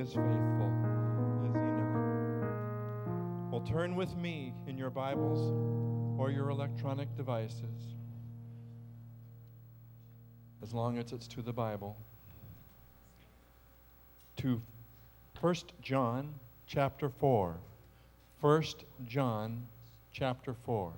is 0.00 0.14
faithful, 0.14 0.72
is 1.44 1.52
he 1.52 1.60
not? 1.60 2.48
Well, 3.50 3.60
turn 3.60 3.94
with 3.94 4.16
me 4.16 4.54
in 4.66 4.78
your 4.78 4.88
Bibles 4.88 5.52
or 6.18 6.30
your 6.30 6.48
electronic 6.48 7.14
devices, 7.18 7.94
as 10.62 10.72
long 10.72 10.96
as 10.96 11.12
it's 11.12 11.26
to 11.28 11.42
the 11.42 11.52
Bible, 11.52 11.98
to 14.38 14.62
1 15.38 15.54
John 15.82 16.32
chapter 16.66 17.10
4. 17.10 17.56
1 18.40 18.62
John 19.06 19.66
chapter 20.14 20.54
4. 20.64 20.92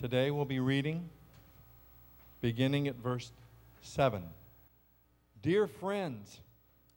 Today 0.00 0.30
we'll 0.30 0.46
be 0.46 0.60
reading 0.60 1.10
beginning 2.40 2.88
at 2.88 2.94
verse 2.94 3.30
7. 3.82 4.22
Dear 5.42 5.66
friends, 5.66 6.40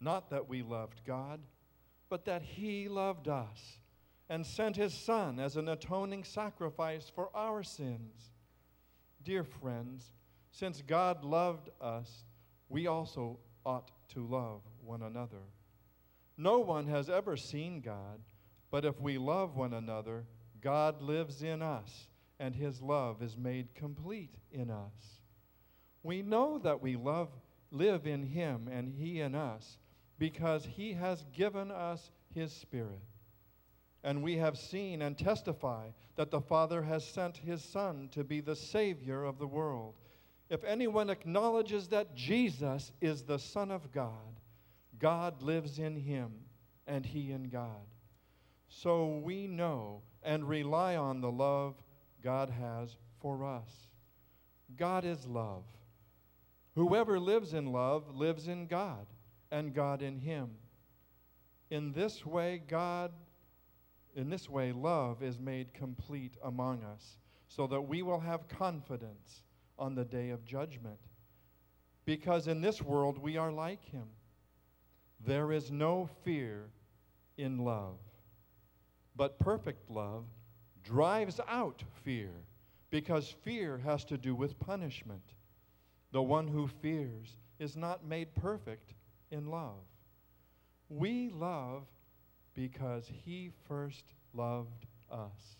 Not 0.00 0.30
that 0.30 0.48
we 0.48 0.62
loved 0.62 1.02
God, 1.04 1.40
but 2.08 2.24
that 2.26 2.42
he 2.42 2.88
loved 2.88 3.28
us 3.28 3.78
and 4.28 4.46
sent 4.46 4.76
his 4.76 4.94
Son 4.94 5.38
as 5.40 5.56
an 5.56 5.68
atoning 5.68 6.24
sacrifice 6.24 7.10
for 7.12 7.30
our 7.34 7.62
sins. 7.62 8.32
Dear 9.24 9.44
friends, 9.44 10.12
since 10.50 10.82
God 10.82 11.24
loved 11.24 11.70
us, 11.80 12.24
we 12.68 12.86
also 12.86 13.38
ought 13.64 13.90
to 14.14 14.26
love 14.26 14.60
one 14.84 15.02
another. 15.02 15.42
No 16.36 16.60
one 16.60 16.86
has 16.86 17.10
ever 17.10 17.36
seen 17.36 17.80
God, 17.80 18.20
but 18.70 18.84
if 18.84 19.00
we 19.00 19.18
love 19.18 19.56
one 19.56 19.74
another, 19.74 20.24
God 20.60 21.02
lives 21.02 21.42
in 21.42 21.62
us, 21.62 22.08
and 22.38 22.54
his 22.54 22.80
love 22.80 23.22
is 23.22 23.36
made 23.36 23.74
complete 23.74 24.34
in 24.52 24.70
us. 24.70 25.20
We 26.02 26.22
know 26.22 26.58
that 26.58 26.80
we 26.80 26.96
love, 26.96 27.28
live 27.70 28.06
in 28.06 28.22
him 28.22 28.68
and 28.70 28.88
he 28.88 29.20
in 29.20 29.34
us, 29.34 29.78
because 30.18 30.64
he 30.64 30.92
has 30.92 31.24
given 31.32 31.70
us 31.70 32.10
his 32.34 32.52
Spirit. 32.52 33.02
And 34.04 34.22
we 34.22 34.36
have 34.36 34.58
seen 34.58 35.02
and 35.02 35.16
testify 35.16 35.88
that 36.16 36.30
the 36.30 36.40
Father 36.40 36.82
has 36.82 37.04
sent 37.06 37.36
his 37.36 37.62
Son 37.62 38.08
to 38.12 38.24
be 38.24 38.40
the 38.40 38.56
Savior 38.56 39.24
of 39.24 39.38
the 39.38 39.46
world. 39.46 39.94
If 40.50 40.64
anyone 40.64 41.10
acknowledges 41.10 41.88
that 41.88 42.14
Jesus 42.14 42.92
is 43.00 43.22
the 43.22 43.38
Son 43.38 43.70
of 43.70 43.92
God, 43.92 44.40
God 44.98 45.42
lives 45.42 45.78
in 45.78 45.94
him, 45.94 46.32
and 46.86 47.04
he 47.04 47.30
in 47.30 47.48
God. 47.50 47.86
So 48.68 49.20
we 49.22 49.46
know 49.46 50.02
and 50.22 50.48
rely 50.48 50.96
on 50.96 51.20
the 51.20 51.30
love 51.30 51.74
God 52.22 52.50
has 52.50 52.96
for 53.20 53.44
us. 53.44 53.68
God 54.76 55.04
is 55.04 55.26
love. 55.26 55.64
Whoever 56.74 57.18
lives 57.18 57.54
in 57.54 57.72
love 57.72 58.14
lives 58.14 58.48
in 58.48 58.66
God, 58.66 59.06
and 59.50 59.74
God 59.74 60.02
in 60.02 60.18
him. 60.18 60.50
In 61.70 61.92
this 61.92 62.24
way, 62.24 62.62
God, 62.66 63.12
in 64.14 64.30
this 64.30 64.48
way, 64.48 64.72
love 64.72 65.22
is 65.22 65.38
made 65.38 65.74
complete 65.74 66.36
among 66.42 66.82
us, 66.84 67.18
so 67.48 67.66
that 67.66 67.82
we 67.82 68.02
will 68.02 68.20
have 68.20 68.48
confidence 68.48 69.42
on 69.78 69.94
the 69.94 70.04
day 70.04 70.30
of 70.30 70.44
judgment. 70.44 70.98
Because 72.04 72.48
in 72.48 72.60
this 72.60 72.80
world 72.82 73.18
we 73.18 73.36
are 73.36 73.52
like 73.52 73.84
him. 73.84 74.06
There 75.24 75.52
is 75.52 75.70
no 75.70 76.08
fear 76.24 76.70
in 77.36 77.58
love. 77.58 77.98
But 79.16 79.38
perfect 79.38 79.90
love 79.90 80.24
drives 80.82 81.40
out 81.48 81.82
fear 82.04 82.30
because 82.90 83.34
fear 83.44 83.78
has 83.84 84.04
to 84.06 84.16
do 84.16 84.34
with 84.34 84.58
punishment. 84.58 85.34
The 86.12 86.22
one 86.22 86.48
who 86.48 86.66
fears 86.66 87.36
is 87.58 87.76
not 87.76 88.06
made 88.06 88.34
perfect 88.34 88.94
in 89.30 89.46
love. 89.46 89.84
We 90.88 91.30
love 91.30 91.84
because 92.54 93.10
he 93.24 93.50
first 93.68 94.04
loved 94.34 94.86
us. 95.10 95.56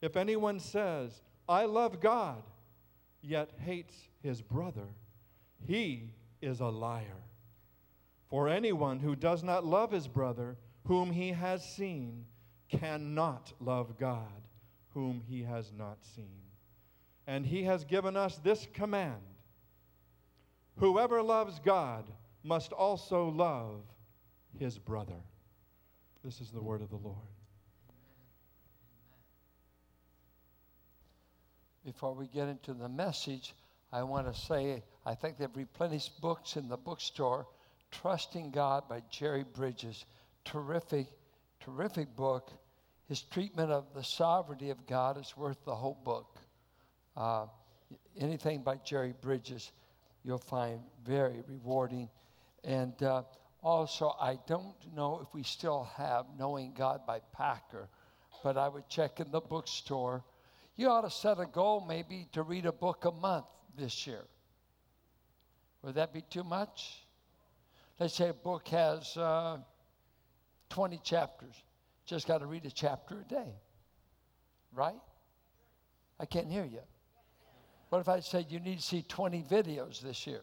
If 0.00 0.16
anyone 0.16 0.60
says, 0.60 1.22
I 1.48 1.64
love 1.64 2.00
God, 2.00 2.42
yet 3.22 3.50
hates 3.64 3.94
his 4.22 4.42
brother, 4.42 4.88
he 5.66 6.10
is 6.40 6.60
a 6.60 6.66
liar. 6.66 7.24
For 8.28 8.48
anyone 8.48 9.00
who 9.00 9.16
does 9.16 9.42
not 9.42 9.64
love 9.64 9.90
his 9.90 10.08
brother, 10.08 10.56
whom 10.86 11.10
he 11.10 11.30
has 11.30 11.64
seen, 11.64 12.24
cannot 12.68 13.52
love 13.60 13.98
God, 13.98 14.48
whom 14.94 15.22
he 15.28 15.42
has 15.42 15.72
not 15.76 15.98
seen. 16.14 16.40
And 17.26 17.44
he 17.44 17.64
has 17.64 17.84
given 17.84 18.16
us 18.16 18.36
this 18.36 18.66
command 18.72 19.20
Whoever 20.76 21.22
loves 21.22 21.60
God 21.60 22.04
must 22.42 22.72
also 22.72 23.28
love 23.28 23.82
his 24.58 24.78
brother. 24.78 25.20
This 26.24 26.40
is 26.40 26.50
the 26.50 26.62
word 26.62 26.82
of 26.82 26.90
the 26.90 26.96
Lord. 26.96 27.16
Before 31.84 32.14
we 32.14 32.26
get 32.26 32.48
into 32.48 32.74
the 32.74 32.88
message, 32.88 33.54
I 33.92 34.02
want 34.02 34.32
to 34.32 34.38
say 34.38 34.82
I 35.04 35.14
think 35.14 35.38
they've 35.38 35.48
replenished 35.54 36.20
books 36.20 36.56
in 36.56 36.68
the 36.68 36.76
bookstore 36.76 37.46
Trusting 37.90 38.50
God 38.50 38.88
by 38.88 39.02
Jerry 39.10 39.44
Bridges. 39.44 40.04
Terrific, 40.44 41.08
terrific 41.60 42.14
book. 42.14 42.50
His 43.08 43.22
treatment 43.22 43.72
of 43.72 43.92
the 43.94 44.04
sovereignty 44.04 44.70
of 44.70 44.86
God 44.86 45.18
is 45.18 45.36
worth 45.36 45.64
the 45.64 45.74
whole 45.74 45.98
book. 46.04 46.38
Uh, 47.16 47.46
anything 48.16 48.62
by 48.62 48.76
Jerry 48.84 49.12
Bridges, 49.20 49.72
you'll 50.22 50.38
find 50.38 50.80
very 51.04 51.42
rewarding. 51.48 52.08
And 52.64 53.02
uh, 53.02 53.22
also, 53.62 54.14
I 54.20 54.38
don't 54.46 54.74
know 54.94 55.20
if 55.22 55.34
we 55.34 55.42
still 55.42 55.88
have 55.96 56.26
Knowing 56.38 56.72
God 56.72 57.06
by 57.06 57.20
Packer, 57.32 57.88
but 58.42 58.56
I 58.56 58.68
would 58.68 58.88
check 58.88 59.20
in 59.20 59.30
the 59.30 59.40
bookstore. 59.40 60.24
You 60.76 60.88
ought 60.88 61.02
to 61.02 61.10
set 61.10 61.38
a 61.40 61.46
goal 61.46 61.84
maybe 61.86 62.26
to 62.32 62.42
read 62.42 62.66
a 62.66 62.72
book 62.72 63.04
a 63.04 63.10
month 63.10 63.46
this 63.76 64.06
year. 64.06 64.24
Would 65.82 65.94
that 65.94 66.12
be 66.12 66.22
too 66.22 66.44
much? 66.44 67.04
Let's 67.98 68.14
say 68.14 68.28
a 68.28 68.34
book 68.34 68.68
has 68.68 69.16
uh, 69.16 69.58
20 70.70 71.00
chapters. 71.04 71.54
Just 72.06 72.26
got 72.26 72.38
to 72.38 72.46
read 72.46 72.64
a 72.64 72.70
chapter 72.70 73.20
a 73.20 73.24
day. 73.24 73.52
Right? 74.72 75.00
I 76.18 76.26
can't 76.26 76.50
hear 76.50 76.64
you. 76.64 76.80
What 77.88 78.00
if 78.00 78.08
I 78.08 78.20
said 78.20 78.46
you 78.50 78.60
need 78.60 78.78
to 78.78 78.84
see 78.84 79.02
20 79.02 79.42
videos 79.42 80.00
this 80.00 80.26
year? 80.26 80.42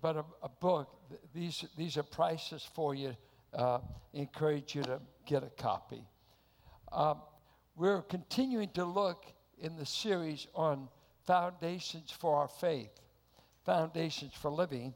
But 0.00 0.16
a, 0.16 0.24
a 0.42 0.48
book, 0.48 0.96
these, 1.34 1.64
these 1.76 1.96
are 1.96 2.02
prices 2.02 2.68
for 2.74 2.94
you. 2.94 3.16
Uh, 3.52 3.80
encourage 4.12 4.74
you 4.76 4.82
to 4.82 5.00
get 5.26 5.42
a 5.42 5.50
copy. 5.50 6.04
Um, 6.92 7.20
we're 7.76 8.02
continuing 8.02 8.70
to 8.74 8.84
look 8.84 9.24
in 9.58 9.76
the 9.76 9.86
series 9.86 10.46
on 10.54 10.88
foundations 11.26 12.12
for 12.12 12.36
our 12.36 12.48
faith, 12.48 13.00
foundations 13.64 14.32
for 14.34 14.50
living 14.50 14.94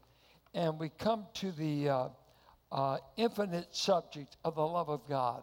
and 0.55 0.79
we 0.79 0.89
come 0.89 1.27
to 1.35 1.51
the 1.53 1.89
uh, 1.89 2.09
uh, 2.71 2.99
infinite 3.17 3.75
subject 3.75 4.37
of 4.45 4.55
the 4.55 4.67
love 4.67 4.89
of 4.89 5.07
God. 5.09 5.43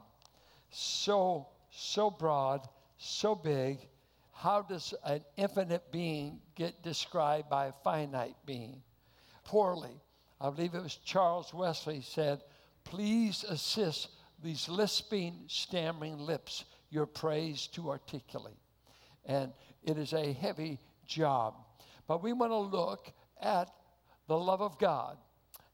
So, 0.69 1.47
so 1.69 2.09
broad, 2.09 2.67
so 2.97 3.35
big. 3.35 3.87
How 4.33 4.61
does 4.61 4.93
an 5.05 5.23
infinite 5.37 5.91
being 5.91 6.39
get 6.55 6.81
described 6.81 7.49
by 7.49 7.67
a 7.67 7.73
finite 7.83 8.37
being? 8.45 8.81
Poorly. 9.51 9.99
I 10.39 10.49
believe 10.49 10.75
it 10.75 10.81
was 10.81 10.95
Charles 10.95 11.53
Wesley 11.53 11.99
said, 11.99 12.41
Please 12.85 13.43
assist 13.43 14.07
these 14.41 14.69
lisping, 14.69 15.43
stammering 15.47 16.17
lips 16.19 16.63
your 16.89 17.05
praise 17.05 17.67
to 17.73 17.89
articulate. 17.89 18.55
And 19.25 19.51
it 19.83 19.97
is 19.97 20.13
a 20.13 20.31
heavy 20.31 20.79
job. 21.05 21.55
But 22.07 22.23
we 22.23 22.31
want 22.31 22.53
to 22.53 22.77
look 22.77 23.11
at 23.41 23.69
the 24.29 24.37
love 24.37 24.61
of 24.61 24.79
God. 24.79 25.17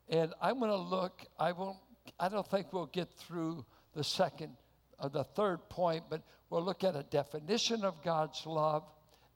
And 0.10 0.34
I'm 0.42 0.58
going 0.58 0.72
to 0.72 0.76
look, 0.76 1.24
I 1.38 1.52
won't, 1.52 1.78
I 2.20 2.30
don't 2.30 2.50
think 2.50 2.74
we'll 2.74 2.88
get 2.88 3.14
through 3.14 3.64
the 3.94 4.04
second, 4.04 4.54
uh, 5.00 5.08
the 5.08 5.24
third 5.24 5.70
point, 5.70 6.06
but 6.10 6.24
we'll 6.50 6.66
look 6.66 6.84
at 6.84 6.96
a 6.96 7.04
definition 7.04 7.86
of 7.86 8.02
God's 8.04 8.44
love, 8.48 8.86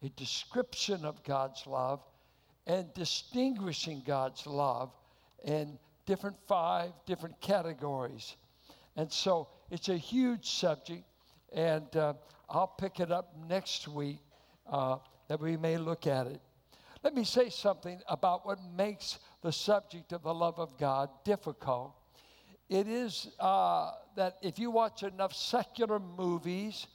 a 0.02 0.10
description 0.10 1.06
of 1.06 1.24
God's 1.24 1.68
love, 1.68 2.02
and 2.68 2.94
distinguishing 2.94 4.04
God's 4.06 4.46
love, 4.46 4.92
in 5.46 5.78
different 6.06 6.38
five 6.48 6.92
different 7.06 7.40
categories. 7.42 8.36
And 8.96 9.12
so 9.12 9.48
it's 9.70 9.90
a 9.90 9.98
huge 9.98 10.50
subject, 10.50 11.04
and 11.54 11.96
uh, 11.96 12.14
I'll 12.50 12.68
pick 12.68 13.00
it 13.00 13.12
up 13.12 13.34
next 13.48 13.88
week 13.88 14.20
uh, 14.70 14.98
that 15.28 15.40
we 15.40 15.58
may 15.58 15.78
look 15.78 16.08
at 16.08 16.28
it. 16.28 16.42
Let 17.04 17.16
me 17.16 17.24
say 17.24 17.50
something 17.50 18.00
about 18.08 18.46
what 18.46 18.60
makes 18.76 19.18
the 19.42 19.52
subject 19.52 20.12
of 20.12 20.22
the 20.22 20.34
love 20.34 20.60
of 20.60 20.78
God 20.78 21.10
difficult. 21.24 21.96
It 22.70 22.88
is 22.88 23.28
uh, 23.40 23.92
that 24.16 24.38
if 24.42 24.60
you 24.60 24.70
watch 24.70 25.04
enough 25.04 25.34
secular 25.34 26.00
movies, 26.00 26.88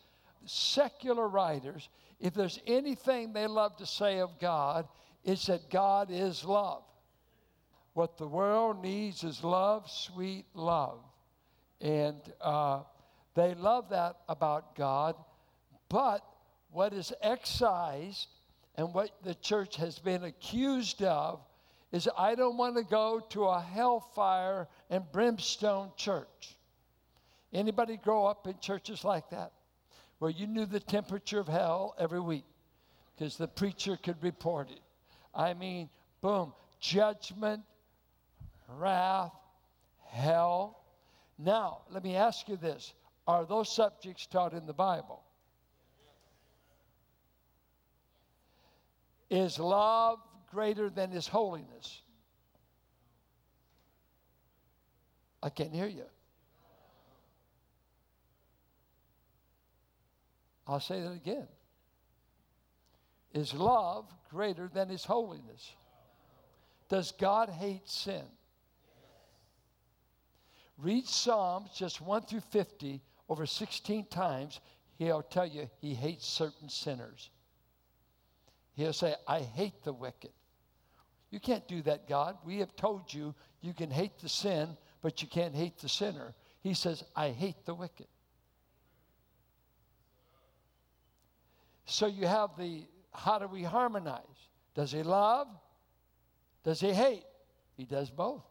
secular 0.45 1.29
writers, 1.29 1.89
if 2.21 2.35
there's 2.35 2.61
anything 2.67 3.33
they 3.33 3.47
love 3.47 3.77
to 3.79 3.87
say 3.87 4.21
of 4.21 4.39
God, 4.39 4.87
it's 5.27 5.47
that 5.47 5.69
God 5.71 6.09
is 6.11 6.45
love. 6.45 6.85
What 7.95 8.17
the 8.17 8.29
world 8.29 8.81
needs 8.81 9.25
is 9.25 9.43
love, 9.43 9.91
sweet 9.91 10.45
love. 10.55 11.01
And 11.81 12.17
uh, 12.41 12.83
they 13.35 13.55
love 13.55 13.91
that 13.91 14.19
about 14.29 14.77
God. 14.77 15.17
But 15.89 16.25
what 16.71 16.93
is 16.93 17.13
excised 17.23 18.29
and 18.77 18.95
what 18.95 19.11
the 19.25 19.35
church 19.35 19.75
has 19.77 19.99
been 19.99 20.23
accused 20.23 21.03
of 21.03 21.41
is 21.91 22.09
I 22.17 22.37
don't 22.37 22.57
want 22.57 22.77
to 22.77 22.85
go 22.85 23.21
to 23.31 23.47
a 23.47 23.61
hellfire 23.61 24.69
and 24.91 25.03
brimstone 25.11 25.91
church. 25.97 26.57
Anybody 27.53 27.97
grow 27.97 28.27
up 28.27 28.47
in 28.47 28.59
churches 28.61 29.03
like 29.03 29.31
that? 29.31 29.51
Where 30.21 30.31
you 30.31 30.47
knew 30.47 30.67
the 30.67 30.81
temperature 30.81 31.41
of 31.41 31.49
hell 31.49 31.97
every 31.99 32.21
week 32.21 32.45
because 33.17 33.37
the 33.37 33.49
preacher 33.49 33.97
could 33.97 34.23
report 34.23 34.71
it. 34.71 34.81
I 35.37 35.53
mean, 35.53 35.91
boom, 36.23 36.55
judgment, 36.81 37.63
wrath, 38.69 39.35
hell. 40.09 40.83
Now, 41.39 41.83
let 41.91 42.03
me 42.03 42.17
ask 42.17 42.49
you 42.49 42.57
this 42.57 42.95
Are 43.29 43.45
those 43.45 43.69
subjects 43.69 44.27
taught 44.27 44.55
in 44.55 44.67
the 44.67 44.73
Bible? 44.73 45.23
Is 49.29 49.59
love 49.59 50.21
greater 50.51 50.89
than 50.89 51.11
his 51.11 51.27
holiness? 51.27 52.01
I 55.43 55.51
can't 55.51 55.73
hear 55.73 55.87
you. 55.87 56.05
I'll 60.67 60.81
say 60.81 61.01
that 61.03 61.13
again. 61.13 61.47
Is 63.37 63.53
love 63.53 64.07
greater 64.31 64.71
than 64.73 64.89
his 64.89 65.05
holiness? 65.05 65.75
Does 66.89 67.13
God 67.13 67.51
hate 67.51 67.87
sin? 67.87 68.25
Read 70.79 71.07
Psalms 71.07 71.71
just 71.77 72.01
1 72.01 72.23
through 72.23 72.41
50 72.41 73.03
over 73.29 73.45
16 73.45 74.07
times. 74.07 74.61
He'll 74.99 75.21
tell 75.21 75.47
you 75.47 75.69
he 75.83 75.93
hates 75.93 76.27
certain 76.27 76.71
sinners. 76.71 77.29
He'll 78.75 78.95
say, 78.95 79.15
I 79.29 79.41
hate 79.41 79.83
the 79.85 79.93
wicked. 79.93 80.33
You 81.31 81.39
can't 81.39 81.69
do 81.69 81.83
that, 81.83 82.09
God. 82.09 82.39
We 82.43 82.61
have 82.61 82.75
told 82.75 83.13
you 83.13 83.35
you 83.61 83.75
can 83.75 83.91
hate 83.91 84.19
the 84.19 84.31
sin, 84.31 84.79
but 85.03 85.21
you 85.21 85.29
can't 85.29 85.55
hate 85.55 85.77
the 85.77 85.91
sinner. 85.91 86.35
He 86.63 86.73
says, 86.73 87.05
I 87.15 87.31
hate 87.31 87.67
the 87.67 87.75
wicked. 87.75 88.07
So 91.85 92.07
you 92.07 92.27
have 92.27 92.57
the 92.57 92.85
how 93.17 93.39
do 93.39 93.47
we 93.47 93.63
harmonize? 93.63 94.21
Does 94.75 94.93
he 94.93 95.03
love? 95.03 95.49
Does 96.65 96.81
he 96.81 96.93
hate? 96.93 97.25
He 97.77 97.85
does 97.85 98.11
both. 98.11 98.45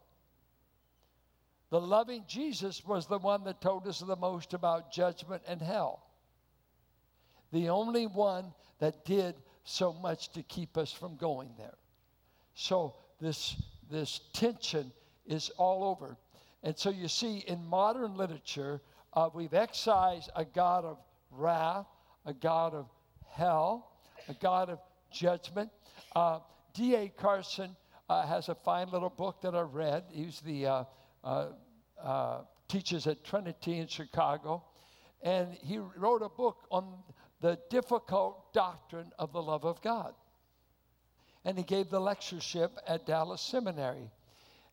The 1.70 1.80
loving 1.80 2.24
Jesus 2.28 2.84
was 2.84 3.06
the 3.06 3.18
one 3.18 3.44
that 3.44 3.60
told 3.60 3.86
us 3.86 4.00
the 4.00 4.16
most 4.16 4.54
about 4.54 4.92
judgment 4.92 5.42
and 5.46 5.60
hell. 5.60 6.02
The 7.52 7.68
only 7.68 8.06
one 8.06 8.52
that 8.78 9.04
did 9.04 9.36
so 9.64 9.92
much 9.92 10.30
to 10.32 10.42
keep 10.42 10.76
us 10.76 10.92
from 10.92 11.16
going 11.16 11.50
there. 11.58 11.76
So 12.54 12.94
this, 13.20 13.56
this 13.90 14.20
tension 14.32 14.92
is 15.26 15.50
all 15.56 15.84
over. 15.84 16.16
And 16.62 16.76
so 16.76 16.90
you 16.90 17.08
see, 17.08 17.38
in 17.46 17.64
modern 17.66 18.16
literature, 18.16 18.80
uh, 19.12 19.28
we've 19.32 19.54
excised 19.54 20.30
a 20.34 20.44
God 20.44 20.84
of 20.84 20.98
wrath, 21.30 21.86
a 22.24 22.32
God 22.32 22.74
of 22.74 22.88
hell, 23.30 23.90
a 24.28 24.34
God 24.34 24.70
of 24.70 24.78
judgment. 25.10 25.70
Uh, 26.14 26.40
D.A. 26.74 27.08
Carson 27.08 27.76
uh, 28.08 28.26
has 28.26 28.48
a 28.48 28.54
fine 28.54 28.90
little 28.90 29.10
book 29.10 29.40
that 29.42 29.54
I 29.54 29.62
read. 29.62 30.04
He's 30.10 30.40
the 30.40 30.66
uh, 30.66 30.84
uh, 31.24 31.46
uh, 32.02 32.40
teaches 32.68 33.06
at 33.06 33.24
Trinity 33.24 33.78
in 33.78 33.88
Chicago, 33.88 34.64
and 35.22 35.52
he 35.52 35.78
wrote 35.78 36.22
a 36.22 36.28
book 36.28 36.66
on 36.70 36.92
the 37.40 37.58
difficult 37.70 38.52
doctrine 38.52 39.12
of 39.18 39.32
the 39.32 39.42
love 39.42 39.64
of 39.64 39.80
God. 39.82 40.14
And 41.44 41.56
he 41.56 41.64
gave 41.64 41.90
the 41.90 42.00
lectureship 42.00 42.76
at 42.86 43.06
Dallas 43.06 43.40
Seminary. 43.40 44.10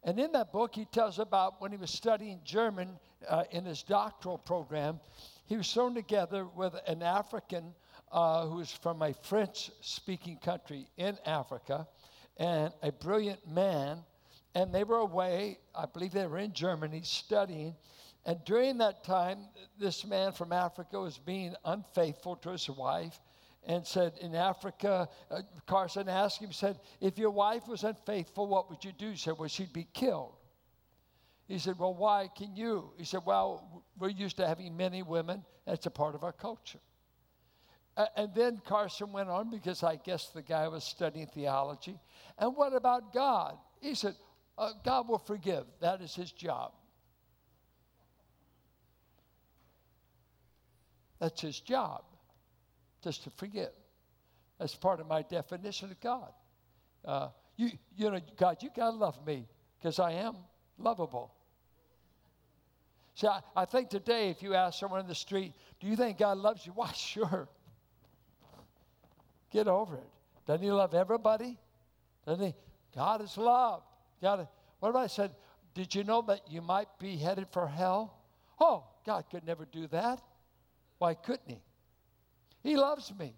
And 0.03 0.19
in 0.19 0.31
that 0.33 0.51
book, 0.51 0.75
he 0.75 0.85
tells 0.85 1.19
about 1.19 1.61
when 1.61 1.71
he 1.71 1.77
was 1.77 1.91
studying 1.91 2.41
German 2.43 2.89
uh, 3.29 3.43
in 3.51 3.63
his 3.63 3.83
doctoral 3.83 4.37
program, 4.37 4.99
he 5.45 5.55
was 5.55 5.71
thrown 5.71 5.93
together 5.93 6.45
with 6.45 6.73
an 6.87 7.03
African 7.03 7.73
uh, 8.13 8.45
who 8.45 8.57
was 8.57 8.71
from 8.71 9.01
a 9.01 9.13
French 9.13 9.71
speaking 9.81 10.37
country 10.37 10.87
in 10.97 11.17
Africa 11.25 11.87
and 12.37 12.71
a 12.83 12.91
brilliant 12.91 13.45
man. 13.51 13.97
And 14.55 14.73
they 14.73 14.83
were 14.83 14.97
away, 14.97 15.57
I 15.75 15.87
believe 15.87 16.11
they 16.11 16.27
were 16.27 16.37
in 16.37 16.53
Germany 16.53 17.01
studying. 17.03 17.75
And 18.25 18.39
during 18.45 18.77
that 18.77 19.03
time, 19.03 19.39
this 19.79 20.05
man 20.05 20.31
from 20.31 20.53
Africa 20.53 20.99
was 20.99 21.17
being 21.17 21.55
unfaithful 21.65 22.35
to 22.37 22.51
his 22.51 22.69
wife 22.69 23.19
and 23.65 23.85
said, 23.85 24.13
In 24.21 24.35
Africa, 24.35 25.09
uh, 25.31 25.41
Carson 25.65 26.07
asked 26.07 26.39
him, 26.39 26.51
said, 26.51 26.79
If 27.01 27.17
your 27.17 27.31
wife 27.31 27.67
was 27.67 27.83
unfaithful, 27.83 28.47
what 28.47 28.69
would 28.69 28.85
you 28.85 28.91
do? 28.91 29.09
He 29.09 29.17
said, 29.17 29.33
Well, 29.39 29.49
she'd 29.49 29.73
be 29.73 29.87
killed. 29.91 30.35
He 31.47 31.57
said, 31.57 31.79
Well, 31.79 31.95
why 31.95 32.29
can 32.35 32.55
you? 32.55 32.91
He 32.95 33.05
said, 33.05 33.21
Well, 33.25 33.83
we're 33.97 34.09
used 34.09 34.37
to 34.37 34.47
having 34.47 34.77
many 34.77 35.01
women. 35.01 35.43
That's 35.65 35.87
a 35.87 35.91
part 35.91 36.13
of 36.13 36.23
our 36.23 36.31
culture. 36.31 36.79
And 37.95 38.33
then 38.33 38.59
Carson 38.65 39.11
went 39.11 39.29
on 39.29 39.51
because 39.51 39.83
I 39.83 39.97
guess 39.97 40.29
the 40.29 40.41
guy 40.41 40.67
was 40.67 40.83
studying 40.83 41.27
theology. 41.27 41.99
And 42.39 42.55
what 42.55 42.73
about 42.73 43.13
God? 43.13 43.57
He 43.81 43.93
said, 43.93 44.15
uh, 44.57 44.71
God 44.83 45.07
will 45.07 45.19
forgive. 45.19 45.65
That 45.79 46.01
is 46.01 46.15
his 46.15 46.31
job. 46.31 46.71
That's 51.19 51.39
his 51.41 51.59
job, 51.59 52.03
just 53.03 53.23
to 53.25 53.29
forgive. 53.29 53.71
That's 54.59 54.75
part 54.75 54.99
of 54.99 55.07
my 55.07 55.21
definition 55.21 55.91
of 55.91 55.99
God. 56.01 56.31
Uh, 57.05 57.29
you, 57.55 57.71
you 57.95 58.09
know, 58.09 58.19
God, 58.37 58.57
you 58.61 58.69
got 58.75 58.91
to 58.91 58.97
love 58.97 59.25
me 59.25 59.47
because 59.79 59.99
I 59.99 60.13
am 60.13 60.35
lovable. 60.77 61.33
See, 63.15 63.27
I, 63.27 63.41
I 63.55 63.65
think 63.65 63.89
today, 63.89 64.29
if 64.29 64.41
you 64.41 64.55
ask 64.55 64.79
someone 64.79 64.99
in 64.99 65.07
the 65.07 65.15
street, 65.15 65.53
do 65.79 65.87
you 65.87 65.95
think 65.95 66.17
God 66.17 66.37
loves 66.39 66.65
you? 66.65 66.71
Why, 66.75 66.91
sure. 66.93 67.47
Get 69.53 69.67
over 69.67 69.95
it. 69.95 70.09
Doesn't 70.47 70.63
he 70.63 70.71
love 70.71 70.93
everybody? 70.93 71.57
Doesn't 72.25 72.45
he? 72.45 72.55
God 72.95 73.21
is 73.21 73.37
love. 73.37 73.83
God, 74.21 74.47
what 74.79 74.89
if 74.89 74.95
I 74.95 75.07
said, 75.07 75.31
did 75.73 75.93
you 75.93 76.03
know 76.03 76.21
that 76.23 76.41
you 76.49 76.61
might 76.61 76.87
be 76.99 77.15
headed 77.15 77.47
for 77.51 77.67
hell? 77.67 78.17
Oh, 78.59 78.83
God 79.05 79.25
could 79.29 79.45
never 79.45 79.65
do 79.65 79.87
that. 79.87 80.21
Why 80.97 81.13
couldn't 81.13 81.47
He? 81.47 81.61
He 82.63 82.77
loves 82.77 83.13
me. 83.17 83.33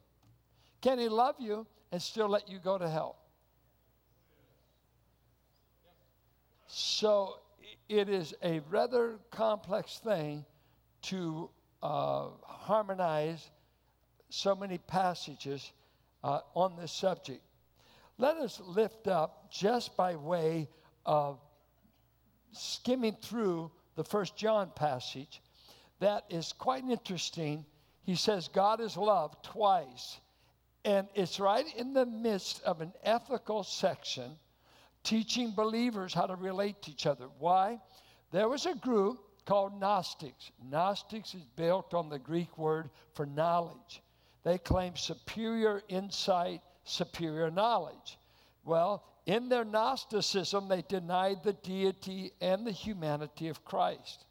Can 0.81 0.99
He 0.99 1.09
love 1.09 1.35
you 1.39 1.65
and 1.91 2.01
still 2.01 2.29
let 2.29 2.49
you 2.49 2.59
go 2.59 2.77
to 2.77 2.87
hell? 2.87 3.17
So 6.67 7.39
it 7.87 8.09
is 8.09 8.33
a 8.43 8.59
rather 8.69 9.19
complex 9.31 9.99
thing 9.99 10.45
to 11.03 11.49
uh, 11.81 12.27
harmonize 12.43 13.49
so 14.29 14.55
many 14.55 14.77
passages 14.77 15.71
uh, 16.25 16.39
on 16.55 16.75
this 16.75 16.91
subject. 16.91 17.41
Let 18.17 18.37
us 18.37 18.59
lift 18.65 19.07
up 19.07 19.51
just 19.51 19.95
by 19.95 20.15
way 20.15 20.67
of 21.05 21.39
skimming 22.51 23.15
through 23.21 23.71
the 23.95 24.03
first 24.03 24.35
John 24.35 24.71
passage 24.75 25.41
that 25.99 26.23
is 26.29 26.51
quite 26.53 26.83
interesting. 26.83 27.63
He 28.03 28.15
says 28.15 28.47
God 28.47 28.81
is 28.81 28.97
love 28.97 29.39
twice. 29.43 30.19
And 30.83 31.07
it's 31.13 31.39
right 31.39 31.65
in 31.77 31.93
the 31.93 32.05
midst 32.05 32.61
of 32.63 32.81
an 32.81 32.91
ethical 33.03 33.63
section 33.63 34.31
teaching 35.03 35.51
believers 35.51 36.13
how 36.13 36.25
to 36.25 36.35
relate 36.35 36.81
to 36.83 36.91
each 36.91 37.05
other. 37.05 37.27
Why? 37.37 37.79
There 38.31 38.49
was 38.49 38.65
a 38.65 38.73
group 38.73 39.19
called 39.45 39.79
Gnostics. 39.79 40.51
Gnostics 40.63 41.35
is 41.35 41.45
built 41.55 41.93
on 41.93 42.09
the 42.09 42.17
Greek 42.17 42.57
word 42.57 42.89
for 43.13 43.27
knowledge. 43.27 44.01
They 44.45 44.59
claim 44.59 44.95
superior 44.95 45.81
insight, 45.89 46.61
superior 46.83 47.49
knowledge. 47.49 48.19
Well, 48.63 49.03
in 49.25 49.49
their 49.49 49.65
Gnosticism, 49.65 50.67
they 50.67 50.83
denied 50.83 51.43
the 51.43 51.53
deity 51.53 52.31
and 52.39 52.65
the 52.65 52.71
humanity 52.71 53.47
of 53.47 53.65
Christ. 53.65 54.25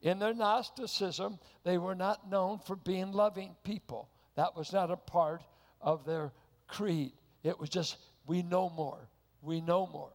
In 0.00 0.18
their 0.18 0.32
Gnosticism, 0.32 1.38
they 1.64 1.76
were 1.76 1.94
not 1.94 2.30
known 2.30 2.60
for 2.60 2.76
being 2.76 3.12
loving 3.12 3.54
people. 3.62 4.08
That 4.36 4.56
was 4.56 4.72
not 4.72 4.90
a 4.90 4.96
part 4.96 5.42
of 5.82 6.06
their 6.06 6.32
creed. 6.66 7.12
It 7.42 7.60
was 7.60 7.68
just, 7.68 7.98
we 8.26 8.42
know 8.42 8.70
more. 8.70 9.06
We 9.42 9.60
know 9.60 9.86
more. 9.86 10.12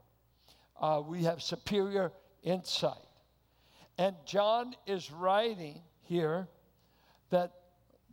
Uh, 0.81 1.01
we 1.05 1.23
have 1.23 1.43
superior 1.43 2.11
insight. 2.41 2.97
And 3.99 4.15
John 4.25 4.73
is 4.87 5.11
writing 5.11 5.81
here 6.01 6.47
that 7.29 7.51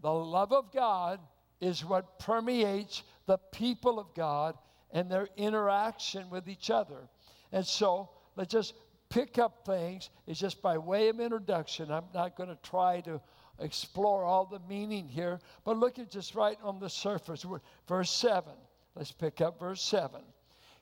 the 0.02 0.12
love 0.12 0.52
of 0.52 0.72
God 0.72 1.20
is 1.60 1.84
what 1.84 2.18
permeates 2.18 3.02
the 3.26 3.38
people 3.52 3.98
of 3.98 4.14
God 4.14 4.56
and 4.92 5.10
their 5.10 5.28
interaction 5.36 6.30
with 6.30 6.48
each 6.48 6.70
other. 6.70 7.08
And 7.52 7.66
so 7.66 8.10
let's 8.36 8.52
just 8.52 8.74
pick 9.08 9.38
up 9.38 9.64
things. 9.66 10.10
It's 10.26 10.40
just 10.40 10.62
by 10.62 10.78
way 10.78 11.08
of 11.08 11.20
introduction. 11.20 11.90
I'm 11.90 12.04
not 12.14 12.36
going 12.36 12.48
to 12.48 12.58
try 12.62 13.00
to 13.02 13.20
explore 13.58 14.24
all 14.24 14.46
the 14.46 14.60
meaning 14.68 15.06
here, 15.06 15.38
but 15.64 15.76
look 15.76 15.98
at 15.98 16.10
just 16.10 16.34
right 16.34 16.58
on 16.62 16.78
the 16.78 16.88
surface. 16.88 17.44
Verse 17.86 18.10
7. 18.10 18.52
Let's 18.94 19.12
pick 19.12 19.40
up 19.40 19.60
verse 19.60 19.82
7. 19.82 20.20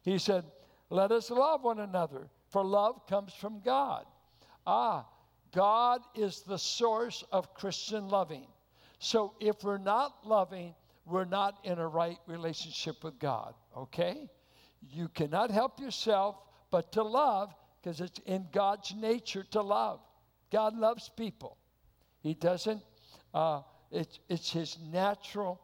He 0.02 0.18
said, 0.18 0.44
Let 0.90 1.12
us 1.12 1.30
love 1.30 1.64
one 1.64 1.80
another, 1.80 2.28
for 2.48 2.64
love 2.64 3.06
comes 3.06 3.34
from 3.34 3.60
God. 3.60 4.06
Ah, 4.66 5.06
God 5.52 6.00
is 6.14 6.42
the 6.42 6.58
source 6.58 7.24
of 7.32 7.54
Christian 7.54 8.08
loving. 8.08 8.46
So 8.98 9.34
if 9.40 9.62
we're 9.62 9.78
not 9.78 10.26
loving, 10.26 10.74
we're 11.06 11.24
not 11.24 11.58
in 11.64 11.78
a 11.78 11.86
right 11.86 12.18
relationship 12.26 13.02
with 13.04 13.18
God, 13.18 13.54
okay? 13.76 14.28
You 14.90 15.08
cannot 15.08 15.50
help 15.50 15.80
yourself 15.80 16.36
but 16.70 16.92
to 16.92 17.02
love 17.02 17.54
because 17.80 18.00
it's 18.00 18.20
in 18.26 18.46
God's 18.52 18.94
nature 18.94 19.44
to 19.52 19.62
love. 19.62 20.00
God 20.50 20.76
loves 20.76 21.08
people. 21.08 21.56
He 22.20 22.34
doesn't, 22.34 22.82
uh, 23.32 23.62
it's, 23.90 24.18
it's 24.28 24.50
his 24.50 24.76
natural 24.92 25.60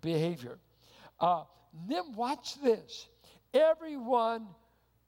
behavior. 0.00 0.58
Uh, 1.18 1.44
then 1.88 2.14
watch 2.14 2.60
this. 2.60 3.06
Everyone 3.52 4.46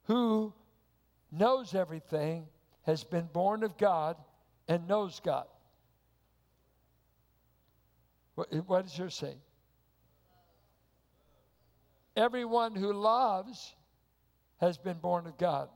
who 0.05 0.53
knows 1.31 1.75
everything 1.75 2.47
has 2.83 3.05
been 3.05 3.29
born 3.33 3.63
of 3.63 3.77
God 3.79 4.17
and 4.69 4.87
knows 4.87 5.21
God. 5.25 5.47
What, 8.35 8.53
what 8.67 8.83
does 8.85 8.97
yours 8.97 9.15
say? 9.15 9.35
Everyone 12.17 12.75
who 12.75 12.93
loves 12.93 13.75
has 14.61 14.79
been 14.79 14.99
born 14.99 15.27
of 15.27 15.37
God. 15.39 15.69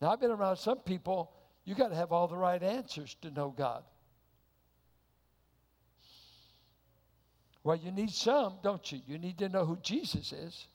Now, 0.00 0.10
I've 0.10 0.20
been 0.20 0.30
around 0.30 0.56
some 0.56 0.78
people, 0.78 1.32
you 1.64 1.74
got 1.74 1.88
to 1.88 1.94
have 1.94 2.12
all 2.12 2.28
the 2.28 2.36
right 2.36 2.62
answers 2.62 3.16
to 3.22 3.30
know 3.30 3.54
God. 3.56 3.84
Well, 7.64 7.76
you 7.76 7.92
need 7.92 8.10
some, 8.10 8.54
don't 8.62 8.90
you? 8.90 9.00
You 9.06 9.18
need 9.18 9.38
to 9.38 9.48
know 9.48 9.64
who 9.64 9.76
Jesus 9.82 10.32
is. 10.32 10.66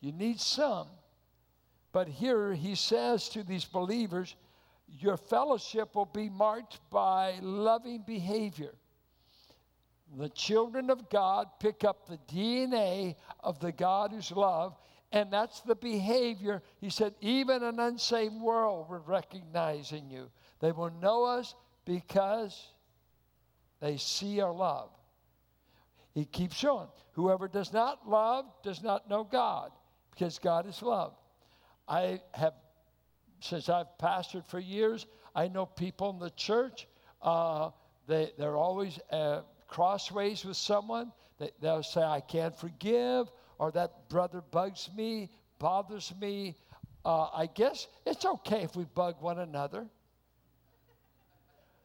You 0.00 0.12
need 0.12 0.40
some. 0.40 0.88
But 1.92 2.08
here 2.08 2.54
he 2.54 2.74
says 2.74 3.28
to 3.30 3.42
these 3.42 3.64
believers, 3.64 4.34
your 4.88 5.16
fellowship 5.16 5.94
will 5.94 6.06
be 6.06 6.28
marked 6.28 6.78
by 6.90 7.38
loving 7.40 8.02
behavior. 8.06 8.74
The 10.16 10.28
children 10.28 10.90
of 10.90 11.08
God 11.10 11.48
pick 11.58 11.82
up 11.84 12.06
the 12.06 12.18
DNA 12.32 13.16
of 13.40 13.58
the 13.58 13.72
God 13.72 14.12
who's 14.12 14.30
love, 14.30 14.76
and 15.10 15.32
that's 15.32 15.60
the 15.60 15.74
behavior. 15.74 16.62
He 16.80 16.90
said, 16.90 17.14
even 17.20 17.62
an 17.62 17.80
unsaved 17.80 18.40
world 18.40 18.88
will 18.88 19.02
recognize 19.06 19.92
in 19.92 20.10
you. 20.10 20.30
They 20.60 20.72
will 20.72 20.92
know 21.02 21.24
us 21.24 21.54
because 21.84 22.68
they 23.80 23.96
see 23.96 24.40
our 24.40 24.52
love. 24.52 24.90
He 26.14 26.24
keeps 26.24 26.56
showing. 26.56 26.88
Whoever 27.12 27.48
does 27.48 27.72
not 27.72 28.08
love 28.08 28.46
does 28.62 28.82
not 28.82 29.10
know 29.10 29.24
God, 29.24 29.72
because 30.12 30.38
God 30.38 30.66
is 30.66 30.80
love. 30.80 31.14
I 31.88 32.20
have, 32.32 32.54
since 33.40 33.68
I've 33.68 33.98
pastored 34.00 34.46
for 34.46 34.60
years, 34.60 35.06
I 35.34 35.48
know 35.48 35.66
people 35.66 36.10
in 36.10 36.20
the 36.20 36.30
church, 36.30 36.86
uh, 37.20 37.70
they, 38.06 38.30
they're 38.38 38.56
always 38.56 38.98
uh, 39.10 39.40
crossways 39.74 40.44
with 40.44 40.56
someone. 40.56 41.10
They, 41.40 41.50
they'll 41.60 41.82
say, 41.82 42.00
I 42.00 42.20
can't 42.20 42.56
forgive, 42.56 43.26
or 43.58 43.72
that 43.72 44.08
brother 44.08 44.40
bugs 44.52 44.88
me, 44.96 45.30
bothers 45.58 46.12
me. 46.20 46.54
Uh, 47.04 47.28
I 47.34 47.46
guess 47.52 47.88
it's 48.06 48.24
okay 48.24 48.62
if 48.62 48.76
we 48.76 48.84
bug 48.84 49.16
one 49.20 49.40
another. 49.40 49.84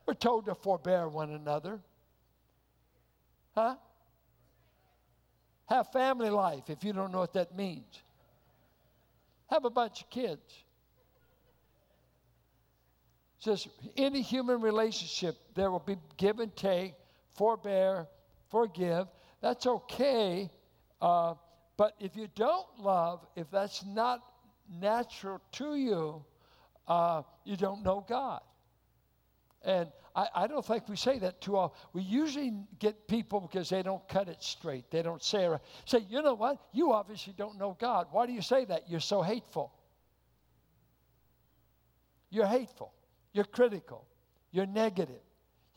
We're 0.05 0.13
told 0.13 0.45
to 0.45 0.53
forbear 0.53 1.07
one 1.07 1.31
another. 1.31 1.79
Huh? 3.55 3.75
Have 5.65 5.91
family 5.91 6.29
life 6.29 6.69
if 6.69 6.83
you 6.83 6.93
don't 6.93 7.11
know 7.11 7.19
what 7.19 7.33
that 7.33 7.55
means. 7.55 8.03
Have 9.49 9.65
a 9.65 9.69
bunch 9.71 10.01
of 10.01 10.11
kids. 10.11 10.63
Just 13.39 13.67
any 13.97 14.21
human 14.21 14.61
relationship, 14.61 15.35
there 15.55 15.71
will 15.71 15.79
be 15.79 15.95
give 16.17 16.39
and 16.39 16.55
take, 16.55 16.93
forbear, 17.39 18.07
forgive. 18.51 19.07
That's 19.41 19.65
okay. 19.65 20.49
Uh, 21.01 21.35
but 21.77 21.93
if 21.99 22.15
you 22.15 22.27
don't 22.35 22.67
love, 22.77 23.25
if 23.35 23.49
that's 23.49 23.85
not 23.85 24.21
natural 24.69 25.39
to 25.53 25.75
you, 25.75 26.23
uh, 26.87 27.23
you 27.45 27.55
don't 27.55 27.83
know 27.83 28.05
God. 28.07 28.41
And 29.63 29.89
I, 30.15 30.27
I, 30.35 30.47
don't 30.47 30.65
think 30.65 30.87
we 30.87 30.95
say 30.95 31.19
that 31.19 31.41
too 31.41 31.57
often. 31.57 31.77
We 31.93 32.01
usually 32.01 32.53
get 32.79 33.07
people 33.07 33.41
because 33.41 33.69
they 33.69 33.83
don't 33.83 34.05
cut 34.07 34.29
it 34.29 34.41
straight. 34.41 34.89
They 34.89 35.01
don't 35.01 35.21
say, 35.21 35.49
say, 35.85 35.99
you 36.09 36.21
know 36.21 36.33
what? 36.33 36.57
You 36.71 36.93
obviously 36.93 37.33
don't 37.37 37.57
know 37.57 37.75
God. 37.79 38.07
Why 38.11 38.25
do 38.25 38.31
you 38.31 38.41
say 38.41 38.65
that? 38.65 38.89
You're 38.89 39.01
so 39.01 39.21
hateful. 39.21 39.73
You're 42.29 42.45
hateful. 42.45 42.93
You're 43.33 43.45
critical. 43.45 44.05
You're 44.51 44.65
negative. 44.65 45.21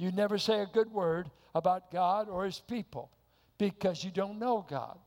You 0.02 0.10
never 0.10 0.36
say 0.36 0.58
a 0.58 0.66
good 0.66 0.90
word 0.90 1.30
about 1.54 1.92
God 1.92 2.28
or 2.28 2.44
his 2.44 2.58
people 2.58 3.08
because 3.56 4.02
you 4.02 4.10
don't 4.10 4.40
know 4.40 4.66
God. 4.68 4.98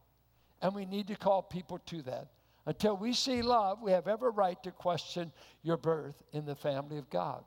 And 0.62 0.74
we 0.74 0.86
need 0.86 1.08
to 1.08 1.18
call 1.18 1.42
people 1.42 1.80
to 1.88 2.02
that. 2.04 2.30
Until 2.66 2.96
we 2.96 3.12
see 3.12 3.42
love, 3.42 3.82
we 3.82 3.92
have 3.92 4.08
every 4.08 4.32
right 4.32 4.58
to 4.64 4.72
question 4.72 5.34
your 5.64 5.76
birth 5.76 6.24
in 6.32 6.46
the 6.46 6.56
family 6.56 6.98
of 6.98 7.10
God. 7.10 7.44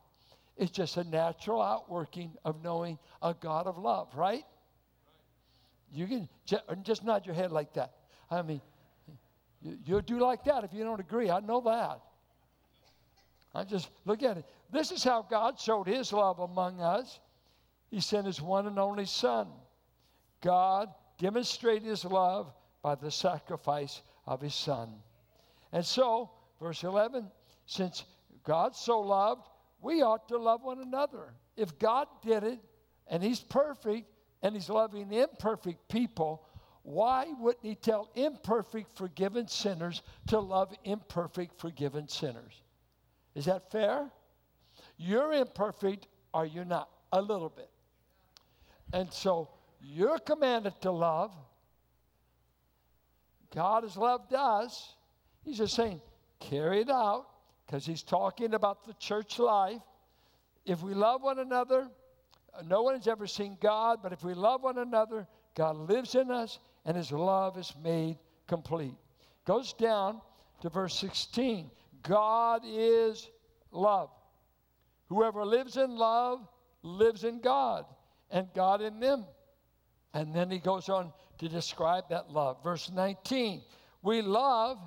It's 0.58 0.70
just 0.70 0.98
a 0.98 1.04
natural 1.04 1.62
outworking 1.62 2.32
of 2.44 2.62
knowing 2.62 2.98
a 3.22 3.32
God 3.32 3.66
of 3.66 3.78
love, 3.78 4.14
right? 4.14 4.44
You 5.90 6.06
can 6.06 6.28
just 6.82 7.02
nod 7.02 7.24
your 7.24 7.34
head 7.34 7.50
like 7.50 7.72
that. 7.72 7.94
I 8.30 8.42
mean, 8.42 8.60
you'll 9.86 10.02
do 10.02 10.18
like 10.18 10.44
that 10.44 10.64
if 10.64 10.74
you 10.74 10.84
don't 10.84 11.00
agree. 11.00 11.30
I 11.30 11.40
know 11.40 11.62
that. 11.62 12.00
I 13.54 13.64
just 13.64 13.88
look 14.04 14.22
at 14.22 14.36
it. 14.36 14.44
This 14.70 14.92
is 14.92 15.02
how 15.02 15.22
God 15.22 15.58
showed 15.58 15.86
his 15.86 16.12
love 16.12 16.40
among 16.40 16.82
us. 16.82 17.20
He 17.90 18.00
sent 18.00 18.26
his 18.26 18.40
one 18.40 18.66
and 18.66 18.78
only 18.78 19.06
Son. 19.06 19.48
God 20.40 20.88
demonstrated 21.18 21.84
his 21.84 22.04
love 22.04 22.52
by 22.82 22.94
the 22.94 23.10
sacrifice 23.10 24.02
of 24.26 24.40
his 24.40 24.54
Son. 24.54 24.94
And 25.72 25.84
so, 25.84 26.30
verse 26.60 26.84
11, 26.84 27.30
since 27.66 28.04
God 28.44 28.74
so 28.74 29.00
loved, 29.00 29.48
we 29.80 30.02
ought 30.02 30.28
to 30.28 30.38
love 30.38 30.62
one 30.62 30.80
another. 30.80 31.34
If 31.56 31.78
God 31.78 32.08
did 32.22 32.44
it 32.44 32.58
and 33.06 33.22
He's 33.22 33.40
perfect 33.40 34.08
and 34.42 34.54
He's 34.54 34.68
loving 34.68 35.12
imperfect 35.12 35.88
people, 35.88 36.44
why 36.82 37.26
wouldn't 37.38 37.64
He 37.64 37.74
tell 37.74 38.10
imperfect, 38.14 38.96
forgiven 38.96 39.48
sinners 39.48 40.02
to 40.28 40.38
love 40.38 40.74
imperfect, 40.84 41.60
forgiven 41.60 42.08
sinners? 42.08 42.62
Is 43.34 43.44
that 43.44 43.70
fair? 43.70 44.10
You're 44.96 45.32
imperfect, 45.32 46.08
are 46.32 46.46
you're 46.46 46.64
not? 46.64 46.88
A 47.12 47.20
little 47.20 47.50
bit. 47.50 47.70
And 48.92 49.12
so 49.12 49.48
you're 49.80 50.18
commanded 50.18 50.80
to 50.82 50.90
love. 50.90 51.34
God 53.54 53.82
has 53.82 53.96
loved 53.96 54.34
us. 54.34 54.94
He's 55.44 55.58
just 55.58 55.74
saying, 55.74 56.00
carry 56.40 56.80
it 56.80 56.90
out 56.90 57.26
because 57.66 57.86
he's 57.86 58.02
talking 58.02 58.54
about 58.54 58.84
the 58.84 58.94
church 58.94 59.38
life. 59.38 59.80
If 60.64 60.82
we 60.82 60.94
love 60.94 61.22
one 61.22 61.38
another, 61.38 61.88
no 62.66 62.82
one 62.82 62.94
has 62.94 63.08
ever 63.08 63.26
seen 63.26 63.56
God, 63.60 64.00
but 64.02 64.12
if 64.12 64.22
we 64.22 64.34
love 64.34 64.62
one 64.62 64.78
another, 64.78 65.26
God 65.54 65.76
lives 65.76 66.14
in 66.14 66.30
us 66.30 66.58
and 66.84 66.96
his 66.96 67.12
love 67.12 67.56
is 67.56 67.72
made 67.82 68.18
complete. 68.46 68.94
Goes 69.44 69.72
down 69.72 70.20
to 70.60 70.68
verse 70.68 70.94
16. 70.98 71.70
God 72.02 72.62
is 72.66 73.30
love. 73.70 74.10
Whoever 75.08 75.44
lives 75.44 75.76
in 75.76 75.96
love 75.96 76.46
lives 76.82 77.24
in 77.24 77.40
God 77.40 77.86
and 78.30 78.48
God 78.54 78.82
in 78.82 79.00
them. 79.00 79.24
And 80.14 80.34
then 80.34 80.50
he 80.50 80.58
goes 80.58 80.88
on 80.88 81.12
to 81.38 81.48
describe 81.48 82.08
that 82.10 82.30
love. 82.30 82.62
Verse 82.62 82.90
19 82.90 83.62
We 84.02 84.22
love 84.22 84.78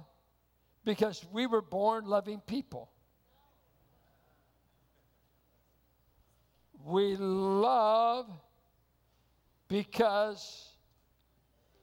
because 0.83 1.25
we 1.31 1.45
were 1.45 1.61
born 1.61 2.05
loving 2.05 2.41
people. 2.41 2.89
We 6.83 7.15
love 7.15 8.27
because 9.67 10.67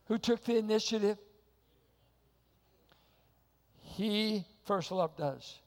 who 0.06 0.18
took 0.18 0.44
the 0.44 0.56
initiative? 0.56 1.18
He 3.80 4.44
first 4.64 4.90
loved 4.90 5.20
us. 5.20 5.60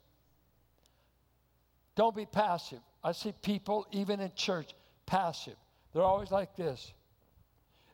Don't 1.96 2.16
be 2.16 2.26
passive. 2.26 2.80
I 3.04 3.12
see 3.14 3.34
people, 3.42 3.88
even 3.92 4.20
in 4.20 4.32
church, 4.36 4.74
passive. 5.06 5.56
They're 5.94 6.04
always 6.04 6.32
like 6.32 6.56
this. 6.56 6.94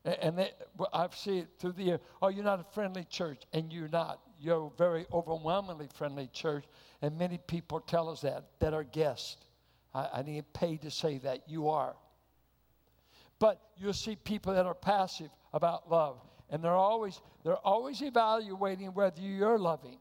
And 0.06 0.38
they, 0.38 0.52
I've 0.94 1.16
seen 1.16 1.40
it 1.40 1.48
through 1.60 1.74
the 1.74 1.84
year. 1.84 2.00
Oh, 2.22 2.30
you're 2.30 2.44
not 2.44 2.62
a 2.62 2.74
friendly 2.74 3.04
church. 3.04 3.44
And 3.52 3.74
you're 3.74 3.90
not. 3.90 4.22
You're 4.40 4.68
a 4.68 4.78
very 4.78 5.06
overwhelmingly 5.12 5.90
friendly 5.94 6.30
church. 6.32 6.64
And 7.02 7.18
many 7.18 7.40
people 7.48 7.82
tell 7.82 8.10
us 8.10 8.22
that, 8.22 8.46
that 8.60 8.74
are 8.74 8.84
guests. 8.84 9.38
I, 9.94 10.08
I 10.14 10.22
didn't 10.22 10.54
pay 10.54 10.78
to 10.78 10.92
say 10.92 11.18
that. 11.20 11.50
You 11.50 11.70
are. 11.70 11.96
But 13.40 13.60
you'll 13.78 13.94
see 13.94 14.16
people 14.16 14.54
that 14.54 14.66
are 14.66 14.74
passive 14.74 15.30
about 15.54 15.92
love. 15.92 16.22
And 16.50 16.64
they're 16.64 16.72
always, 16.72 17.20
they're 17.44 17.56
always 17.56 18.02
evaluating 18.02 18.94
whether 18.94 19.20
you're 19.22 19.60
loving. 19.60 19.98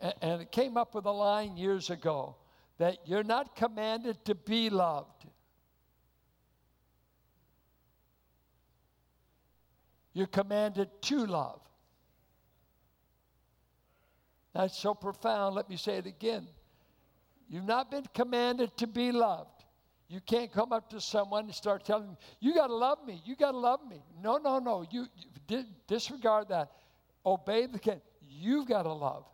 And, 0.00 0.14
and 0.22 0.42
it 0.42 0.52
came 0.52 0.76
up 0.76 0.94
with 0.94 1.06
a 1.06 1.10
line 1.10 1.56
years 1.56 1.90
ago 1.90 2.36
that 2.78 2.98
you're 3.04 3.24
not 3.24 3.56
commanded 3.56 4.24
to 4.26 4.34
be 4.34 4.70
loved. 4.70 5.26
You're 10.12 10.26
commanded 10.26 10.88
to 11.02 11.26
love. 11.26 11.60
That's 14.52 14.76
so 14.76 14.94
profound. 14.94 15.54
Let 15.54 15.70
me 15.70 15.76
say 15.76 15.98
it 15.98 16.06
again. 16.06 16.46
You've 17.48 17.64
not 17.64 17.90
been 17.90 18.04
commanded 18.14 18.76
to 18.78 18.86
be 18.86 19.12
loved. 19.12 19.64
You 20.08 20.20
can't 20.20 20.52
come 20.52 20.72
up 20.72 20.90
to 20.90 21.00
someone 21.00 21.44
and 21.44 21.54
start 21.54 21.84
telling 21.84 22.06
them, 22.06 22.16
You 22.40 22.54
got 22.54 22.66
to 22.66 22.74
love 22.74 22.98
me. 23.06 23.22
You 23.24 23.36
got 23.36 23.52
to 23.52 23.58
love 23.58 23.80
me. 23.88 24.02
No, 24.20 24.38
no, 24.38 24.58
no. 24.58 24.84
You, 24.90 25.06
you 25.48 25.64
disregard 25.86 26.48
that. 26.48 26.72
Obey 27.24 27.66
the 27.66 27.78
command. 27.78 28.00
You've 28.28 28.66
got 28.66 28.82
to 28.84 28.92
love. 28.92 29.24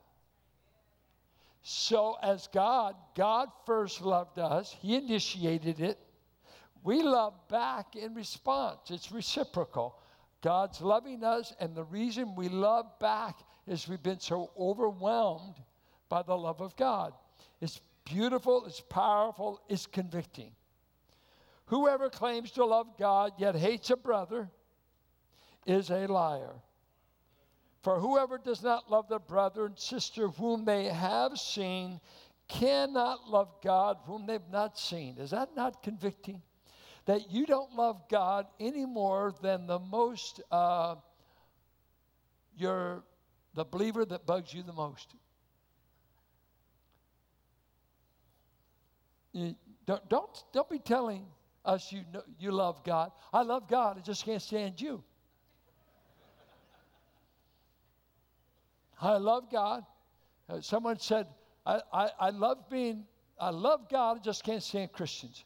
So, 1.63 2.17
as 2.23 2.49
God, 2.53 2.95
God 3.17 3.49
first 3.65 4.01
loved 4.01 4.39
us, 4.39 4.75
He 4.81 4.97
initiated 4.97 5.81
it. 5.81 5.99
We 6.85 7.03
love 7.03 7.35
back 7.49 7.97
in 7.97 8.15
response, 8.15 8.91
it's 8.91 9.11
reciprocal. 9.11 9.99
God's 10.47 10.81
loving 10.81 11.25
us, 11.25 11.53
and 11.59 11.75
the 11.75 11.83
reason 11.83 12.37
we 12.37 12.49
love 12.49 13.01
back 13.01 13.41
is 13.67 13.89
we've 13.89 14.01
been 14.01 14.21
so 14.21 14.53
overwhelmed 14.57 15.57
by 16.09 16.23
the 16.23 16.37
love 16.37 16.61
of 16.61 16.77
God. 16.77 17.15
It's 17.61 17.81
beautiful, 18.05 18.65
it's 18.65 18.81
powerful, 18.81 19.61
it's 19.69 19.89
convicting. 19.89 20.53
Whoever 21.65 22.09
claims 22.09 22.53
to 22.53 22.65
love 22.65 22.97
God 22.97 23.33
yet 23.39 23.57
hates 23.57 23.91
a 23.91 23.97
brother 23.97 24.49
is 25.67 25.91
a 25.91 26.07
liar. 26.07 26.55
For 27.83 27.99
whoever 27.99 28.39
does 28.39 28.63
not 28.63 28.89
love 28.89 29.09
their 29.09 29.19
brother 29.19 29.67
and 29.67 29.77
sister 29.77 30.29
whom 30.29 30.65
they 30.65 30.85
have 30.85 31.41
seen 31.41 32.01
cannot 32.47 33.29
love 33.29 33.49
God 33.65 33.97
whom 34.05 34.27
they've 34.27 34.53
not 34.53 34.79
seen. 34.79 35.19
Is 35.19 35.31
that 35.31 35.57
not 35.57 35.83
convicting? 35.83 36.41
That 37.07 37.31
you 37.31 37.47
don't 37.47 37.75
love 37.75 38.09
God 38.09 38.47
any 38.59 38.85
more 38.85 39.33
than 39.41 39.67
the 39.67 39.79
most, 39.79 40.41
uh, 40.51 40.97
your, 42.57 43.05
the 43.55 43.65
believer 43.65 44.05
that 44.05 44.27
bugs 44.27 44.53
you 44.53 44.63
the 44.63 44.73
most. 44.73 45.15
You, 49.33 49.55
don't, 49.87 50.09
don't, 50.09 50.45
don't 50.53 50.69
be 50.69 50.79
telling 50.79 51.27
us 51.65 51.93
you, 51.93 52.03
know, 52.13 52.23
you 52.39 52.51
love 52.51 52.83
God. 52.85 53.13
I 53.33 53.43
love 53.43 53.69
God, 53.69 53.99
I 53.99 54.01
just 54.01 54.25
can't 54.25 54.43
stand 54.43 54.81
you. 54.81 55.03
I 59.01 59.19
love 59.19 59.51
God. 59.53 59.85
Uh, 60.49 60.61
someone 60.61 60.99
said, 60.99 61.27
I, 61.67 61.81
I, 61.93 62.11
I 62.19 62.31
love 62.31 62.69
being, 62.71 63.05
I 63.39 63.51
love 63.51 63.89
God, 63.91 64.19
I 64.19 64.21
just 64.21 64.43
can't 64.43 64.63
stand 64.63 64.93
Christians. 64.93 65.45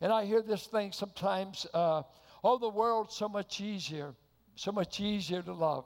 And 0.00 0.12
I 0.12 0.24
hear 0.24 0.42
this 0.42 0.66
thing 0.66 0.92
sometimes, 0.92 1.66
uh, 1.74 2.02
oh, 2.44 2.58
the 2.58 2.68
world's 2.68 3.14
so 3.14 3.28
much 3.28 3.60
easier, 3.60 4.14
so 4.54 4.70
much 4.70 5.00
easier 5.00 5.42
to 5.42 5.52
love. 5.52 5.84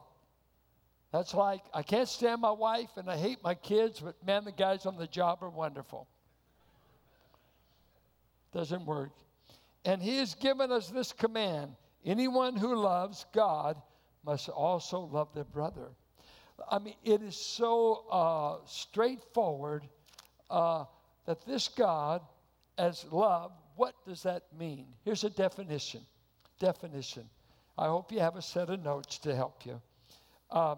That's 1.12 1.35
like, 1.35 1.62
I 1.75 1.83
can't 1.83 2.09
stand 2.09 2.40
my 2.40 2.51
wife 2.51 2.90
and 2.96 3.11
I 3.11 3.16
hate 3.16 3.42
my 3.42 3.55
kids, 3.55 4.01
but 4.01 4.14
man, 4.27 4.44
the 4.44 4.53
guys 4.53 4.87
on 4.87 4.96
the 4.96 5.07
job 5.07 5.38
are 5.42 5.51
wonderful. 5.51 6.07
Doesn't 8.53 8.85
work. 8.87 9.11
And 9.85 10.03
he 10.03 10.18
has 10.18 10.35
given 10.35 10.70
us 10.70 10.88
this 10.88 11.12
command 11.12 11.75
anyone 12.05 12.57
who 12.57 12.75
loves 12.75 13.27
God 13.33 13.81
must 14.25 14.48
also 14.48 15.01
love 15.01 15.29
their 15.35 15.44
brother. 15.44 15.90
I 16.70 16.79
mean, 16.79 16.94
it 17.05 17.22
is 17.22 17.37
so 17.37 18.05
uh, 18.11 18.66
straightforward 18.66 19.85
uh, 20.51 20.85
that 21.27 21.44
this 21.46 21.68
God, 21.68 22.22
as 22.79 23.05
love, 23.11 23.53
what 23.77 23.95
does 24.07 24.23
that 24.23 24.45
mean? 24.59 24.87
Here's 25.05 25.25
a 25.25 25.31
definition. 25.31 26.01
Definition. 26.59 27.29
I 27.77 27.87
hope 27.87 28.13
you 28.13 28.21
have 28.21 28.37
a 28.37 28.43
set 28.43 28.71
of 28.71 28.83
notes 28.83 29.19
to 29.19 29.35
help 29.35 29.65
you. 29.65 29.81
Uh, 30.51 30.77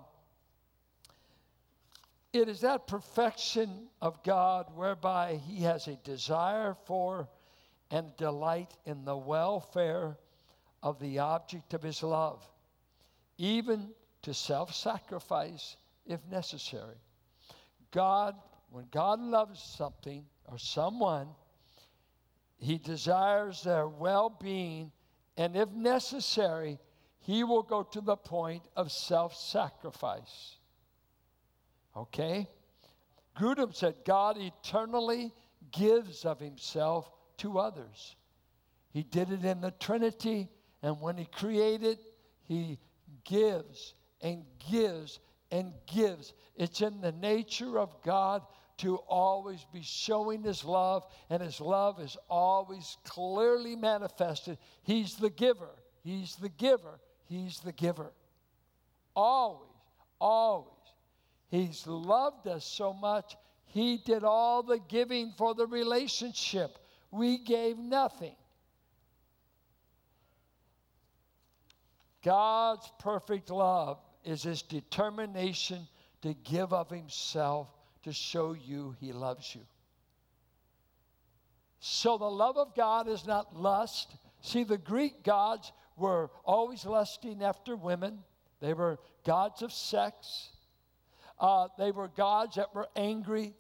it 2.33 2.49
is 2.49 2.61
that 2.61 2.87
perfection 2.87 3.89
of 4.01 4.23
God 4.23 4.67
whereby 4.75 5.41
He 5.47 5.63
has 5.63 5.87
a 5.89 5.97
desire 5.97 6.77
for 6.87 7.29
and 7.91 8.17
delight 8.17 8.73
in 8.87 9.05
the 9.05 9.17
welfare 9.17 10.17
of 10.83 10.99
the 11.01 11.19
object 11.19 11.75
of 11.75 11.83
His 11.83 12.03
love 12.03 12.45
even 13.39 13.91
to 14.23 14.35
self 14.35 14.75
sacrifice 14.75 15.77
if 16.07 16.21
necessary. 16.31 16.97
God, 17.91 18.35
when 18.71 18.87
God 18.91 19.21
loves 19.21 19.63
something 19.63 20.25
or 20.47 20.59
someone, 20.59 21.29
He 22.59 22.79
desires 22.79 23.63
their 23.63 23.89
well 23.89 24.31
being, 24.31 24.93
and 25.37 25.57
if 25.57 25.71
necessary, 25.71 26.79
He 27.21 27.45
will 27.45 27.63
go 27.63 27.83
to 27.83 28.01
the 28.01 28.17
point 28.17 28.63
of 28.77 28.93
self 28.93 29.37
sacrifice. 29.37 30.57
Okay? 31.97 32.49
Grudem 33.37 33.75
said, 33.75 33.97
God 34.05 34.39
eternally 34.39 35.33
gives 35.73 36.25
of 36.25 36.41
Himself 36.41 37.11
to 37.39 37.59
others. 37.59 38.17
He 38.93 39.03
did 39.03 39.33
it 39.33 39.45
in 39.45 39.61
the 39.61 39.73
Trinity, 39.73 40.49
and 40.83 41.01
when 41.01 41.17
He 41.17 41.27
created, 41.27 41.99
He 42.45 42.79
gives 43.25 43.95
and 44.21 44.45
gives 44.71 45.19
and 45.51 45.73
gives. 45.93 46.33
It's 46.57 46.81
in 46.81 47.01
the 47.01 47.13
nature 47.13 47.79
of 47.79 48.01
God 48.03 48.43
to 48.79 48.97
always 48.97 49.65
be 49.73 49.83
showing 49.83 50.43
His 50.43 50.65
love, 50.65 51.07
and 51.31 51.43
His 51.43 51.61
love 51.61 52.01
is 52.01 52.17
always 52.29 52.97
clearly 53.05 53.77
manifested. 53.77 54.59
He's 54.83 55.17
the 55.17 55.31
giver. 55.31 55.71
He's 56.03 56.37
the 56.37 56.49
giver. 56.49 57.01
He's 57.27 57.61
the 57.61 57.73
giver. 57.73 58.13
Always, 59.15 59.71
always. 60.21 60.71
He's 61.51 61.87
loved 61.87 62.49
us 62.49 62.65
so 62.65 62.93
much, 62.93 63.37
He 63.67 63.99
did 63.99 64.25
all 64.25 64.63
the 64.63 64.81
giving 64.89 65.33
for 65.37 65.55
the 65.55 65.67
relationship. 65.67 66.79
We 67.11 67.39
gave 67.39 67.79
nothing. 67.79 68.35
God's 72.25 72.91
perfect 72.99 73.51
love 73.51 73.99
is 74.25 74.43
his 74.43 74.63
determination 74.63 75.87
to 76.23 76.35
give 76.43 76.73
of 76.73 76.91
himself 76.91 77.69
to 78.05 78.13
show 78.13 78.53
you 78.53 78.95
he 79.01 79.13
loves 79.13 79.55
you. 79.55 79.63
So 81.81 82.17
the 82.17 82.25
love 82.25 82.57
of 82.57 82.75
God 82.75 83.09
is 83.09 83.27
not 83.27 83.55
lust. 83.55 84.17
See, 84.41 84.65
the 84.65 84.79
Greek 84.79 85.23
gods 85.23 85.73
were 85.97 86.31
always 86.45 86.87
lusting 86.87 87.43
after 87.43 87.77
women, 87.77 88.21
they 88.61 88.73
were 88.73 88.99
gods 89.27 89.63
of 89.63 89.73
sex. 89.73 90.51
Uh, 91.39 91.69
they 91.79 91.91
were 91.91 92.09
gods 92.09 92.57
that 92.57 92.75
were 92.75 92.89
angry, 92.97 93.53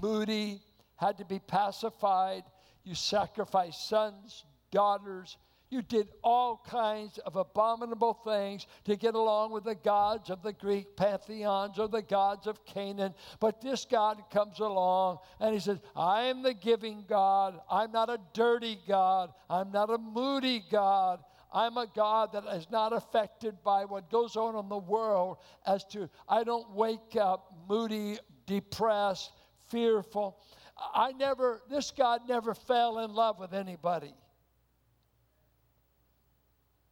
moody, 0.00 0.60
had 0.96 1.18
to 1.18 1.24
be 1.24 1.38
pacified. 1.38 2.42
You 2.84 2.94
sacrificed 2.94 3.88
sons, 3.88 4.44
daughters, 4.70 5.36
you 5.70 5.82
did 5.82 6.08
all 6.22 6.62
kinds 6.66 7.18
of 7.18 7.36
abominable 7.36 8.14
things 8.14 8.66
to 8.84 8.96
get 8.96 9.14
along 9.14 9.52
with 9.52 9.64
the 9.64 9.74
gods 9.74 10.30
of 10.30 10.42
the 10.42 10.52
Greek 10.52 10.96
pantheons 10.96 11.78
or 11.78 11.88
the 11.88 12.02
gods 12.02 12.46
of 12.46 12.64
Canaan. 12.64 13.14
But 13.40 13.60
this 13.60 13.84
God 13.84 14.22
comes 14.30 14.60
along 14.60 15.18
and 15.40 15.52
he 15.52 15.60
says, 15.60 15.80
I 15.94 16.22
am 16.24 16.42
the 16.42 16.54
giving 16.54 17.04
God. 17.08 17.60
I'm 17.70 17.92
not 17.92 18.08
a 18.08 18.18
dirty 18.32 18.78
God. 18.88 19.30
I'm 19.50 19.70
not 19.70 19.90
a 19.90 19.98
moody 19.98 20.64
God. 20.70 21.20
I'm 21.52 21.76
a 21.76 21.86
God 21.86 22.32
that 22.32 22.44
is 22.56 22.70
not 22.70 22.92
affected 22.92 23.62
by 23.64 23.84
what 23.84 24.10
goes 24.10 24.36
on 24.36 24.56
in 24.56 24.68
the 24.68 24.78
world 24.78 25.38
as 25.66 25.84
to 25.86 26.08
I 26.28 26.44
don't 26.44 26.70
wake 26.72 27.16
up 27.18 27.54
moody, 27.68 28.18
depressed, 28.46 29.32
fearful. 29.68 30.38
I 30.94 31.12
never, 31.12 31.62
this 31.70 31.90
God 31.90 32.22
never 32.28 32.54
fell 32.54 32.98
in 33.00 33.12
love 33.12 33.38
with 33.38 33.52
anybody. 33.52 34.14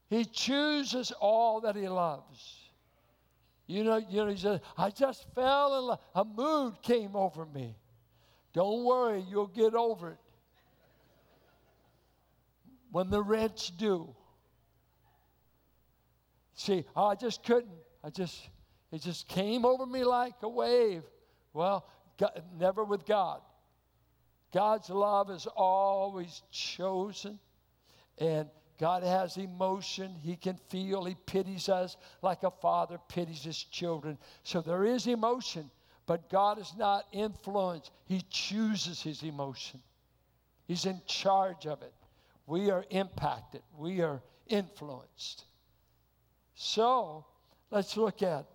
He 0.08 0.24
chooses 0.24 1.12
all 1.12 1.60
that 1.62 1.76
he 1.76 1.88
loves. 1.88 2.70
You 3.66 3.82
know, 3.82 3.96
you 3.96 4.24
know, 4.24 4.28
he 4.28 4.36
says, 4.36 4.60
I 4.78 4.90
just 4.90 5.26
fell 5.34 5.78
in 5.78 5.84
love. 5.86 5.98
A 6.14 6.24
mood 6.24 6.80
came 6.82 7.16
over 7.16 7.44
me. 7.46 7.76
Don't 8.52 8.84
worry, 8.84 9.24
you'll 9.28 9.48
get 9.48 9.74
over 9.74 10.12
it. 10.12 10.18
When 12.92 13.10
the 13.10 13.22
rent's 13.22 13.70
due. 13.70 14.14
See, 16.54 16.84
oh, 16.94 17.06
I 17.06 17.16
just 17.16 17.42
couldn't. 17.42 17.74
I 18.02 18.10
just, 18.10 18.48
it 18.92 19.02
just 19.02 19.28
came 19.28 19.64
over 19.66 19.84
me 19.84 20.04
like 20.04 20.34
a 20.42 20.48
wave. 20.48 21.02
Well, 21.52 21.86
God, 22.16 22.42
never 22.58 22.84
with 22.84 23.04
God. 23.04 23.40
God's 24.54 24.88
love 24.88 25.30
is 25.30 25.46
always 25.54 26.42
chosen. 26.50 27.38
And 28.18 28.48
God 28.78 29.02
has 29.02 29.36
emotion. 29.36 30.14
He 30.22 30.36
can 30.36 30.56
feel. 30.68 31.04
He 31.04 31.16
pities 31.26 31.68
us 31.68 31.96
like 32.22 32.42
a 32.42 32.50
father 32.50 32.98
pities 33.08 33.44
his 33.44 33.62
children. 33.64 34.18
So 34.42 34.60
there 34.60 34.84
is 34.84 35.06
emotion, 35.06 35.70
but 36.06 36.28
God 36.28 36.58
is 36.58 36.72
not 36.76 37.06
influenced. 37.12 37.90
He 38.06 38.22
chooses 38.30 39.02
his 39.02 39.22
emotion, 39.22 39.80
He's 40.66 40.84
in 40.84 41.00
charge 41.06 41.66
of 41.66 41.82
it. 41.82 41.94
We 42.46 42.70
are 42.70 42.84
impacted, 42.90 43.62
we 43.76 44.02
are 44.02 44.22
influenced. 44.48 45.44
So 46.54 47.24
let's 47.70 47.96
look 47.96 48.22
at 48.22 48.46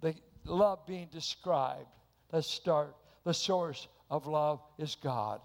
the 0.00 0.14
love 0.44 0.86
being 0.86 1.08
described. 1.12 1.88
Let's 2.32 2.48
start. 2.48 2.94
The 3.24 3.34
source 3.34 3.86
of 4.10 4.26
love 4.26 4.60
is 4.78 4.96
God. 4.96 5.40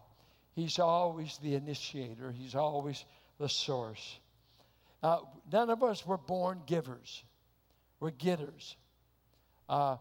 He's 0.55 0.79
always 0.79 1.37
the 1.43 1.53
initiator, 1.53 2.31
He's 2.31 2.55
always 2.55 3.05
the 3.39 3.49
source. 3.49 4.19
Uh, 5.03 5.19
none 5.51 5.69
of 5.69 5.83
us 5.83 6.05
were 6.05 6.17
born 6.17 6.61
givers, 6.65 7.23
we're 7.99 8.11
getters. 8.11 8.75
Uh, 9.69 9.97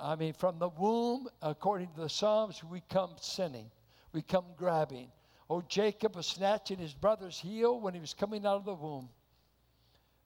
I 0.00 0.16
mean, 0.16 0.32
from 0.32 0.58
the 0.58 0.68
womb, 0.68 1.28
according 1.42 1.88
to 1.94 2.00
the 2.00 2.08
Psalms, 2.08 2.62
we 2.64 2.82
come 2.88 3.10
sinning, 3.20 3.70
we 4.12 4.22
come 4.22 4.44
grabbing. 4.56 5.08
Oh, 5.50 5.62
Jacob 5.68 6.16
was 6.16 6.26
snatching 6.26 6.78
his 6.78 6.94
brother's 6.94 7.38
heel 7.38 7.78
when 7.80 7.92
he 7.92 8.00
was 8.00 8.14
coming 8.14 8.46
out 8.46 8.56
of 8.56 8.64
the 8.64 8.74
womb. 8.74 9.08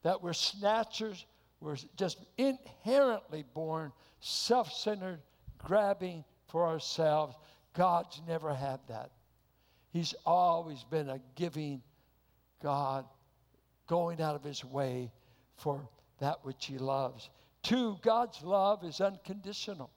That 0.02 0.22
we're 0.22 0.34
snatchers, 0.34 1.24
we're 1.60 1.78
just 1.96 2.18
inherently 2.36 3.44
born 3.54 3.92
self 4.20 4.72
centered, 4.72 5.20
grabbing 5.58 6.24
for 6.48 6.66
ourselves. 6.66 7.34
God's 7.74 8.20
never 8.28 8.54
had 8.54 8.80
that. 8.88 9.10
He's 9.92 10.14
always 10.24 10.84
been 10.84 11.08
a 11.08 11.20
giving 11.34 11.82
God, 12.66 13.04
going 13.86 14.20
out 14.20 14.34
of 14.34 14.42
his 14.42 14.64
way 14.64 15.12
for 15.54 15.88
that 16.18 16.44
which 16.44 16.66
he 16.66 16.78
loves. 16.78 17.30
Two, 17.62 17.96
God's 18.02 18.42
love 18.42 18.82
is 18.82 19.00
unconditional. 19.00 19.88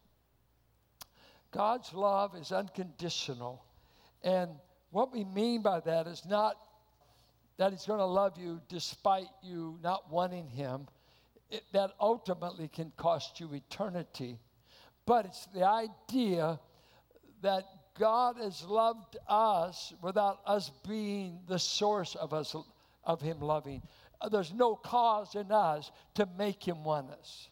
God's 1.50 1.92
love 1.96 2.36
is 2.36 2.52
unconditional. 2.52 3.66
And 4.24 4.52
what 4.92 5.12
we 5.12 5.24
mean 5.24 5.64
by 5.64 5.80
that 5.80 6.06
is 6.06 6.22
not 6.30 6.58
that 7.58 7.72
he's 7.72 7.88
going 7.88 7.98
to 7.98 8.06
love 8.06 8.38
you 8.38 8.62
despite 8.70 9.30
you 9.42 9.80
not 9.82 10.12
wanting 10.12 10.48
him. 10.48 10.88
It, 11.50 11.64
that 11.74 11.94
ultimately 12.00 12.68
can 12.68 12.92
cost 12.98 13.40
you 13.40 13.52
eternity. 13.52 14.38
But 15.08 15.26
it's 15.26 15.48
the 15.48 15.68
idea 15.68 16.60
that 17.42 17.64
God 18.00 18.38
has 18.38 18.64
loved 18.64 19.18
us 19.28 19.94
without 20.02 20.40
us 20.46 20.72
being 20.88 21.42
the 21.48 21.60
source 21.60 22.16
of 22.16 22.34
us 22.34 22.56
of 23.04 23.22
him 23.22 23.42
loving. 23.42 23.82
There's 24.32 24.54
no 24.54 24.76
cause 24.76 25.36
in 25.36 25.52
us 25.52 25.92
to 26.16 26.28
make 26.38 26.66
him 26.66 26.84
want 26.84 27.12
us. 27.12 27.50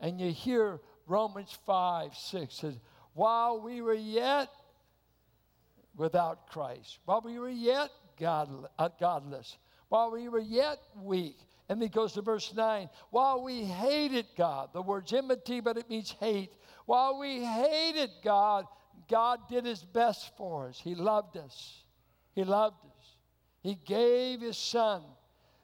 And 0.00 0.20
you 0.20 0.32
hear 0.32 0.80
Romans 1.06 1.56
5, 1.64 2.16
6 2.16 2.54
says, 2.54 2.74
while 3.14 3.60
we 3.60 3.80
were 3.80 3.94
yet 3.94 4.48
without 5.96 6.48
Christ, 6.48 6.98
while 7.04 7.22
we 7.24 7.38
were 7.38 7.48
yet 7.48 7.90
God, 8.18 8.50
uh, 8.78 8.88
godless, 8.98 9.56
while 9.88 10.10
we 10.10 10.28
were 10.28 10.40
yet 10.40 10.78
weak. 11.00 11.38
And 11.68 11.80
he 11.80 11.88
goes 11.88 12.12
to 12.14 12.22
verse 12.22 12.52
9. 12.54 12.90
While 13.10 13.42
we 13.44 13.64
hated 13.64 14.26
God, 14.36 14.70
the 14.72 14.82
word's 14.82 15.12
enmity, 15.12 15.60
but 15.60 15.78
it 15.78 15.88
means 15.88 16.14
hate. 16.20 16.52
While 16.86 17.18
we 17.18 17.42
hated 17.44 18.10
God, 18.22 18.66
God 19.08 19.40
did 19.48 19.64
his 19.64 19.82
best 19.82 20.36
for 20.36 20.68
us. 20.68 20.80
He 20.82 20.94
loved 20.94 21.36
us. 21.36 21.82
He 22.34 22.44
loved 22.44 22.84
us. 22.84 23.16
He 23.62 23.78
gave 23.84 24.40
his 24.40 24.56
son. 24.56 25.02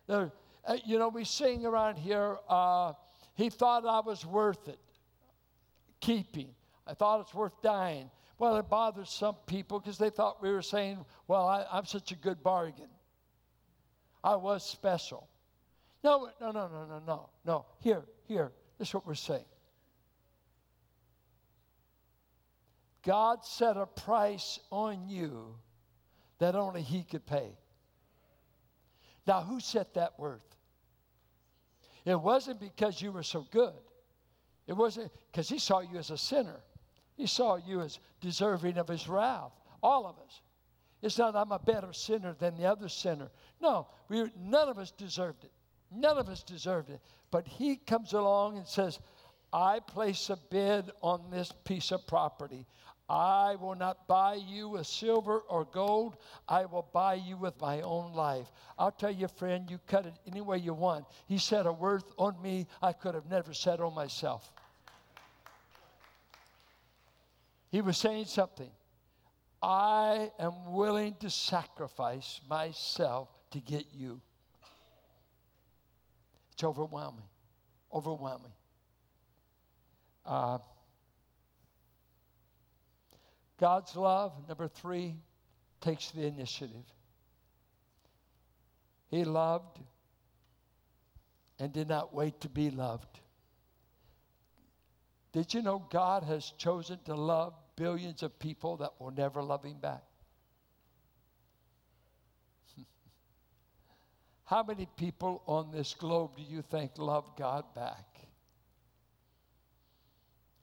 Uh, 0.08 0.28
you 0.84 0.98
know, 0.98 1.08
we 1.08 1.24
sing 1.24 1.64
around 1.64 1.96
here, 1.96 2.38
uh, 2.48 2.92
he 3.34 3.50
thought 3.50 3.86
I 3.86 4.00
was 4.00 4.26
worth 4.26 4.68
it 4.68 4.78
keeping. 6.00 6.48
I 6.86 6.94
thought 6.94 7.20
it's 7.20 7.34
worth 7.34 7.60
dying. 7.62 8.10
Well, 8.38 8.56
it 8.56 8.68
bothers 8.68 9.10
some 9.10 9.36
people 9.46 9.78
because 9.78 9.98
they 9.98 10.10
thought 10.10 10.42
we 10.42 10.50
were 10.50 10.62
saying, 10.62 11.04
well, 11.28 11.46
I, 11.46 11.66
I'm 11.70 11.84
such 11.84 12.10
a 12.10 12.16
good 12.16 12.42
bargain. 12.42 12.88
I 14.24 14.34
was 14.36 14.64
special. 14.64 15.28
No, 16.02 16.30
no, 16.40 16.50
no, 16.50 16.68
no, 16.68 16.86
no, 16.86 17.02
no, 17.06 17.28
no. 17.44 17.66
Here, 17.80 18.02
here. 18.26 18.52
This 18.78 18.88
is 18.88 18.94
what 18.94 19.06
we're 19.06 19.14
saying. 19.14 19.44
God 23.02 23.44
set 23.44 23.76
a 23.76 23.86
price 23.86 24.60
on 24.70 25.08
you 25.08 25.54
that 26.38 26.54
only 26.54 26.82
He 26.82 27.02
could 27.02 27.26
pay. 27.26 27.50
Now, 29.26 29.42
who 29.42 29.60
set 29.60 29.94
that 29.94 30.18
worth? 30.18 30.44
It 32.04 32.20
wasn't 32.20 32.60
because 32.60 33.00
you 33.00 33.12
were 33.12 33.22
so 33.22 33.46
good. 33.50 33.74
It 34.66 34.72
wasn't 34.72 35.10
because 35.30 35.48
He 35.48 35.58
saw 35.58 35.80
you 35.80 35.98
as 35.98 36.10
a 36.10 36.18
sinner. 36.18 36.60
He 37.16 37.26
saw 37.26 37.56
you 37.56 37.80
as 37.80 37.98
deserving 38.20 38.78
of 38.78 38.88
His 38.88 39.08
wrath. 39.08 39.52
All 39.82 40.06
of 40.06 40.16
us. 40.18 40.40
It's 41.02 41.18
not 41.18 41.36
I'm 41.36 41.52
a 41.52 41.58
better 41.58 41.92
sinner 41.92 42.34
than 42.38 42.56
the 42.56 42.66
other 42.66 42.88
sinner. 42.88 43.30
No, 43.60 43.88
we, 44.08 44.30
none 44.38 44.68
of 44.68 44.78
us 44.78 44.90
deserved 44.90 45.44
it. 45.44 45.52
None 45.90 46.18
of 46.18 46.28
us 46.28 46.42
deserved 46.42 46.90
it. 46.90 47.00
But 47.30 47.46
He 47.46 47.76
comes 47.76 48.12
along 48.12 48.58
and 48.58 48.66
says, 48.66 48.98
I 49.52 49.80
place 49.80 50.30
a 50.30 50.38
bid 50.50 50.90
on 51.02 51.30
this 51.30 51.52
piece 51.64 51.90
of 51.90 52.06
property. 52.06 52.66
I 53.10 53.56
will 53.56 53.74
not 53.74 54.06
buy 54.06 54.34
you 54.34 54.68
with 54.68 54.86
silver 54.86 55.40
or 55.48 55.64
gold. 55.64 56.16
I 56.48 56.66
will 56.66 56.88
buy 56.92 57.14
you 57.14 57.36
with 57.36 57.60
my 57.60 57.80
own 57.80 58.12
life. 58.12 58.46
I'll 58.78 58.92
tell 58.92 59.10
you, 59.10 59.26
friend, 59.26 59.68
you 59.68 59.80
cut 59.88 60.06
it 60.06 60.14
any 60.28 60.40
way 60.40 60.58
you 60.58 60.74
want. 60.74 61.06
He 61.26 61.36
set 61.36 61.66
a 61.66 61.72
worth 61.72 62.04
on 62.16 62.40
me 62.40 62.68
I 62.80 62.92
could 62.92 63.16
have 63.16 63.28
never 63.28 63.52
set 63.52 63.80
on 63.80 63.96
myself. 63.96 64.52
He 67.72 67.80
was 67.80 67.98
saying 67.98 68.26
something. 68.26 68.70
I 69.60 70.30
am 70.38 70.72
willing 70.72 71.16
to 71.18 71.30
sacrifice 71.30 72.40
myself 72.48 73.28
to 73.50 73.58
get 73.58 73.86
you. 73.92 74.20
It's 76.52 76.62
overwhelming. 76.62 77.26
Overwhelming. 77.92 78.52
Uh, 80.24 80.58
God's 83.60 83.94
love, 83.94 84.32
number 84.48 84.68
three, 84.68 85.14
takes 85.82 86.10
the 86.12 86.26
initiative. 86.26 86.84
He 89.10 89.24
loved 89.24 89.78
and 91.58 91.70
did 91.70 91.88
not 91.88 92.14
wait 92.14 92.40
to 92.40 92.48
be 92.48 92.70
loved. 92.70 93.20
Did 95.32 95.52
you 95.52 95.60
know 95.62 95.84
God 95.90 96.24
has 96.24 96.52
chosen 96.56 96.98
to 97.04 97.14
love 97.14 97.52
billions 97.76 98.22
of 98.22 98.38
people 98.38 98.78
that 98.78 98.92
will 98.98 99.10
never 99.10 99.42
love 99.42 99.62
Him 99.62 99.78
back? 99.78 100.04
How 104.44 104.62
many 104.62 104.88
people 104.96 105.42
on 105.46 105.70
this 105.70 105.94
globe 105.94 106.30
do 106.36 106.42
you 106.42 106.62
think 106.62 106.92
love 106.96 107.36
God 107.36 107.64
back? 107.74 108.06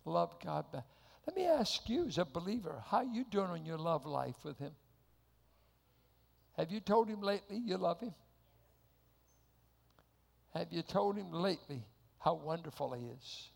Love 0.04 0.36
God 0.44 0.72
back. 0.72 0.86
Let 1.28 1.36
me 1.36 1.46
ask 1.46 1.90
you, 1.90 2.08
as 2.08 2.18
a 2.18 2.26
believer, 2.26 2.82
how 2.88 3.02
you 3.02 3.26
doing 3.30 3.50
on 3.50 3.66
your 3.66 3.78
love 3.78 4.06
life 4.06 4.38
with 4.44 4.58
Him? 4.58 4.72
Have 6.56 6.72
you 6.72 6.80
told 6.80 7.10
Him 7.10 7.22
lately 7.22 7.58
you 7.58 7.78
love 7.78 8.00
Him? 8.00 8.16
Have 10.54 10.72
you 10.72 10.82
told 10.82 11.18
Him 11.18 11.32
lately 11.32 11.84
how 12.20 12.36
wonderful 12.36 12.94
He 12.94 13.06
is? 13.08 13.50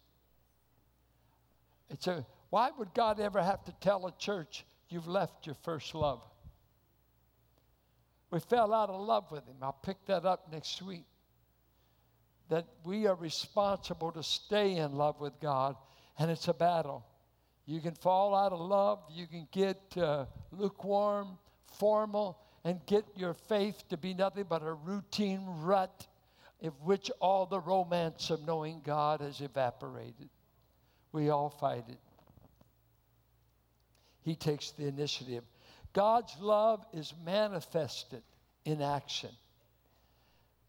It's 1.90 2.08
a, 2.08 2.26
why 2.50 2.72
would 2.78 2.94
God 2.94 3.20
ever 3.20 3.42
have 3.42 3.64
to 3.64 3.74
tell 3.80 4.06
a 4.06 4.12
church 4.20 4.66
you've 4.90 5.08
left 5.08 5.46
your 5.46 5.56
first 5.64 5.96
love? 5.96 6.22
We 8.30 8.40
fell 8.42 8.74
out 8.74 8.90
of 8.90 9.00
love 9.02 9.32
with 9.32 9.48
Him. 9.48 9.56
I'll 9.62 9.72
pick 9.72 10.06
that 10.08 10.26
up 10.26 10.52
next 10.52 10.82
week. 10.82 11.06
that 12.52 12.66
we 12.84 13.08
are 13.08 13.16
responsible 13.16 14.12
to 14.12 14.22
stay 14.22 14.76
in 14.76 14.92
love 14.98 15.22
with 15.22 15.40
God, 15.40 15.78
and 16.20 16.30
it's 16.30 16.50
a 16.50 16.54
battle. 16.54 17.06
You 17.66 17.80
can 17.80 17.94
fall 17.94 18.36
out 18.36 18.52
of 18.52 18.60
love, 18.60 19.00
you 19.12 19.28
can 19.28 19.48
get 19.52 19.80
uh, 19.98 20.26
lukewarm, 20.52 21.38
formal, 21.78 22.40
and 22.64 22.80
get 22.86 23.06
your 23.16 23.34
faith 23.34 23.84
to 23.90 23.98
be 23.98 24.14
nothing 24.14 24.46
but 24.48 24.62
a 24.64 24.74
routine 24.74 25.44
rut 25.62 26.08
of 26.62 26.74
which 26.84 27.10
all 27.20 27.46
the 27.46 27.60
romance 27.60 28.30
of 28.30 28.46
knowing 28.46 28.82
God 28.84 29.22
has 29.22 29.42
evaporated. 29.42 30.30
We 31.12 31.30
all 31.30 31.50
fight 31.50 31.86
it. 31.90 31.98
He 34.24 34.36
takes 34.36 34.72
the 34.72 34.88
initiative. 34.88 35.44
God's 35.94 36.36
love 36.40 36.86
is 36.94 37.14
manifested 37.26 38.22
in 38.64 38.82
action. 38.82 39.32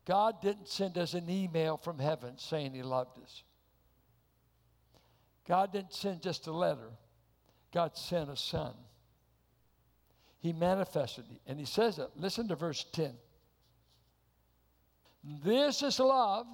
God 0.05 0.41
didn't 0.43 0.69
send 0.69 0.99
us 0.99 1.15
an 1.15 1.29
email 1.31 1.77
from 1.77 1.99
heaven 1.99 2.39
saying 2.39 2.73
He 2.73 2.83
loved 2.83 3.19
us. 3.23 3.43
God 5.47 5.73
didn't 5.73 5.95
send 5.95 6.23
just 6.23 6.47
a 6.47 6.53
letter, 6.53 6.91
God 7.73 7.97
sent 7.97 8.31
a 8.31 8.37
son. 8.37 8.75
He 10.39 10.53
manifested. 10.53 11.25
And 11.47 11.59
He 11.59 11.67
says 11.67 11.99
it. 11.99 12.11
Listen 12.17 12.49
to 12.49 12.57
verse 12.57 12.85
10. 12.93 13.13
This 15.45 15.83
is 15.83 16.01
love. 16.01 16.47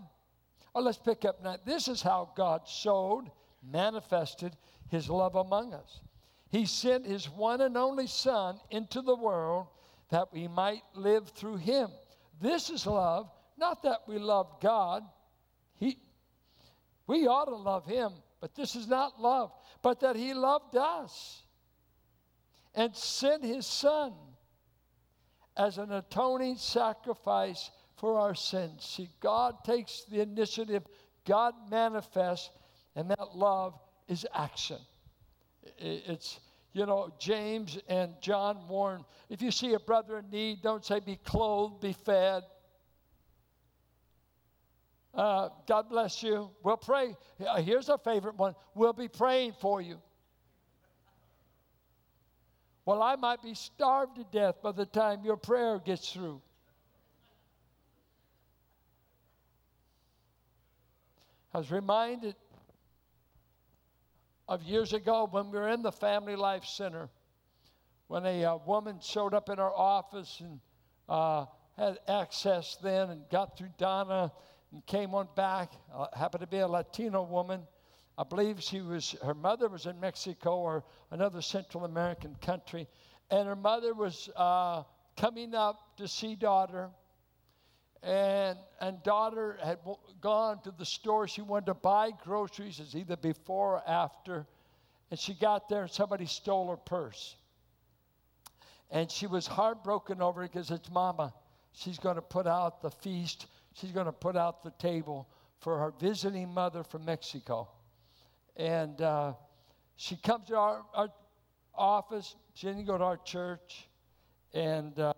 Oh, 0.75 0.83
let's 0.83 0.99
pick 0.99 1.25
up 1.25 1.43
now. 1.43 1.57
This 1.65 1.89
is 1.89 2.03
how 2.03 2.31
God 2.37 2.69
showed, 2.69 3.31
manifested 3.63 4.55
His 4.91 5.09
love 5.09 5.37
among 5.37 5.73
us. 5.73 6.01
He 6.51 6.67
sent 6.67 7.07
His 7.07 7.31
one 7.31 7.63
and 7.63 7.77
only 7.79 8.07
Son 8.07 8.61
into 8.71 9.01
the 9.01 9.17
world 9.17 9.69
that 10.11 10.33
we 10.33 10.49
might 10.49 10.83
live 10.95 11.31
through 11.31 11.57
Him. 11.57 11.89
This 12.41 12.69
is 12.69 12.87
love. 12.87 13.31
Not 13.57 13.83
that 13.83 14.03
we 14.07 14.19
love 14.19 14.61
God. 14.61 15.03
He, 15.77 15.99
we 17.07 17.27
ought 17.27 17.47
to 17.47 17.57
love 17.57 17.87
him, 17.87 18.13
but 18.41 18.55
this 18.55 18.77
is 18.77 18.87
not 18.87 19.21
love, 19.21 19.53
but 19.83 20.01
that 20.01 20.17
he 20.17 20.35
loved 20.35 20.77
us 20.77 21.43
and 22.75 22.95
sent 22.95 23.45
his 23.45 23.67
son 23.67 24.13
as 25.57 25.79
an 25.79 25.93
atoning 25.93 26.57
sacrifice 26.57 27.71
for 27.97 28.19
our 28.19 28.35
sins. 28.35 28.85
See, 28.85 29.11
God 29.21 29.65
takes 29.65 30.05
the 30.05 30.21
initiative, 30.21 30.85
God 31.27 31.55
manifests, 31.69 32.51
and 32.95 33.11
that 33.11 33.35
love 33.37 33.79
is 34.07 34.27
action. 34.33 34.79
It's, 35.79 36.39
you 36.73 36.87
know, 36.87 37.13
James 37.19 37.79
and 37.89 38.15
John 38.21 38.69
warn 38.69 39.05
if 39.29 39.43
you 39.43 39.51
see 39.51 39.75
a 39.75 39.81
brother 39.81 40.19
in 40.19 40.31
need, 40.31 40.63
don't 40.63 40.85
say, 40.85 41.01
be 41.01 41.17
clothed, 41.17 41.81
be 41.81 41.93
fed. 41.93 42.45
Uh, 45.19 45.49
God 45.67 45.89
bless 45.89 46.23
you. 46.23 46.49
We'll 46.63 46.77
pray. 46.77 47.17
Here's 47.57 47.89
our 47.89 47.99
favorite 47.99 48.37
one. 48.37 48.55
We'll 48.77 48.93
be 48.93 49.09
praying 49.09 49.55
for 49.61 49.83
you. 49.83 49.99
Well, 52.85 53.03
I 53.03 53.17
might 53.17 53.43
be 53.43 53.55
starved 53.55 54.15
to 54.17 54.25
death 54.31 54.63
by 54.63 54.71
the 54.71 54.87
time 54.87 55.25
your 55.25 55.37
prayer 55.37 55.81
gets 55.85 56.13
through. 56.13 56.41
I 61.53 61.59
was 61.59 61.73
reminded 61.73 62.37
of 64.47 64.63
years 64.63 64.93
ago 64.93 65.27
when 65.29 65.51
we 65.51 65.59
were 65.59 65.69
in 65.69 65.83
the 65.83 65.91
Family 65.91 66.37
Life 66.37 66.65
Center, 66.65 67.11
when 68.07 68.25
a 68.25 68.45
uh, 68.45 68.59
woman 68.65 69.01
showed 69.03 69.35
up 69.35 69.49
in 69.49 69.59
our 69.59 69.75
office 69.75 70.41
and 70.41 70.61
uh, 71.09 71.47
had 71.77 71.99
access 72.07 72.77
then 72.83 73.11
and 73.11 73.29
got 73.31 73.59
through 73.59 73.71
Donna 73.79 74.31
came 74.87 75.15
on 75.15 75.29
back. 75.35 75.73
Uh, 75.95 76.07
happened 76.15 76.43
to 76.43 76.47
be 76.47 76.59
a 76.59 76.69
Latino 76.69 77.23
woman. 77.23 77.63
I 78.17 78.25
believe 78.25 78.63
she 78.63 78.81
was, 78.81 79.15
her 79.23 79.35
mother 79.35 79.69
was 79.69 79.87
in 79.87 79.99
Mexico 80.01 80.57
or 80.57 80.85
another 81.11 81.41
Central 81.41 81.85
American 81.85 82.37
country. 82.43 82.89
And 83.31 83.47
her 83.47 83.57
mother 83.57 83.95
was 83.95 84.29
uh, 84.37 84.83
coming 85.17 85.55
up 85.55 85.97
to 85.99 86.09
see 86.09 86.35
daughter. 86.35 86.91
And, 88.03 88.59
and 88.81 89.03
daughter 89.03 89.59
had 89.63 89.79
gone 90.21 90.61
to 90.63 90.71
the 90.71 90.85
store. 90.85 91.27
She 91.29 91.43
wanted 91.43 91.67
to 91.67 91.75
buy 91.75 92.11
groceries, 92.25 92.81
it's 92.81 92.95
either 92.95 93.17
before 93.17 93.75
or 93.75 93.89
after. 93.89 94.47
And 95.11 95.19
she 95.19 95.35
got 95.35 95.69
there 95.69 95.83
and 95.83 95.91
somebody 95.91 96.27
stole 96.27 96.71
her 96.71 96.77
purse. 96.77 97.37
And 98.91 99.11
she 99.11 99.27
was 99.27 99.47
heartbroken 99.47 100.23
over 100.23 100.43
it 100.45 100.53
because 100.53 100.71
it's 100.71 100.91
mama. 100.91 101.35
She's 101.73 101.99
going 101.99 102.17
to 102.17 102.23
put 102.23 102.47
out 102.47 102.83
the 102.83 102.91
feast 102.91 103.47
she's 103.81 103.93
going 103.93 104.07
to 104.07 104.13
put 104.13 104.37
out 104.37 104.63
the 104.63 104.73
table 104.79 105.29
for 105.61 105.79
her 105.79 105.93
visiting 105.99 106.53
mother 106.53 106.83
from 106.83 107.05
Mexico. 107.05 107.69
And 108.57 109.01
uh, 109.01 109.33
she 109.97 110.17
comes 110.17 110.49
to 110.49 110.57
our, 110.57 110.83
our, 110.95 111.09
office. 111.75 112.35
She 112.55 112.67
didn't 112.67 112.87
go 112.87 112.99
to 112.99 113.05
our 113.05 113.17
church. 113.19 113.89
And 114.53 114.99
uh, 114.99 115.13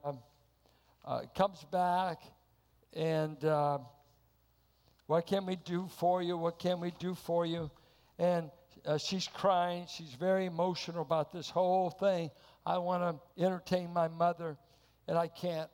uh, 1.04 1.20
comes 1.34 1.64
back. 1.70 2.20
And 2.92 3.42
uh, 3.44 3.78
what 5.06 5.26
can 5.26 5.46
we 5.46 5.56
do 5.56 5.88
for 5.98 6.22
you? 6.22 6.36
What 6.36 6.58
can 6.58 6.80
we 6.80 6.92
do 6.98 7.14
for 7.14 7.46
you? 7.46 7.70
And 8.18 8.50
uh, 8.84 8.98
she's 8.98 9.28
crying. 9.28 9.86
She's 9.88 10.12
very 10.12 10.46
emotional 10.46 11.02
about 11.02 11.32
this 11.32 11.48
whole 11.48 11.90
thing. 11.90 12.30
I 12.66 12.78
want 12.78 13.20
to 13.36 13.42
entertain 13.42 13.92
my 13.92 14.08
mother, 14.08 14.56
and 15.08 15.16
I 15.16 15.28
can't. 15.28 15.70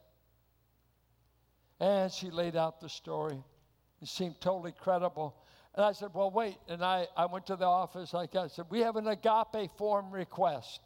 And 1.80 2.10
she 2.10 2.30
laid 2.30 2.56
out 2.56 2.80
the 2.80 2.88
story. 2.88 3.38
It 4.00 4.08
seemed 4.08 4.40
totally 4.40 4.72
credible. 4.72 5.36
And 5.74 5.84
I 5.84 5.92
said, 5.92 6.10
Well, 6.14 6.30
wait. 6.30 6.56
And 6.68 6.82
I, 6.82 7.06
I 7.16 7.26
went 7.26 7.46
to 7.46 7.56
the 7.56 7.66
office. 7.66 8.14
I 8.14 8.26
said, 8.48 8.66
We 8.70 8.80
have 8.80 8.96
an 8.96 9.06
agape 9.06 9.70
form 9.76 10.10
request. 10.10 10.80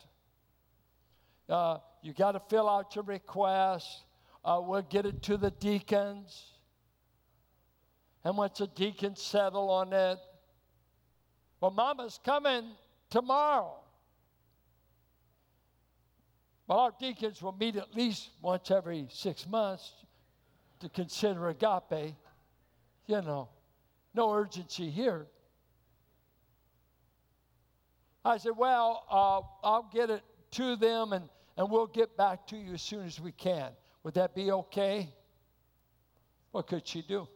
Uh, 1.49 1.79
you 2.03 2.13
got 2.13 2.33
to 2.33 2.41
fill 2.49 2.69
out 2.69 2.95
your 2.95 3.05
request. 3.05 4.05
Uh, 4.45 4.61
we'll 4.63 4.83
get 4.83 5.07
it 5.07 5.23
to 5.23 5.37
the 5.37 5.51
deacons. 5.51 6.45
And 8.25 8.37
once 8.37 8.59
the 8.59 8.67
deacons 8.69 9.23
settle 9.23 9.71
on 9.71 9.93
it, 9.93 10.19
well, 11.61 11.71
Mama's 11.71 12.19
coming 12.25 12.65
tomorrow. 13.11 13.77
Well, 16.67 16.79
our 16.79 16.95
deacons 16.99 17.43
will 17.43 17.53
meet 17.53 17.77
at 17.77 17.95
least 17.95 18.31
once 18.41 18.71
every 18.71 19.07
six 19.11 19.47
months 19.47 19.93
to 20.81 20.89
consider 20.89 21.49
agape. 21.49 22.15
You 23.07 23.23
know, 23.23 23.49
no 24.15 24.33
urgency 24.33 24.91
here. 24.91 25.27
I 28.25 28.37
said, 28.39 28.53
Well, 28.57 29.05
uh, 29.11 29.67
I'll 29.67 29.91
get 29.93 30.11
it 30.11 30.23
to 30.53 30.77
them 30.77 31.13
and, 31.13 31.29
and 31.57 31.71
we'll 31.71 31.87
get 31.87 32.17
back 32.17 32.47
to 32.49 32.57
you 32.57 32.75
as 32.75 32.83
soon 32.83 33.07
as 33.07 33.21
we 33.21 33.33
can. 33.33 33.71
Would 34.03 34.15
that 34.15 34.35
be 34.35 34.51
okay? 34.51 35.09
What 36.53 36.67
could 36.67 36.87
she 36.87 37.03
do? 37.03 37.29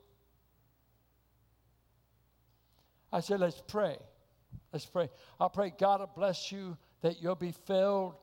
I 3.12 3.20
said, 3.20 3.40
Let's 3.40 3.62
pray. 3.66 3.96
Let's 4.72 4.86
pray. 4.86 5.08
I'll 5.38 5.50
pray 5.50 5.72
God 5.78 6.00
will 6.00 6.10
bless 6.14 6.50
you, 6.50 6.76
that 7.02 7.22
you'll 7.22 7.36
be 7.36 7.52
filled 7.52 8.14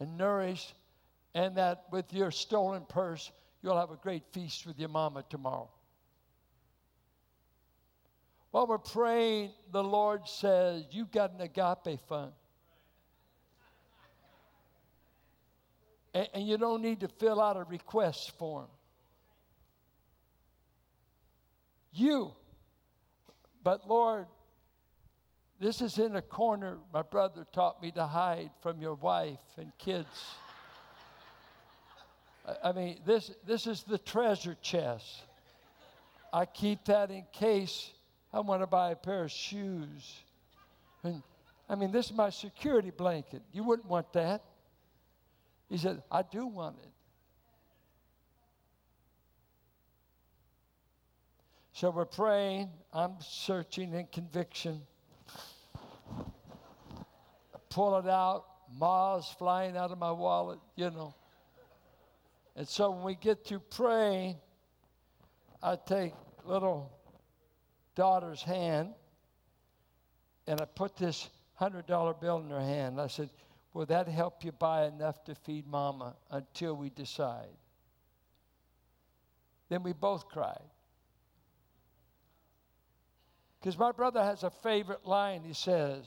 and 0.00 0.18
nourished, 0.18 0.74
and 1.34 1.56
that 1.56 1.84
with 1.90 2.12
your 2.12 2.30
stolen 2.30 2.84
purse, 2.88 3.30
You'll 3.64 3.78
have 3.78 3.90
a 3.90 3.96
great 3.96 4.24
feast 4.30 4.66
with 4.66 4.78
your 4.78 4.90
mama 4.90 5.24
tomorrow. 5.30 5.70
While 8.50 8.66
we're 8.66 8.76
praying, 8.76 9.52
the 9.72 9.82
Lord 9.82 10.28
says, 10.28 10.84
You've 10.90 11.10
got 11.10 11.32
an 11.32 11.40
agape 11.40 11.98
fund. 12.06 12.32
And, 16.12 16.28
and 16.34 16.46
you 16.46 16.58
don't 16.58 16.82
need 16.82 17.00
to 17.00 17.08
fill 17.08 17.40
out 17.40 17.56
a 17.56 17.64
request 17.64 18.36
form. 18.38 18.68
You. 21.90 22.32
But 23.62 23.88
Lord, 23.88 24.26
this 25.58 25.80
is 25.80 25.98
in 25.98 26.16
a 26.16 26.22
corner 26.22 26.76
my 26.92 27.00
brother 27.00 27.46
taught 27.50 27.80
me 27.80 27.92
to 27.92 28.04
hide 28.04 28.50
from 28.60 28.82
your 28.82 28.94
wife 28.94 29.40
and 29.56 29.72
kids. 29.78 30.36
I 32.62 32.72
mean, 32.72 33.00
this, 33.06 33.30
this 33.46 33.66
is 33.66 33.82
the 33.82 33.98
treasure 33.98 34.56
chest. 34.60 35.22
I 36.32 36.44
keep 36.44 36.84
that 36.86 37.10
in 37.10 37.24
case 37.32 37.90
I 38.32 38.40
want 38.40 38.62
to 38.62 38.66
buy 38.66 38.90
a 38.90 38.96
pair 38.96 39.24
of 39.24 39.30
shoes. 39.30 40.20
And 41.02 41.22
I 41.68 41.74
mean, 41.74 41.90
this 41.90 42.06
is 42.06 42.12
my 42.12 42.30
security 42.30 42.90
blanket. 42.90 43.42
You 43.52 43.64
wouldn't 43.64 43.88
want 43.88 44.12
that. 44.12 44.42
He 45.70 45.78
said, 45.78 46.02
I 46.10 46.22
do 46.22 46.46
want 46.46 46.76
it. 46.82 46.90
So 51.72 51.90
we're 51.90 52.04
praying. 52.04 52.68
I'm 52.92 53.14
searching 53.20 53.94
in 53.94 54.06
conviction. 54.12 54.82
I 56.18 57.58
pull 57.70 57.98
it 57.98 58.06
out. 58.06 58.44
Ma's 58.78 59.26
flying 59.38 59.76
out 59.76 59.90
of 59.90 59.98
my 59.98 60.12
wallet, 60.12 60.58
you 60.76 60.90
know. 60.90 61.14
And 62.56 62.68
so 62.68 62.90
when 62.90 63.04
we 63.04 63.14
get 63.16 63.44
to 63.46 63.58
praying, 63.58 64.36
I 65.62 65.76
take 65.76 66.12
little 66.44 66.92
daughter's 67.94 68.42
hand, 68.42 68.90
and 70.46 70.60
I 70.60 70.64
put 70.64 70.96
this 70.96 71.28
$100 71.60 72.20
bill 72.20 72.38
in 72.38 72.50
her 72.50 72.60
hand. 72.60 73.00
I 73.00 73.06
said, 73.06 73.30
Will 73.72 73.86
that 73.86 74.06
help 74.06 74.44
you 74.44 74.52
buy 74.52 74.86
enough 74.86 75.24
to 75.24 75.34
feed 75.34 75.66
mama 75.66 76.14
until 76.30 76.76
we 76.76 76.90
decide? 76.90 77.48
Then 79.68 79.82
we 79.82 79.92
both 79.92 80.28
cried. 80.28 80.62
Because 83.58 83.76
my 83.76 83.90
brother 83.90 84.22
has 84.22 84.44
a 84.44 84.50
favorite 84.50 85.06
line. 85.06 85.42
He 85.42 85.54
says, 85.54 86.04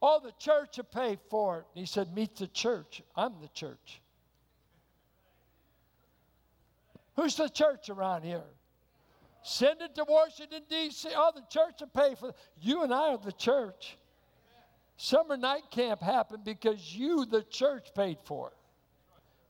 Oh, 0.00 0.20
the 0.22 0.32
church 0.38 0.76
will 0.78 0.84
pay 0.84 1.18
for 1.28 1.58
it. 1.58 1.66
And 1.74 1.80
he 1.80 1.86
said, 1.86 2.14
Meet 2.14 2.36
the 2.36 2.46
church. 2.46 3.02
I'm 3.14 3.34
the 3.42 3.48
church. 3.48 4.00
Who's 7.16 7.34
the 7.34 7.48
church 7.48 7.88
around 7.88 8.22
here? 8.22 8.44
Send 9.42 9.80
it 9.80 9.94
to 9.94 10.04
Washington, 10.08 10.62
D.C. 10.68 11.08
Oh, 11.14 11.32
the 11.34 11.42
church 11.48 11.80
will 11.80 11.88
pay 11.88 12.14
for 12.14 12.30
it. 12.30 12.36
You 12.60 12.82
and 12.82 12.92
I 12.92 13.12
are 13.12 13.18
the 13.18 13.32
church. 13.32 13.96
Summer 14.96 15.36
night 15.36 15.70
camp 15.70 16.02
happened 16.02 16.44
because 16.44 16.94
you, 16.94 17.24
the 17.26 17.42
church, 17.42 17.88
paid 17.94 18.18
for 18.24 18.48
it. 18.48 18.56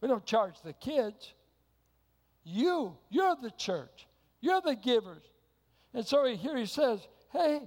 We 0.00 0.08
don't 0.08 0.26
charge 0.26 0.60
the 0.62 0.74
kids. 0.74 1.32
You, 2.44 2.96
you're 3.10 3.36
the 3.40 3.50
church. 3.52 4.06
You're 4.40 4.60
the 4.60 4.76
givers. 4.76 5.22
And 5.94 6.06
so 6.06 6.24
here 6.26 6.56
he 6.56 6.66
says, 6.66 7.00
hey, 7.32 7.62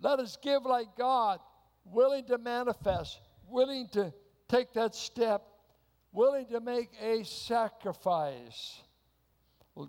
let 0.00 0.20
us 0.20 0.38
give 0.40 0.64
like 0.64 0.96
God, 0.96 1.40
willing 1.84 2.26
to 2.26 2.38
manifest, 2.38 3.18
willing 3.48 3.88
to 3.88 4.12
take 4.48 4.72
that 4.74 4.94
step, 4.94 5.42
willing 6.12 6.46
to 6.46 6.60
make 6.60 6.90
a 7.02 7.24
sacrifice. 7.24 8.83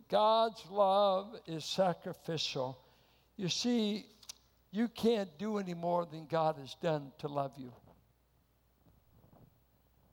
God's 0.09 0.63
love 0.69 1.35
is 1.45 1.63
sacrificial. 1.63 2.77
You 3.37 3.49
see, 3.49 4.05
you 4.71 4.87
can't 4.87 5.29
do 5.37 5.57
any 5.57 5.73
more 5.73 6.05
than 6.05 6.25
God 6.25 6.57
has 6.57 6.75
done 6.81 7.11
to 7.19 7.27
love 7.27 7.53
you. 7.57 7.71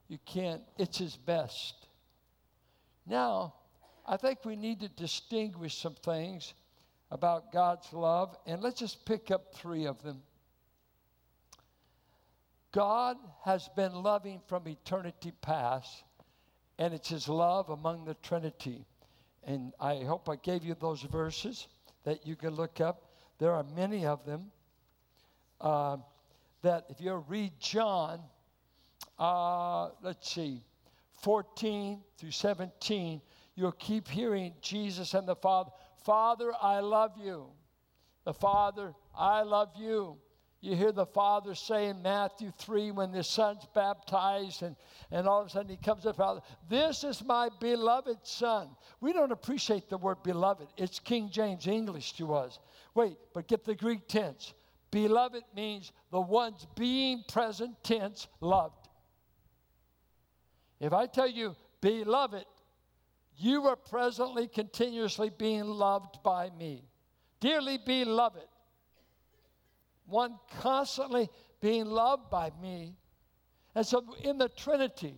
You 0.09 0.19
can't, 0.27 0.63
it's 0.77 0.99
His 0.99 1.17
best. 1.17 1.75
Now, 3.07 3.55
I 4.07 4.17
think 4.19 4.45
we 4.45 4.57
need 4.57 4.81
to 4.81 4.89
distinguish 4.89 5.79
some 5.79 5.95
things 5.95 6.53
about 7.11 7.53
God's 7.53 7.91
love, 7.93 8.37
and 8.47 8.63
let's 8.63 8.79
just 8.79 9.05
pick 9.07 9.31
up 9.31 9.55
three 9.55 9.87
of 9.87 10.03
them. 10.03 10.23
God 12.73 13.17
has 13.45 13.69
been 13.75 13.95
loving 13.95 14.41
from 14.47 14.67
eternity 14.67 15.33
past, 15.41 16.05
and 16.79 16.93
it's 16.93 17.09
His 17.09 17.29
love 17.29 17.71
among 17.71 18.05
the 18.05 18.15
Trinity. 18.15 18.85
And 19.45 19.73
I 19.81 19.97
hope 19.97 20.29
I 20.29 20.37
gave 20.37 20.65
you 20.65 20.75
those 20.75 21.03
verses 21.03 21.67
that 22.05 22.27
you 22.27 22.37
can 22.37 22.55
look 22.55 22.81
up. 22.81 23.13
There 23.39 23.53
are 23.53 23.65
many 23.75 24.07
of 24.07 24.25
them 24.25 24.51
uh, 25.61 25.97
that 26.63 26.87
if 26.89 27.01
you 27.01 27.15
read 27.29 27.53
John, 27.59 28.21
uh, 29.19 29.91
let's 30.03 30.31
see, 30.31 30.63
14 31.23 32.01
through 32.19 32.31
17, 32.31 33.21
you'll 33.55 33.73
keep 33.73 34.09
hearing 34.09 34.55
Jesus 34.61 35.15
and 35.15 35.27
the 35.27 35.37
Father, 35.37 35.71
Father, 36.05 36.53
I 36.61 36.81
love 36.81 37.13
you. 37.17 37.47
The 38.25 38.35
Father, 38.35 38.95
I 39.17 39.43
love 39.43 39.71
you. 39.77 40.19
You 40.63 40.77
hear 40.77 40.93
the 40.93 41.07
Father 41.07 41.57
say 41.57 41.89
in 41.89 42.03
Matthew 42.03 42.53
3 42.57 42.93
when 42.93 43.11
the 43.11 43.25
Son's 43.25 43.67
baptized, 43.75 44.63
and, 44.63 44.77
and 45.11 45.27
all 45.27 45.41
of 45.41 45.49
a 45.49 45.51
sudden 45.51 45.69
he 45.69 45.77
comes 45.77 46.07
up, 46.07 46.17
Father, 46.17 46.41
this 46.69 47.03
is 47.03 47.25
my 47.25 47.49
beloved 47.59 48.19
Son. 48.23 48.69
We 49.01 49.13
don't 49.13 49.33
appreciate 49.33 49.91
the 49.91 49.99
word 49.99 50.23
beloved. 50.23 50.69
It's 50.77 51.01
King 51.01 51.31
James 51.31 51.67
English 51.67 52.13
to 52.13 52.33
us. 52.35 52.61
Wait, 52.95 53.17
but 53.35 53.49
get 53.49 53.65
the 53.65 53.75
Greek 53.75 54.07
tense. 54.07 54.55
Beloved 54.93 55.43
means 55.57 55.91
the 56.13 56.21
ones 56.21 56.69
being 56.77 57.25
present 57.27 57.75
tense 57.83 58.29
loved. 58.41 58.89
If 60.79 60.93
I 60.93 61.07
tell 61.07 61.29
you, 61.29 61.57
beloved, 61.81 62.45
you 63.37 63.67
are 63.67 63.75
presently, 63.75 64.47
continuously 64.47 65.31
being 65.37 65.65
loved 65.65 66.23
by 66.23 66.51
me. 66.51 66.85
Dearly 67.41 67.79
beloved, 67.85 68.47
one 70.13 70.39
constantly 70.61 71.29
being 71.61 71.87
loved 71.87 72.31
by 72.31 72.53
me. 72.63 72.95
And 73.75 73.85
so 73.85 74.05
in 74.23 74.39
the 74.39 74.49
Trinity, 74.51 75.15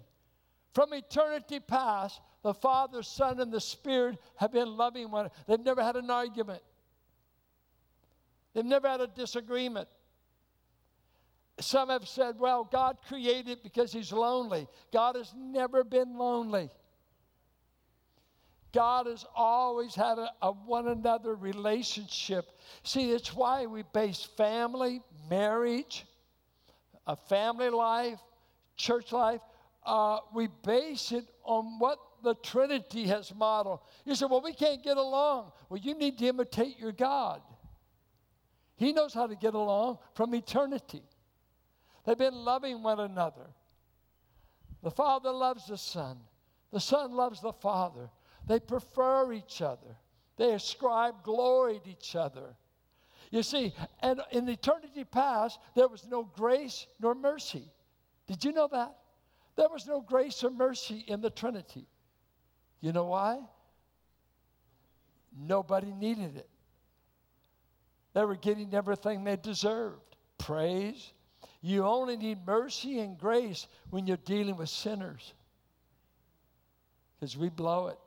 from 0.73 0.95
eternity 0.95 1.61
past, 1.61 2.21
the 2.43 2.55
Father, 2.55 3.03
Son, 3.03 3.41
and 3.41 3.53
the 3.53 3.61
Spirit 3.61 4.19
have 4.37 4.53
been 4.53 4.77
loving 4.77 5.11
one. 5.11 5.31
They've 5.47 5.61
never 5.61 5.83
had 5.83 5.97
an 5.97 6.11
argument. 6.11 6.63
They've 8.55 8.65
never 8.65 8.89
had 8.89 9.01
a 9.01 9.07
disagreement. 9.07 9.89
Some 11.61 11.89
have 11.89 12.09
said, 12.09 12.39
well, 12.39 12.65
God 12.65 12.99
created 13.07 13.63
because 13.63 13.93
He's 13.93 14.13
lonely. 14.13 14.67
God 14.93 15.17
has 15.17 15.33
never 15.37 15.85
been 15.85 16.19
lonely. 16.19 16.71
God 18.75 19.07
has 19.07 19.25
always 19.37 19.95
had 19.95 20.19
a, 20.19 20.31
a, 20.43 20.51
one 20.51 20.89
another 20.89 21.37
relationship. 21.37 22.45
See, 22.83 23.13
it's 23.13 23.33
why 23.33 23.67
we 23.67 23.85
base 23.93 24.29
family, 24.37 25.01
marriage, 25.31 26.05
a 27.07 27.15
family 27.15 27.71
life, 27.71 28.19
church 28.77 29.13
life. 29.13 29.41
Uh, 29.87 30.19
we 30.35 30.49
base 30.65 31.13
it 31.13 31.25
on 31.45 31.79
what 31.79 31.99
the 32.25 32.35
Trinity 32.35 33.07
has 33.07 33.33
modeled. 33.33 33.81
You 34.05 34.17
say, 34.17 34.27
well, 34.27 34.43
we 34.43 34.53
can't 34.53 34.83
get 34.83 34.97
along. 34.97 35.53
Well, 35.69 35.81
you 35.81 35.95
need 35.95 36.19
to 36.19 36.27
imitate 36.27 36.79
your 36.79 36.93
God. 36.93 37.43
He 38.77 38.93
knows 38.93 39.15
how 39.15 39.29
to 39.29 39.37
get 39.37 39.55
along 39.55 39.99
from 40.15 40.35
eternity. 40.35 41.03
They've 42.05 42.19
been 42.19 42.35
loving 42.35 42.83
one 42.83 42.99
another. 42.99 43.47
The 44.83 44.91
Father 44.91 45.31
loves 45.31 45.69
the 45.69 45.79
Son, 45.79 46.19
the 46.73 46.81
Son 46.81 47.13
loves 47.13 47.41
the 47.41 47.53
Father. 47.53 48.11
They 48.47 48.61
prefer 48.61 49.33
each 49.33 49.63
other, 49.63 49.97
they 50.37 50.53
ascribe 50.53 51.23
glory 51.23 51.81
to 51.85 51.91
each 51.91 52.17
other. 52.17 52.57
You 53.31 53.43
see, 53.43 53.75
and 54.01 54.21
in 54.31 54.49
eternity 54.49 55.03
past, 55.03 55.59
there 55.75 55.89
was 55.89 56.07
no 56.07 56.23
grace 56.23 56.87
nor 57.01 57.15
mercy. 57.15 57.65
Did 58.27 58.45
you 58.45 58.53
know 58.53 58.69
that? 58.71 58.95
There 59.57 59.69
was 59.69 59.87
no 59.87 60.01
grace 60.01 60.45
or 60.45 60.51
mercy 60.51 61.05
in 61.09 61.21
the 61.21 61.31
Trinity. 61.31 61.87
You 62.81 62.93
know 62.93 63.07
why? 63.07 63.41
Nobody 65.37 65.93
needed 65.93 66.37
it. 66.37 66.49
They 68.13 68.25
were 68.25 68.37
getting 68.37 68.73
everything 68.75 69.25
they 69.25 69.37
deserved 69.37 70.17
praise. 70.39 71.13
You 71.61 71.85
only 71.85 72.17
need 72.17 72.47
mercy 72.47 73.01
and 73.01 73.19
grace 73.19 73.67
when 73.91 74.07
you're 74.07 74.17
dealing 74.19 74.57
with 74.57 74.69
sinners. 74.69 75.35
Because 77.19 77.37
we 77.37 77.49
blow 77.49 77.89
it. 77.89 77.99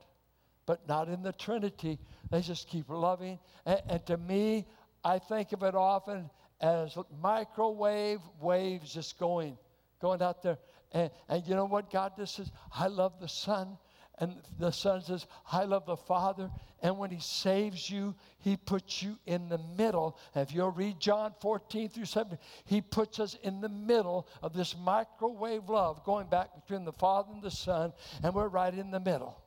But 0.67 0.87
not 0.87 1.09
in 1.09 1.23
the 1.23 1.33
Trinity. 1.33 1.97
They 2.29 2.41
just 2.41 2.67
keep 2.67 2.89
loving. 2.89 3.39
And, 3.65 3.81
and 3.89 4.05
to 4.05 4.17
me, 4.17 4.67
I 5.03 5.17
think 5.17 5.51
of 5.53 5.63
it 5.63 5.73
often 5.73 6.29
as 6.61 6.95
microwave 7.23 8.19
waves 8.39 8.93
just 8.93 9.17
going, 9.17 9.57
going 9.99 10.21
out 10.21 10.43
there. 10.43 10.59
And, 10.91 11.09
and 11.27 11.47
you 11.47 11.55
know 11.55 11.65
what 11.65 11.89
God 11.89 12.15
does? 12.15 12.29
Says, 12.29 12.51
I 12.71 12.85
love 12.85 13.13
the 13.19 13.27
Son 13.27 13.79
and 14.19 14.35
the 14.57 14.71
Son 14.71 15.01
says, 15.01 15.27
I 15.51 15.63
love 15.65 15.85
the 15.85 15.95
Father. 15.95 16.49
And 16.81 16.97
when 16.97 17.11
He 17.11 17.19
saves 17.19 17.89
you, 17.89 18.15
He 18.39 18.57
puts 18.57 19.03
you 19.03 19.17
in 19.27 19.47
the 19.47 19.59
middle. 19.77 20.17
If 20.35 20.53
you'll 20.53 20.71
read 20.71 20.99
John 20.99 21.33
14 21.39 21.89
through 21.89 22.05
17, 22.05 22.39
He 22.65 22.81
puts 22.81 23.19
us 23.19 23.37
in 23.43 23.61
the 23.61 23.69
middle 23.69 24.27
of 24.41 24.53
this 24.53 24.75
microwave 24.75 25.69
love 25.69 26.03
going 26.03 26.27
back 26.27 26.49
between 26.55 26.83
the 26.83 26.93
Father 26.93 27.31
and 27.31 27.43
the 27.43 27.51
Son, 27.51 27.93
and 28.23 28.33
we're 28.33 28.47
right 28.47 28.73
in 28.73 28.89
the 28.89 28.99
middle. 28.99 29.39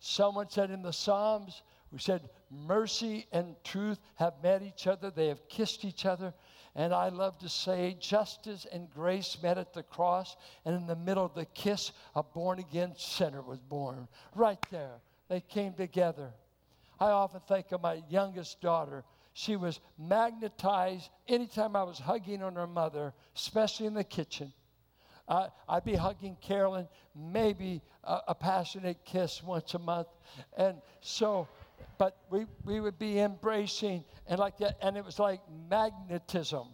Someone 0.00 0.48
said 0.48 0.70
in 0.70 0.82
the 0.82 0.92
Psalms, 0.92 1.62
we 1.90 1.98
said, 1.98 2.28
mercy 2.50 3.26
and 3.32 3.56
truth 3.64 3.98
have 4.16 4.34
met 4.42 4.62
each 4.62 4.86
other, 4.86 5.10
they 5.10 5.28
have 5.28 5.48
kissed 5.48 5.84
each 5.84 6.06
other. 6.06 6.34
And 6.74 6.92
I 6.94 7.08
love 7.08 7.38
to 7.38 7.48
say, 7.48 7.96
justice 7.98 8.66
and 8.70 8.90
grace 8.90 9.36
met 9.42 9.58
at 9.58 9.72
the 9.72 9.82
cross, 9.82 10.36
and 10.64 10.76
in 10.76 10.86
the 10.86 10.94
middle 10.94 11.24
of 11.24 11.34
the 11.34 11.46
kiss, 11.46 11.92
a 12.14 12.22
born 12.22 12.58
again 12.58 12.94
sinner 12.96 13.42
was 13.42 13.58
born. 13.58 14.06
Right 14.34 14.64
there. 14.70 15.00
They 15.28 15.40
came 15.40 15.72
together. 15.72 16.30
I 17.00 17.06
often 17.06 17.40
think 17.48 17.72
of 17.72 17.82
my 17.82 18.02
youngest 18.08 18.60
daughter. 18.60 19.04
She 19.32 19.56
was 19.56 19.80
magnetized 19.98 21.10
anytime 21.26 21.76
I 21.76 21.82
was 21.82 21.98
hugging 21.98 22.42
on 22.42 22.54
her 22.54 22.66
mother, 22.66 23.14
especially 23.36 23.86
in 23.86 23.94
the 23.94 24.04
kitchen. 24.04 24.52
Uh, 25.28 25.48
I'd 25.68 25.84
be 25.84 25.94
hugging 25.94 26.36
Carolyn, 26.40 26.88
maybe 27.14 27.82
a, 28.02 28.18
a 28.28 28.34
passionate 28.34 29.04
kiss 29.04 29.42
once 29.42 29.74
a 29.74 29.78
month. 29.78 30.08
And 30.56 30.76
so, 31.00 31.46
but 31.98 32.16
we, 32.30 32.46
we 32.64 32.80
would 32.80 32.98
be 32.98 33.20
embracing 33.20 34.04
and 34.26 34.38
like 34.38 34.56
that, 34.58 34.78
and 34.82 34.96
it 34.96 35.04
was 35.04 35.18
like 35.18 35.40
magnetism. 35.70 36.68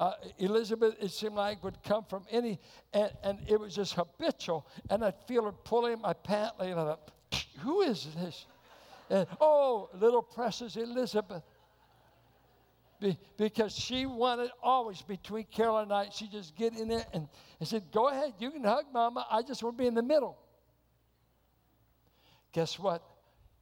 Uh, 0.00 0.12
Elizabeth, 0.38 0.94
it 1.00 1.10
seemed 1.10 1.34
like 1.34 1.62
would 1.62 1.82
come 1.82 2.04
from 2.08 2.24
any, 2.30 2.58
and, 2.94 3.12
and 3.22 3.38
it 3.46 3.60
was 3.60 3.74
just 3.74 3.94
habitual, 3.94 4.66
and 4.88 5.04
I'd 5.04 5.14
feel 5.28 5.44
her 5.44 5.52
pulling 5.52 6.00
my 6.00 6.14
pant 6.14 6.58
leg, 6.58 6.70
and 6.70 6.80
I 6.80 6.84
thought, 6.84 7.10
who 7.58 7.82
is 7.82 8.08
this? 8.16 8.46
And 9.10 9.26
oh, 9.40 9.90
little 9.92 10.22
precious 10.22 10.76
Elizabeth. 10.76 11.42
Be, 13.00 13.18
because 13.38 13.74
she 13.74 14.04
wanted 14.04 14.50
always 14.62 15.00
between 15.00 15.44
Carol 15.44 15.78
and 15.78 15.92
I, 15.92 16.10
she 16.10 16.28
just 16.28 16.54
get 16.54 16.78
in 16.78 16.88
there 16.88 17.06
and, 17.14 17.28
and 17.58 17.68
said, 17.68 17.90
Go 17.92 18.08
ahead, 18.08 18.34
you 18.38 18.50
can 18.50 18.62
hug 18.62 18.84
mama. 18.92 19.26
I 19.30 19.42
just 19.42 19.62
want 19.62 19.78
to 19.78 19.82
be 19.82 19.88
in 19.88 19.94
the 19.94 20.02
middle. 20.02 20.36
Guess 22.52 22.78
what? 22.78 23.02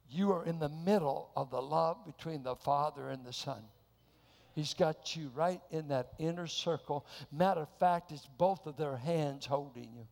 You 0.09 0.33
are 0.33 0.43
in 0.45 0.59
the 0.59 0.69
middle 0.69 1.29
of 1.35 1.51
the 1.51 1.61
love 1.61 2.05
between 2.05 2.43
the 2.43 2.55
Father 2.55 3.09
and 3.09 3.25
the 3.25 3.31
Son. 3.31 3.63
He's 4.55 4.73
got 4.73 5.15
you 5.15 5.31
right 5.33 5.61
in 5.71 5.87
that 5.89 6.09
inner 6.17 6.47
circle. 6.47 7.05
Matter 7.31 7.61
of 7.61 7.69
fact, 7.79 8.11
it's 8.11 8.27
both 8.37 8.65
of 8.65 8.75
their 8.75 8.97
hands 8.97 9.45
holding 9.45 9.93
you. 9.95 10.07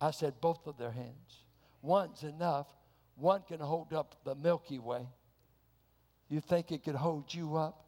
I 0.00 0.12
said 0.12 0.40
both 0.40 0.66
of 0.66 0.78
their 0.78 0.92
hands. 0.92 1.44
One's 1.82 2.22
enough. 2.22 2.66
One 3.16 3.42
can 3.46 3.60
hold 3.60 3.92
up 3.92 4.14
the 4.24 4.34
Milky 4.34 4.78
Way. 4.78 5.06
You 6.30 6.40
think 6.40 6.70
it 6.70 6.84
could 6.84 6.94
hold 6.94 7.34
you 7.34 7.56
up? 7.56 7.84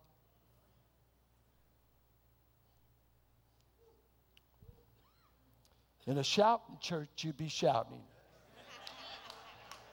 In 6.07 6.19
a 6.19 6.25
shouting 6.25 6.77
church, 6.81 7.09
you'd 7.19 7.37
be 7.37 7.49
shouting. 7.49 8.03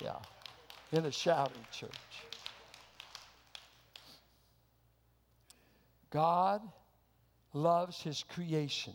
Yeah, 0.01 0.15
in 0.91 1.05
a 1.05 1.11
shouting 1.11 1.63
church. 1.71 1.91
God 6.09 6.61
loves 7.53 8.01
his 8.01 8.23
creation. 8.23 8.93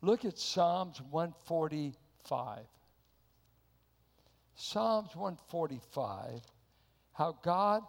Look 0.00 0.24
at 0.24 0.38
Psalms 0.38 1.02
145. 1.10 2.60
Psalms 4.54 5.14
145, 5.14 6.40
how 7.12 7.36
God, 7.42 7.82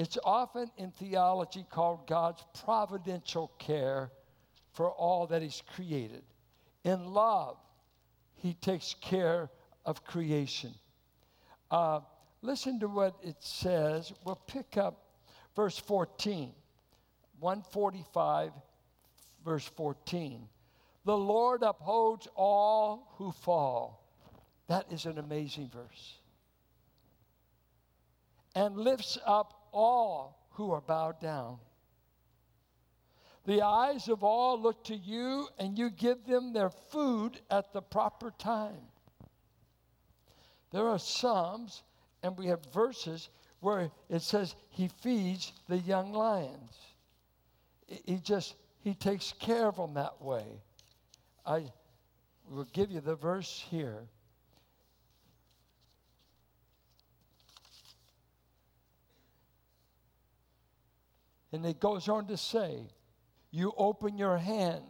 it's 0.00 0.16
often 0.24 0.70
in 0.78 0.92
theology 0.92 1.66
called 1.68 2.06
God's 2.06 2.42
providential 2.64 3.52
care 3.58 4.10
for 4.72 4.90
all 4.90 5.26
that 5.26 5.42
He's 5.42 5.62
created. 5.74 6.22
In 6.84 7.12
love, 7.12 7.58
He 8.36 8.54
takes 8.54 8.94
care 9.02 9.50
of 9.84 10.02
creation. 10.02 10.72
Uh, 11.70 12.00
listen 12.40 12.80
to 12.80 12.88
what 12.88 13.14
it 13.22 13.36
says. 13.40 14.10
We'll 14.24 14.40
pick 14.46 14.78
up 14.78 15.04
verse 15.54 15.78
14. 15.78 16.54
145, 17.38 18.52
verse 19.44 19.66
14. 19.76 20.48
The 21.04 21.18
Lord 21.18 21.62
upholds 21.62 22.26
all 22.34 23.12
who 23.18 23.32
fall. 23.32 24.02
That 24.66 24.90
is 24.90 25.04
an 25.04 25.18
amazing 25.18 25.68
verse. 25.68 26.14
And 28.54 28.78
lifts 28.78 29.18
up 29.26 29.59
all 29.72 30.46
who 30.50 30.72
are 30.72 30.80
bowed 30.80 31.20
down. 31.20 31.58
The 33.46 33.62
eyes 33.62 34.08
of 34.08 34.22
all 34.22 34.60
look 34.60 34.84
to 34.84 34.96
you, 34.96 35.48
and 35.58 35.78
you 35.78 35.90
give 35.90 36.26
them 36.26 36.52
their 36.52 36.70
food 36.70 37.40
at 37.50 37.72
the 37.72 37.80
proper 37.80 38.32
time. 38.38 38.82
There 40.72 40.86
are 40.86 40.98
Psalms, 40.98 41.82
and 42.22 42.36
we 42.36 42.46
have 42.46 42.60
verses 42.72 43.30
where 43.60 43.90
it 44.08 44.22
says, 44.22 44.54
He 44.68 44.88
feeds 45.02 45.52
the 45.68 45.78
young 45.78 46.12
lions 46.12 46.90
he 48.04 48.18
just 48.18 48.54
he 48.82 48.94
takes 48.94 49.34
care 49.38 49.66
of 49.66 49.76
them 49.76 49.94
that 49.94 50.22
way. 50.22 50.44
I 51.44 51.64
will 52.48 52.66
give 52.72 52.90
you 52.90 53.00
the 53.00 53.14
verse 53.14 53.64
here. 53.70 54.08
And 61.52 61.64
it 61.66 61.80
goes 61.80 62.08
on 62.08 62.26
to 62.26 62.36
say, 62.36 62.86
You 63.50 63.72
open 63.76 64.18
your 64.18 64.38
hand 64.38 64.84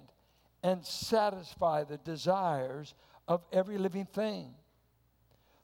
and 0.63 0.85
satisfy 0.85 1.85
the 1.85 1.99
desires 1.99 2.95
of 3.27 3.43
every 3.53 3.79
living 3.79 4.07
thing. 4.07 4.55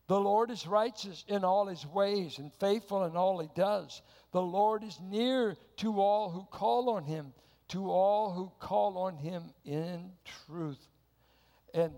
The 0.09 0.20
Lord 0.20 0.51
is 0.51 0.66
righteous 0.66 1.24
in 1.26 1.44
all 1.44 1.66
his 1.66 1.84
ways 1.84 2.38
and 2.38 2.53
faithful 2.55 3.05
in 3.05 3.16
all 3.16 3.40
he 3.40 3.49
does. 3.55 4.03
The 4.30 4.42
Lord 4.42 4.84
is 4.84 4.99
near 5.01 5.57
to 5.78 6.01
all 6.01 6.30
who 6.30 6.44
call 6.44 6.90
on 6.90 7.05
him, 7.05 7.32
to 7.68 7.90
all 7.90 8.32
who 8.32 8.53
call 8.61 8.99
on 8.99 9.16
him 9.16 9.51
in 9.64 10.12
truth. 10.47 10.78
And 11.74 11.92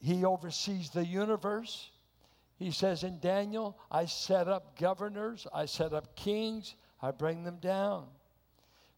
he 0.00 0.24
oversees 0.24 0.90
the 0.90 1.04
universe. 1.04 1.90
He 2.58 2.70
says 2.70 3.04
in 3.04 3.18
Daniel, 3.20 3.78
I 3.90 4.04
set 4.04 4.46
up 4.46 4.78
governors, 4.78 5.46
I 5.52 5.64
set 5.64 5.94
up 5.94 6.14
kings, 6.14 6.74
I 7.00 7.10
bring 7.10 7.42
them 7.42 7.56
down. 7.56 8.06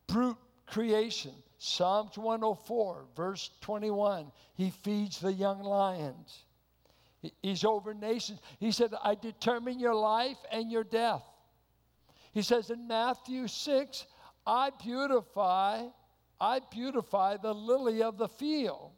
Brute 0.07 0.37
creation, 0.67 1.33
Psalms 1.59 2.19
104, 2.19 3.07
verse 3.17 3.51
21, 3.61 4.33
he 4.55 4.71
feeds 4.71 5.21
the 5.21 5.33
young 5.33 5.63
lions. 5.63 6.45
He's 7.43 7.65
over 7.65 7.95
nations. 7.95 8.41
He 8.59 8.73
said, 8.73 8.93
I 9.03 9.15
determine 9.15 9.79
your 9.79 9.95
life 9.95 10.39
and 10.51 10.71
your 10.71 10.85
death. 10.85 11.23
He 12.33 12.43
says 12.43 12.71
in 12.71 12.89
Matthew 12.89 13.47
6, 13.47 14.07
I 14.47 14.71
beautify, 14.83 15.87
I 16.41 16.61
beautify 16.71 17.37
the 17.37 17.55
lily 17.55 18.03
of 18.03 18.19
the 18.19 18.29
field. 18.29 18.91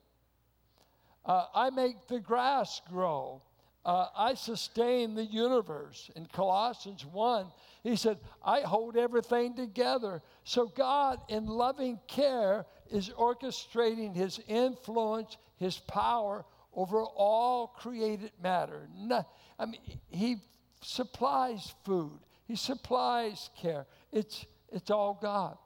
Uh, 1.26 1.46
I 1.54 1.70
make 1.70 2.06
the 2.06 2.20
grass 2.20 2.80
grow. 2.88 3.42
Uh, 3.84 4.06
I 4.16 4.34
sustain 4.34 5.14
the 5.14 5.24
universe. 5.24 6.10
In 6.16 6.26
Colossians 6.26 7.04
1, 7.04 7.46
he 7.84 7.96
said, 7.96 8.18
I 8.42 8.62
hold 8.62 8.96
everything 8.96 9.54
together. 9.54 10.22
So 10.42 10.66
God, 10.66 11.20
in 11.28 11.44
loving 11.44 12.00
care, 12.08 12.64
is 12.90 13.10
orchestrating 13.10 14.16
his 14.16 14.40
influence, 14.48 15.36
his 15.58 15.78
power 15.78 16.46
over 16.72 17.02
all 17.02 17.68
created 17.68 18.32
matter. 18.42 18.88
No, 18.96 19.24
I 19.58 19.66
mean, 19.66 19.80
he 20.08 20.36
supplies 20.80 21.74
food. 21.84 22.18
He 22.46 22.56
supplies 22.56 23.50
care. 23.60 23.86
It's, 24.10 24.46
it's 24.72 24.90
all 24.90 25.18
God. 25.20 25.58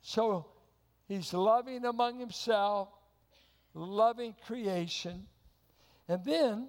So 0.00 0.46
he's 1.08 1.34
loving 1.34 1.84
among 1.84 2.18
himself, 2.18 2.88
loving 3.74 4.34
creation. 4.46 5.26
And 6.08 6.24
then 6.24 6.68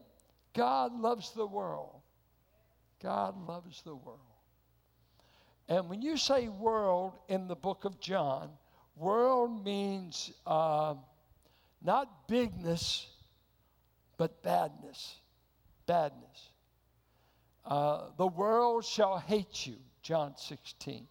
God 0.53 0.99
loves 0.99 1.31
the 1.31 1.47
world. 1.47 2.01
God 3.05 3.35
loves 3.47 3.83
the 3.83 3.93
world. 3.93 4.17
And 5.69 5.87
when 5.89 6.01
you 6.01 6.17
say 6.17 6.47
world 6.47 7.13
in 7.27 7.47
the 7.47 7.55
book 7.55 7.85
of 7.85 7.99
John, 7.99 8.49
world 8.95 9.63
means 9.63 10.31
uh, 10.47 10.95
not 11.83 12.27
bigness, 12.27 13.05
but 14.17 14.41
badness. 14.41 15.17
Badness. 15.85 16.49
Uh, 17.63 18.05
the 18.17 18.25
world 18.25 18.83
shall 18.83 19.19
hate 19.19 19.67
you, 19.67 19.75
John 20.01 20.33
16. 20.35 21.05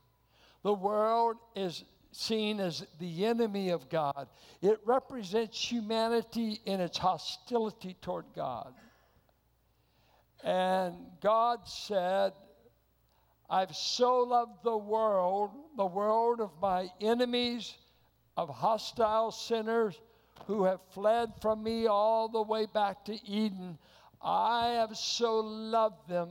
The 0.64 0.74
world 0.74 1.36
is 1.54 1.84
seen 2.10 2.58
as 2.58 2.84
the 2.98 3.24
enemy 3.24 3.68
of 3.70 3.88
God. 3.88 4.26
It 4.60 4.80
represents 4.84 5.56
humanity 5.70 6.58
in 6.64 6.80
its 6.80 6.98
hostility 6.98 7.94
toward 8.02 8.24
God. 8.34 8.74
And 10.44 10.94
God 11.22 11.66
said, 11.66 12.34
I've 13.48 13.74
so 13.74 14.20
loved 14.20 14.62
the 14.62 14.76
world, 14.76 15.50
the 15.76 15.86
world 15.86 16.40
of 16.40 16.50
my 16.60 16.88
enemies, 17.00 17.74
of 18.36 18.50
hostile 18.50 19.30
sinners 19.30 19.98
who 20.46 20.64
have 20.64 20.80
fled 20.92 21.32
from 21.40 21.62
me 21.62 21.86
all 21.86 22.28
the 22.28 22.42
way 22.42 22.66
back 22.66 23.06
to 23.06 23.26
Eden. 23.26 23.78
I 24.20 24.68
have 24.68 24.96
so 24.96 25.40
loved 25.40 26.08
them 26.08 26.30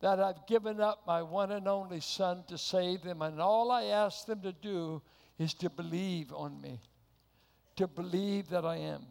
that 0.00 0.20
I've 0.20 0.46
given 0.46 0.80
up 0.80 1.02
my 1.06 1.22
one 1.22 1.52
and 1.52 1.68
only 1.68 2.00
Son 2.00 2.44
to 2.48 2.58
save 2.58 3.02
them, 3.02 3.22
and 3.22 3.40
all 3.40 3.70
I 3.70 3.84
ask 3.84 4.26
them 4.26 4.40
to 4.42 4.52
do 4.52 5.02
is 5.38 5.54
to 5.54 5.70
believe 5.70 6.32
on 6.32 6.60
me, 6.60 6.80
to 7.76 7.86
believe 7.86 8.48
that 8.50 8.64
I 8.64 8.76
am. 8.76 9.06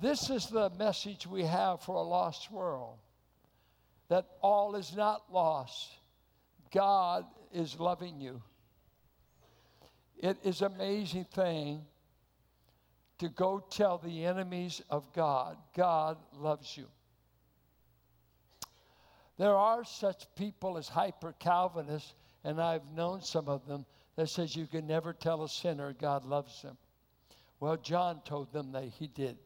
This 0.00 0.28
is 0.28 0.46
the 0.48 0.70
message 0.78 1.26
we 1.26 1.44
have 1.44 1.80
for 1.80 1.96
a 1.96 2.02
lost 2.02 2.50
world 2.50 2.98
that 4.08 4.26
all 4.42 4.76
is 4.76 4.94
not 4.94 5.32
lost. 5.32 5.90
God 6.72 7.24
is 7.52 7.80
loving 7.80 8.20
you. 8.20 8.42
It 10.18 10.36
is 10.44 10.62
amazing 10.62 11.26
thing 11.32 11.82
to 13.18 13.28
go 13.28 13.64
tell 13.70 13.98
the 13.98 14.24
enemies 14.24 14.82
of 14.90 15.10
God, 15.14 15.56
God 15.74 16.18
loves 16.34 16.76
you. 16.76 16.86
There 19.38 19.56
are 19.56 19.84
such 19.84 20.26
people 20.36 20.78
as 20.78 20.88
hyper 20.88 21.34
Calvinists, 21.38 22.14
and 22.44 22.60
I've 22.60 22.90
known 22.94 23.22
some 23.22 23.48
of 23.48 23.66
them 23.66 23.86
that 24.16 24.28
says 24.28 24.56
you 24.56 24.66
can 24.66 24.86
never 24.86 25.12
tell 25.12 25.42
a 25.42 25.48
sinner 25.48 25.92
God 25.92 26.24
loves 26.24 26.62
them. 26.62 26.76
Well, 27.60 27.76
John 27.76 28.20
told 28.24 28.52
them 28.52 28.72
that 28.72 28.84
he 28.84 29.06
did. 29.06 29.38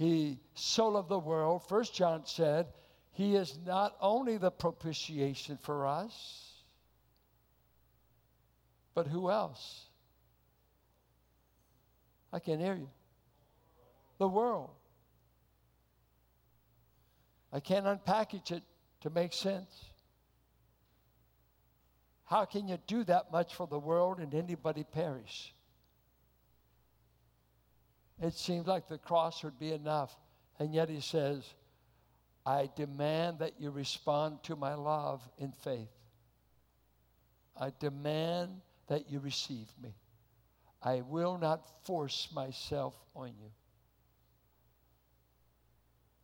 He 0.00 0.38
so 0.54 0.88
loved 0.88 1.10
the 1.10 1.18
world. 1.18 1.62
First 1.68 1.92
John 1.92 2.24
said, 2.24 2.68
He 3.12 3.36
is 3.36 3.58
not 3.66 3.94
only 4.00 4.38
the 4.38 4.50
propitiation 4.50 5.58
for 5.60 5.86
us, 5.86 6.54
but 8.94 9.06
who 9.06 9.30
else? 9.30 9.84
I 12.32 12.38
can't 12.38 12.62
hear 12.62 12.76
you. 12.76 12.88
The 14.16 14.26
world. 14.26 14.70
I 17.52 17.60
can't 17.60 17.84
unpackage 17.84 18.52
it 18.52 18.62
to 19.02 19.10
make 19.10 19.34
sense. 19.34 19.84
How 22.24 22.46
can 22.46 22.68
you 22.68 22.78
do 22.86 23.04
that 23.04 23.30
much 23.30 23.54
for 23.54 23.66
the 23.66 23.78
world 23.78 24.18
and 24.18 24.32
anybody 24.34 24.82
perish? 24.82 25.52
It 28.20 28.34
seems 28.34 28.66
like 28.66 28.86
the 28.86 28.98
cross 28.98 29.42
would 29.42 29.58
be 29.58 29.72
enough. 29.72 30.14
And 30.58 30.74
yet 30.74 30.90
he 30.90 31.00
says, 31.00 31.42
I 32.44 32.68
demand 32.76 33.38
that 33.38 33.52
you 33.58 33.70
respond 33.70 34.42
to 34.44 34.56
my 34.56 34.74
love 34.74 35.26
in 35.38 35.52
faith. 35.52 35.88
I 37.58 37.72
demand 37.78 38.60
that 38.88 39.10
you 39.10 39.20
receive 39.20 39.68
me. 39.82 39.94
I 40.82 41.02
will 41.02 41.38
not 41.38 41.66
force 41.84 42.28
myself 42.34 42.94
on 43.14 43.28
you. 43.28 43.50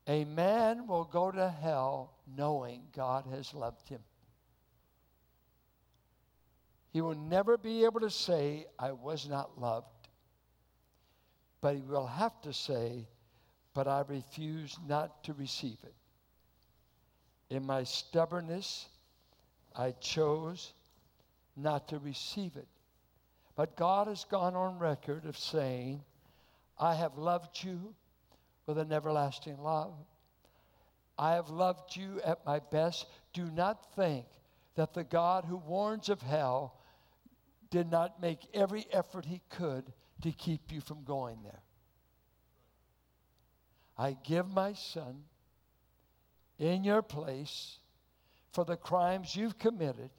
A 0.06 0.24
man 0.24 0.86
will 0.86 1.04
go 1.04 1.30
to 1.30 1.48
hell 1.48 2.14
knowing 2.36 2.82
God 2.94 3.26
has 3.30 3.52
loved 3.54 3.88
him. 3.88 4.00
He 6.92 7.00
will 7.00 7.14
never 7.14 7.58
be 7.58 7.84
able 7.84 8.00
to 8.00 8.10
say, 8.10 8.66
I 8.78 8.92
was 8.92 9.28
not 9.28 9.60
loved. 9.60 9.86
But 11.66 11.74
he 11.74 11.82
will 11.82 12.06
have 12.06 12.40
to 12.42 12.52
say, 12.52 13.08
But 13.74 13.88
I 13.88 14.04
refuse 14.06 14.78
not 14.86 15.24
to 15.24 15.32
receive 15.32 15.78
it. 15.82 15.94
In 17.50 17.66
my 17.66 17.82
stubbornness, 17.82 18.86
I 19.74 19.90
chose 20.00 20.72
not 21.56 21.88
to 21.88 21.98
receive 21.98 22.54
it. 22.54 22.68
But 23.56 23.74
God 23.74 24.06
has 24.06 24.22
gone 24.22 24.54
on 24.54 24.78
record 24.78 25.26
of 25.26 25.36
saying, 25.36 26.04
I 26.78 26.94
have 26.94 27.18
loved 27.18 27.64
you 27.64 27.96
with 28.66 28.78
an 28.78 28.92
everlasting 28.92 29.60
love. 29.60 29.94
I 31.18 31.32
have 31.32 31.48
loved 31.48 31.96
you 31.96 32.20
at 32.24 32.46
my 32.46 32.60
best. 32.60 33.06
Do 33.32 33.50
not 33.50 33.92
think 33.96 34.26
that 34.76 34.94
the 34.94 35.02
God 35.02 35.44
who 35.44 35.56
warns 35.56 36.10
of 36.10 36.22
hell 36.22 36.78
did 37.70 37.90
not 37.90 38.22
make 38.22 38.46
every 38.54 38.86
effort 38.92 39.24
he 39.24 39.40
could 39.50 39.92
to 40.22 40.32
keep 40.32 40.72
you 40.72 40.80
from 40.80 41.04
going 41.04 41.42
there. 41.42 41.62
I 43.98 44.16
give 44.24 44.48
my 44.48 44.74
son 44.74 45.24
in 46.58 46.84
your 46.84 47.02
place 47.02 47.78
for 48.52 48.64
the 48.64 48.76
crimes 48.76 49.34
you've 49.34 49.58
committed. 49.58 50.10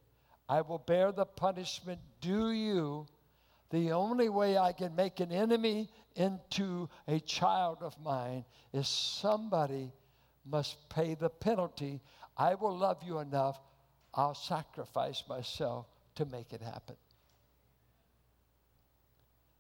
I 0.50 0.62
will 0.62 0.80
bear 0.80 1.12
the 1.12 1.26
punishment 1.26 2.00
due 2.22 2.52
you. 2.52 3.08
The 3.70 3.92
only 3.92 4.30
way 4.30 4.58
I 4.58 4.72
can 4.72 4.96
make 4.96 5.20
an 5.20 5.32
enemy 5.32 5.90
into 6.16 6.90
a 7.08 7.20
child 7.20 7.80
of 7.82 8.00
mine 8.00 8.46
is 8.74 8.88
somebody 8.88 9.92
must 10.46 10.90
pay 10.90 11.16
the 11.16 11.30
penalty. 11.30 12.02
I 12.38 12.56
will 12.56 12.76
love 12.76 13.04
you 13.06 13.20
enough, 13.20 13.60
I'll 14.14 14.36
sacrifice 14.36 15.24
myself 15.28 15.86
to 16.16 16.26
make 16.26 16.54
it 16.54 16.62
happen. 16.62 16.96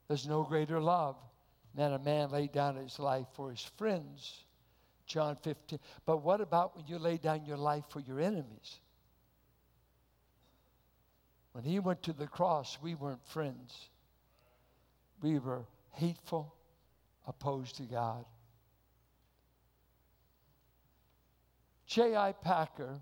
There's 0.08 0.28
no 0.28 0.43
greater 0.43 0.80
love 0.80 1.16
than 1.76 1.93
a 1.93 1.99
man 1.99 2.32
lay 2.32 2.47
down 2.47 2.76
his 2.76 2.97
life 2.99 3.28
for 3.34 3.49
his 3.49 3.62
friends. 3.78 4.43
John 5.05 5.36
15. 5.38 5.80
But 6.05 6.18
what 6.18 6.41
about 6.41 6.76
when 6.76 6.88
you 6.88 6.97
lay 6.97 7.18
down 7.18 7.45
your 7.45 7.58
life 7.58 7.86
for 7.89 7.99
your 7.99 8.20
enemies? 8.20 8.80
When 11.53 11.64
he 11.64 11.80
went 11.80 12.03
to 12.03 12.14
the 12.14 12.28
cross, 12.28 12.78
we 12.82 12.93
weren't 12.95 13.26
friends. 13.26 13.89
We 15.22 15.39
were 15.39 15.66
hateful, 15.91 16.53
opposed 17.26 17.78
to 17.78 17.84
God. 17.84 18.26
J.I. 21.88 22.34
Packer 22.34 23.01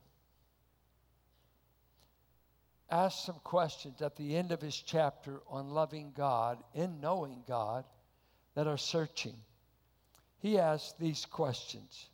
asked 2.89 3.25
some 3.25 3.39
questions 3.43 4.01
at 4.01 4.15
the 4.15 4.35
end 4.35 4.51
of 4.51 4.61
his 4.61 4.75
chapter 4.75 5.41
on 5.47 5.69
loving 5.69 6.11
God 6.15 6.63
and 6.73 7.01
knowing 7.01 7.43
God 7.47 7.85
that 8.55 8.67
are 8.67 8.77
searching. 8.77 9.35
He 10.39 10.59
asks 10.59 10.93
these 10.99 11.25
questions. 11.25 12.09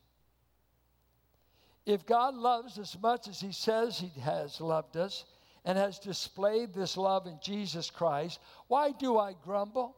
If 1.85 2.05
God 2.05 2.35
loves 2.35 2.77
as 2.77 2.97
much 3.01 3.27
as 3.27 3.39
He 3.39 3.51
says 3.51 3.99
He 3.99 4.19
has 4.21 4.61
loved 4.61 4.97
us 4.97 5.25
and 5.65 5.77
has 5.77 5.99
displayed 5.99 6.73
this 6.73 6.97
love 6.97 7.27
in 7.27 7.37
Jesus 7.41 7.89
Christ, 7.89 8.39
why 8.67 8.91
do 8.91 9.17
I 9.17 9.33
grumble? 9.43 9.95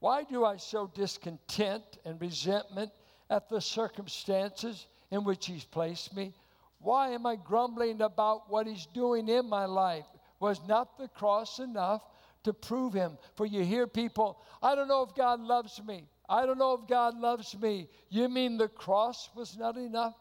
Why 0.00 0.24
do 0.24 0.44
I 0.44 0.56
show 0.56 0.86
discontent 0.94 1.84
and 2.04 2.20
resentment 2.20 2.92
at 3.30 3.48
the 3.48 3.60
circumstances 3.60 4.86
in 5.10 5.24
which 5.24 5.46
He's 5.46 5.64
placed 5.64 6.14
me? 6.14 6.32
Why 6.80 7.10
am 7.10 7.26
I 7.26 7.36
grumbling 7.36 8.00
about 8.02 8.50
what 8.50 8.66
He's 8.66 8.86
doing 8.86 9.28
in 9.28 9.48
my 9.48 9.64
life? 9.64 10.06
Was 10.40 10.60
not 10.66 10.96
the 10.96 11.08
cross 11.08 11.58
enough 11.58 12.02
to 12.44 12.52
prove 12.52 12.94
Him? 12.94 13.18
For 13.34 13.46
you 13.46 13.64
hear 13.64 13.86
people, 13.86 14.40
I 14.62 14.74
don't 14.74 14.88
know 14.88 15.02
if 15.02 15.14
God 15.14 15.40
loves 15.40 15.82
me. 15.84 16.08
I 16.28 16.46
don't 16.46 16.58
know 16.58 16.74
if 16.74 16.86
God 16.86 17.18
loves 17.18 17.58
me. 17.58 17.88
You 18.10 18.28
mean 18.28 18.58
the 18.58 18.68
cross 18.68 19.30
was 19.34 19.56
not 19.56 19.76
enough? 19.76 20.14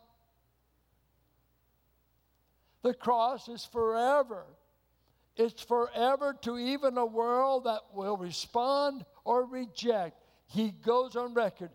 The 2.81 2.93
cross 2.93 3.49
is 3.49 3.65
forever. 3.65 4.45
It's 5.35 5.61
forever 5.61 6.35
to 6.41 6.57
even 6.57 6.97
a 6.97 7.05
world 7.05 7.65
that 7.65 7.81
will 7.93 8.17
respond 8.17 9.05
or 9.23 9.45
reject. 9.45 10.17
He 10.47 10.71
goes 10.71 11.15
on 11.15 11.33
record 11.33 11.69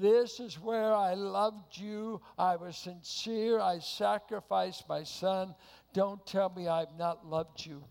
this 0.00 0.40
is 0.40 0.58
where 0.58 0.94
I 0.94 1.14
loved 1.14 1.76
you. 1.78 2.20
I 2.38 2.56
was 2.56 2.76
sincere. 2.76 3.60
I 3.60 3.78
sacrificed 3.78 4.88
my 4.88 5.02
son. 5.02 5.54
Don't 5.92 6.24
tell 6.26 6.50
me 6.50 6.68
I've 6.68 6.96
not 6.98 7.26
loved 7.26 7.64
you. 7.64 7.84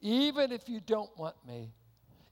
Even 0.00 0.52
if 0.52 0.68
you 0.68 0.80
don't 0.80 1.10
want 1.18 1.36
me, 1.46 1.72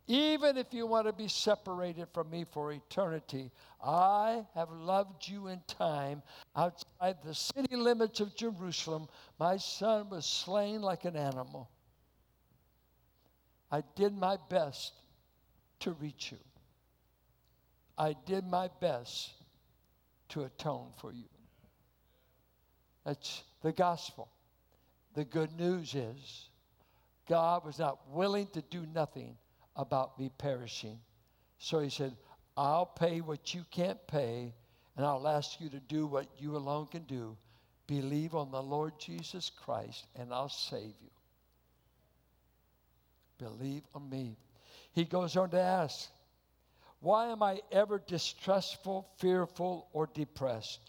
even 0.07 0.57
if 0.57 0.73
you 0.73 0.87
want 0.87 1.07
to 1.07 1.13
be 1.13 1.29
separated 1.29 2.09
from 2.15 2.31
me 2.31 2.45
for 2.45 2.73
eternity, 2.73 3.51
I 3.85 4.47
have 4.55 4.71
loved 4.71 5.29
you 5.29 5.49
in 5.49 5.61
time. 5.67 6.23
Outside 6.57 7.17
the 7.23 7.35
city 7.35 7.77
limits 7.77 8.21
of 8.21 8.35
Jerusalem, 8.35 9.09
my 9.39 9.59
son 9.59 10.09
was 10.09 10.25
slain 10.25 10.81
like 10.81 11.05
an 11.05 11.15
animal. 11.15 11.69
I 13.71 13.83
did 13.97 14.17
my 14.17 14.39
best 14.49 14.95
to 15.81 15.93
reach 15.93 16.33
you. 16.33 16.39
I 17.99 18.15
did 18.27 18.47
my 18.47 18.71
best 18.81 19.33
to 20.31 20.45
atone 20.45 20.93
for 20.99 21.13
you. 21.13 21.29
That's 23.05 23.43
the 23.63 23.73
gospel. 23.73 24.29
The 25.15 25.25
good 25.25 25.53
news 25.59 25.95
is 25.95 26.49
God 27.29 27.65
was 27.65 27.79
not 27.79 27.99
willing 28.11 28.47
to 28.49 28.63
do 28.63 28.87
nothing 28.95 29.37
about 29.75 30.19
me 30.19 30.31
perishing. 30.39 31.01
So 31.59 31.81
he 31.81 31.91
said, 31.91 32.15
I'll 32.57 32.87
pay 32.87 33.21
what 33.21 33.55
you 33.55 33.65
can't 33.71 34.05
pay, 34.07 34.55
and 34.97 35.05
I'll 35.05 35.27
ask 35.27 35.61
you 35.61 35.69
to 35.71 35.81
do 35.81 36.07
what 36.07 36.27
you 36.39 36.57
alone 36.57 36.87
can 36.87 37.03
do. 37.05 37.37
Believe 37.87 38.35
on 38.35 38.51
the 38.51 38.63
Lord 38.63 38.93
Jesus 38.99 39.51
Christ, 39.51 40.07
and 40.15 40.33
I'll 40.33 40.49
save 40.49 40.95
you. 41.01 41.11
Believe 43.39 43.83
on 43.95 44.09
me. 44.11 44.37
He 44.93 45.05
goes 45.05 45.37
on 45.37 45.51
to 45.51 45.61
ask, 45.61 46.11
why 47.01 47.31
am 47.31 47.43
I 47.43 47.61
ever 47.71 47.99
distrustful, 47.99 49.09
fearful, 49.19 49.89
or 49.93 50.09
depressed? 50.13 50.81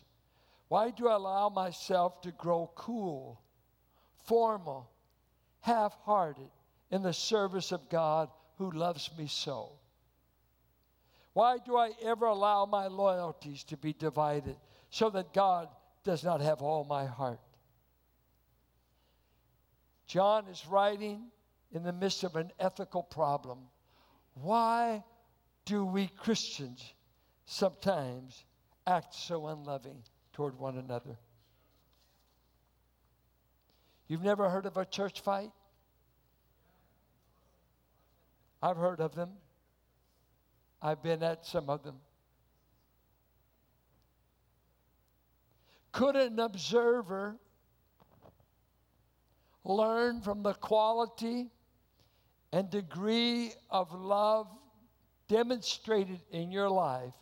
Why 0.68 0.92
do 0.92 1.08
I 1.08 1.16
allow 1.16 1.50
myself 1.50 2.22
to 2.22 2.32
grow 2.32 2.72
cool, 2.76 3.42
formal, 4.26 4.90
half 5.62 5.96
hearted 6.04 6.50
in 6.92 7.04
the 7.04 7.14
service 7.14 7.72
of 7.72 7.90
God 7.90 8.30
who 8.58 8.72
loves 8.72 9.10
me 9.18 9.28
so? 9.28 9.72
Why 11.34 11.58
do 11.64 11.78
I 11.78 11.92
ever 12.04 12.26
allow 12.26 12.66
my 12.66 12.88
loyalties 12.88 13.64
to 13.66 13.78
be 13.78 13.94
divided 13.94 14.56
so 14.90 15.10
that 15.12 15.34
God 15.34 15.70
does 16.04 16.24
not 16.24 16.42
have 16.42 16.62
all 16.62 16.84
my 16.84 17.06
heart? 17.06 17.40
John 20.08 20.48
is 20.48 20.66
writing 20.68 21.28
in 21.72 21.84
the 21.84 21.94
midst 21.94 22.24
of 22.24 22.36
an 22.36 22.52
ethical 22.60 23.04
problem. 23.04 23.60
Why 24.34 25.04
do 25.66 25.86
we 25.86 26.08
Christians 26.08 26.94
sometimes 27.46 28.46
act 28.88 29.14
so 29.14 29.48
unloving 29.48 30.04
toward 30.34 30.58
one 30.58 30.78
another? 30.78 31.18
You've 34.08 34.24
never 34.24 34.50
heard 34.50 34.66
of 34.66 34.78
a 34.78 34.86
church 34.86 35.22
fight? 35.22 35.52
I've 38.62 38.78
heard 38.78 39.00
of 39.00 39.16
them. 39.16 39.30
I've 40.82 41.04
been 41.04 41.24
at 41.24 41.46
some 41.46 41.70
of 41.70 41.84
them. 41.84 41.96
Could 45.92 46.16
an 46.16 46.40
observer 46.40 47.38
learn 49.64 50.22
from 50.22 50.44
the 50.44 50.54
quality 50.54 51.50
and 52.52 52.70
degree 52.70 53.54
of 53.70 53.94
love 53.94 54.48
demonstrated 55.30 56.20
in 56.32 56.52
your 56.52 56.70
life 56.70 57.14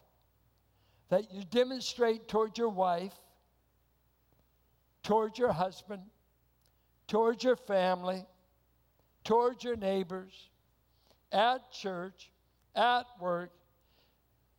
that 1.09 1.31
you 1.31 1.43
demonstrate 1.43 2.27
toward 2.27 2.57
your 2.57 2.69
wife, 2.69 3.13
towards 5.03 5.37
your 5.37 5.51
husband, 5.51 6.01
towards 7.07 7.43
your 7.43 7.55
family, 7.55 8.25
towards 9.23 9.63
your 9.63 9.75
neighbors, 9.75 10.49
at 11.31 11.71
church, 11.71 12.31
at 12.75 13.05
work, 13.19 13.51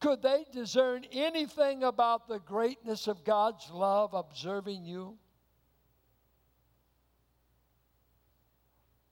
could 0.01 0.22
they 0.22 0.44
discern 0.53 1.05
anything 1.11 1.82
about 1.82 2.28
the 2.28 2.38
greatness 2.38 3.09
of 3.09 3.24
God's 3.24 3.68
love 3.70 4.14
observing 4.14 4.84
you? 4.84 5.16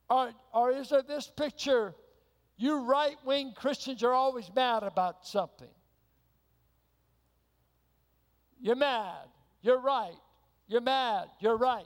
Or, 0.09 0.31
or 0.53 0.71
is 0.71 0.89
there 0.89 1.01
this 1.01 1.27
picture? 1.27 1.93
You 2.57 2.79
right 2.79 3.17
wing 3.23 3.53
Christians 3.55 4.03
are 4.03 4.13
always 4.13 4.49
mad 4.55 4.83
about 4.83 5.25
something. 5.27 5.69
You're 8.59 8.75
mad. 8.75 9.27
You're 9.61 9.79
right. 9.79 10.17
You're 10.67 10.81
mad. 10.81 11.27
You're 11.39 11.57
right. 11.57 11.85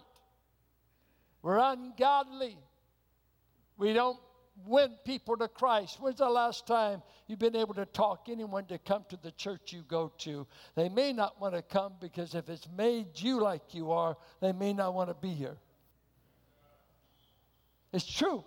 We're 1.41 1.57
ungodly. 1.57 2.57
We 3.78 3.93
don't 3.93 4.19
win 4.65 4.91
people 5.05 5.36
to 5.38 5.47
Christ. 5.47 5.97
When's 5.99 6.19
the 6.19 6.30
last 6.30 6.67
time 6.67 7.01
you've 7.28 7.39
been 7.39 7.55
able 7.55 7.74
to 7.74 7.86
talk 7.86 8.28
anyone 8.30 8.65
to 8.65 8.78
come 8.78 9.05
to 9.09 9.17
the 9.17 9.32
church 9.32 9.74
you 9.74 9.84
go 9.88 10.11
to? 10.19 10.47
They 10.76 10.88
may 10.88 11.11
not 11.11 11.41
want 11.41 11.55
to 11.55 11.61
come 11.61 11.93
because 11.99 12.36
if 12.36 12.47
it's 12.47 12.67
made 12.78 13.07
you 13.15 13.41
like 13.41 13.74
you 13.74 13.91
are, 13.91 14.15
they 14.39 14.51
may 14.53 14.72
not 14.72 14.93
want 14.93 15.09
to 15.09 15.15
be 15.15 15.34
here. 15.34 15.57
It's 17.91 18.05
true. 18.05 18.45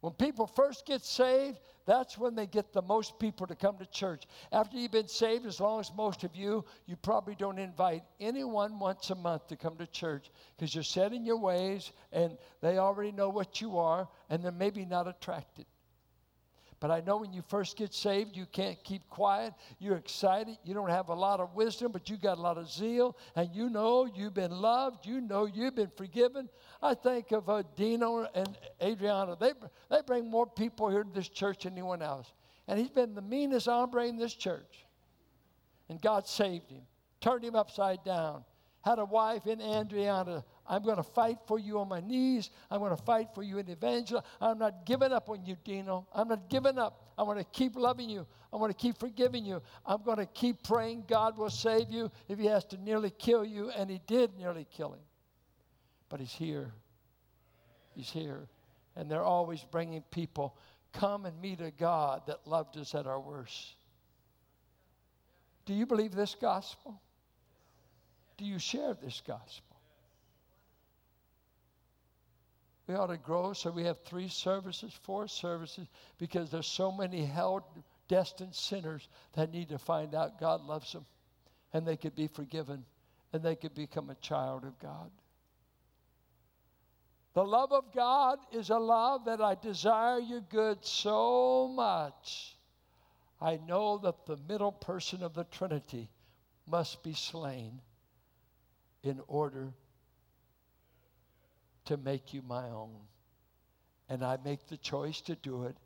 When 0.00 0.12
people 0.12 0.46
first 0.46 0.86
get 0.86 1.04
saved, 1.04 1.58
that's 1.84 2.18
when 2.18 2.34
they 2.34 2.46
get 2.46 2.72
the 2.72 2.82
most 2.82 3.18
people 3.18 3.46
to 3.46 3.56
come 3.56 3.78
to 3.78 3.86
church. 3.86 4.24
After 4.52 4.76
you've 4.76 4.92
been 4.92 5.08
saved, 5.08 5.46
as 5.46 5.58
long 5.58 5.80
as 5.80 5.90
most 5.96 6.22
of 6.22 6.36
you, 6.36 6.64
you 6.86 6.96
probably 6.96 7.34
don't 7.34 7.58
invite 7.58 8.04
anyone 8.20 8.78
once 8.78 9.10
a 9.10 9.14
month 9.14 9.48
to 9.48 9.56
come 9.56 9.76
to 9.78 9.86
church 9.86 10.30
because 10.56 10.74
you're 10.74 10.84
set 10.84 11.12
in 11.12 11.24
your 11.24 11.38
ways 11.38 11.92
and 12.12 12.36
they 12.60 12.78
already 12.78 13.10
know 13.10 13.30
what 13.30 13.60
you 13.60 13.78
are 13.78 14.06
and 14.28 14.44
they're 14.44 14.52
maybe 14.52 14.84
not 14.84 15.08
attracted. 15.08 15.66
But 16.80 16.92
I 16.92 17.00
know 17.00 17.16
when 17.16 17.32
you 17.32 17.42
first 17.48 17.76
get 17.76 17.92
saved, 17.92 18.36
you 18.36 18.46
can't 18.46 18.82
keep 18.84 19.08
quiet. 19.08 19.52
You're 19.80 19.96
excited. 19.96 20.58
You 20.62 20.74
don't 20.74 20.90
have 20.90 21.08
a 21.08 21.14
lot 21.14 21.40
of 21.40 21.54
wisdom, 21.54 21.90
but 21.90 22.08
you 22.08 22.16
got 22.16 22.38
a 22.38 22.40
lot 22.40 22.56
of 22.56 22.70
zeal. 22.70 23.16
And 23.34 23.50
you 23.52 23.68
know 23.68 24.06
you've 24.06 24.34
been 24.34 24.52
loved. 24.52 25.04
You 25.04 25.20
know 25.20 25.46
you've 25.46 25.74
been 25.74 25.90
forgiven. 25.96 26.48
I 26.80 26.94
think 26.94 27.32
of 27.32 27.48
uh, 27.48 27.64
Dino 27.74 28.28
and 28.32 28.56
Adriana. 28.80 29.36
They, 29.38 29.52
they 29.90 30.02
bring 30.06 30.30
more 30.30 30.46
people 30.46 30.88
here 30.88 31.02
to 31.02 31.10
this 31.12 31.28
church 31.28 31.64
than 31.64 31.72
anyone 31.72 32.00
else. 32.00 32.32
And 32.68 32.78
he's 32.78 32.90
been 32.90 33.14
the 33.14 33.22
meanest 33.22 33.66
hombre 33.66 34.06
in 34.06 34.16
this 34.16 34.34
church. 34.34 34.86
And 35.88 36.00
God 36.00 36.28
saved 36.28 36.70
him, 36.70 36.82
turned 37.20 37.44
him 37.44 37.56
upside 37.56 38.04
down. 38.04 38.44
Had 38.82 39.00
a 39.00 39.04
wife 39.04 39.46
in 39.46 39.60
Adriana 39.60 40.44
I'm 40.68 40.82
going 40.82 40.98
to 40.98 41.02
fight 41.02 41.38
for 41.46 41.58
you 41.58 41.80
on 41.80 41.88
my 41.88 42.00
knees. 42.00 42.50
I'm 42.70 42.80
going 42.80 42.94
to 42.94 43.02
fight 43.02 43.28
for 43.34 43.42
you 43.42 43.58
in 43.58 43.70
evangel. 43.70 44.22
I'm 44.40 44.58
not 44.58 44.84
giving 44.84 45.12
up 45.12 45.30
on 45.30 45.44
you, 45.46 45.56
Dino. 45.64 46.06
I'm 46.12 46.28
not 46.28 46.50
giving 46.50 46.78
up. 46.78 47.02
I 47.16 47.22
want 47.22 47.38
to 47.38 47.44
keep 47.46 47.74
loving 47.74 48.10
you. 48.10 48.26
I 48.52 48.56
want 48.56 48.70
to 48.70 48.76
keep 48.76 48.98
forgiving 48.98 49.46
you. 49.46 49.62
I'm 49.86 50.02
going 50.02 50.18
to 50.18 50.26
keep 50.26 50.62
praying 50.62 51.04
God 51.08 51.38
will 51.38 51.50
save 51.50 51.90
you 51.90 52.10
if 52.28 52.38
He 52.38 52.46
has 52.46 52.64
to 52.66 52.76
nearly 52.76 53.10
kill 53.10 53.44
you, 53.44 53.70
and 53.70 53.88
He 53.90 54.00
did 54.06 54.36
nearly 54.38 54.66
kill 54.70 54.92
him. 54.92 55.00
But 56.10 56.20
He's 56.20 56.32
here. 56.32 56.72
He's 57.94 58.10
here. 58.10 58.46
And 58.94 59.10
they're 59.10 59.24
always 59.24 59.64
bringing 59.70 60.02
people, 60.10 60.56
come 60.92 61.24
and 61.24 61.40
meet 61.40 61.60
a 61.60 61.70
God 61.70 62.22
that 62.26 62.46
loved 62.46 62.76
us 62.76 62.94
at 62.94 63.06
our 63.06 63.20
worst. 63.20 63.74
Do 65.64 65.74
you 65.74 65.86
believe 65.86 66.14
this 66.14 66.34
gospel? 66.34 67.00
Do 68.36 68.44
you 68.44 68.58
share 68.58 68.94
this 68.94 69.22
gospel? 69.26 69.67
We 72.88 72.94
ought 72.94 73.08
to 73.08 73.18
grow 73.18 73.52
so 73.52 73.70
we 73.70 73.84
have 73.84 74.00
three 74.00 74.28
services, 74.28 74.98
four 75.02 75.28
services, 75.28 75.86
because 76.16 76.50
there's 76.50 76.66
so 76.66 76.90
many 76.90 77.24
held, 77.24 77.62
destined 78.08 78.54
sinners 78.54 79.06
that 79.34 79.52
need 79.52 79.68
to 79.68 79.78
find 79.78 80.14
out 80.14 80.40
God 80.40 80.62
loves 80.62 80.92
them 80.92 81.04
and 81.74 81.86
they 81.86 81.98
could 81.98 82.14
be 82.14 82.28
forgiven 82.28 82.84
and 83.32 83.42
they 83.42 83.56
could 83.56 83.74
become 83.74 84.08
a 84.08 84.14
child 84.16 84.64
of 84.64 84.78
God. 84.78 85.10
The 87.34 87.44
love 87.44 87.72
of 87.72 87.92
God 87.94 88.38
is 88.52 88.70
a 88.70 88.78
love 88.78 89.26
that 89.26 89.42
I 89.42 89.54
desire 89.54 90.18
your 90.18 90.40
good 90.40 90.84
so 90.84 91.68
much. 91.68 92.56
I 93.38 93.58
know 93.68 93.98
that 93.98 94.24
the 94.24 94.38
middle 94.48 94.72
person 94.72 95.22
of 95.22 95.34
the 95.34 95.44
Trinity 95.44 96.08
must 96.66 97.02
be 97.02 97.12
slain 97.12 97.80
in 99.02 99.20
order 99.28 99.74
to 101.88 101.96
make 101.96 102.32
you 102.32 102.42
my 102.42 102.68
own. 102.70 102.94
And 104.08 104.24
I 104.24 104.38
make 104.44 104.66
the 104.66 104.76
choice 104.76 105.20
to 105.22 105.34
do 105.36 105.64
it. 105.64 105.76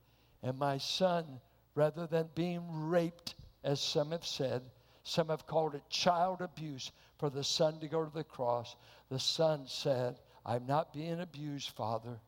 And 0.42 0.58
my 0.58 0.78
son, 0.78 1.24
rather 1.74 2.06
than 2.06 2.28
being 2.34 2.62
raped, 2.68 3.34
as 3.64 3.80
some 3.80 4.10
have 4.10 4.26
said, 4.26 4.62
some 5.04 5.28
have 5.28 5.46
called 5.46 5.74
it 5.74 5.88
child 5.88 6.40
abuse 6.40 6.92
for 7.18 7.30
the 7.30 7.44
son 7.44 7.78
to 7.80 7.88
go 7.88 8.04
to 8.04 8.12
the 8.12 8.24
cross. 8.24 8.76
The 9.10 9.18
son 9.18 9.62
said, 9.66 10.18
I'm 10.44 10.66
not 10.66 10.92
being 10.92 11.20
abused, 11.20 11.70
Father. 11.70 12.18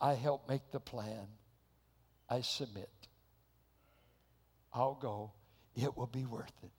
I 0.00 0.14
help 0.14 0.48
make 0.48 0.70
the 0.70 0.80
plan. 0.80 1.26
I 2.30 2.40
submit. 2.40 2.90
I'll 4.72 4.98
go. 5.00 5.32
It 5.74 5.96
will 5.96 6.06
be 6.06 6.24
worth 6.24 6.52
it 6.62 6.70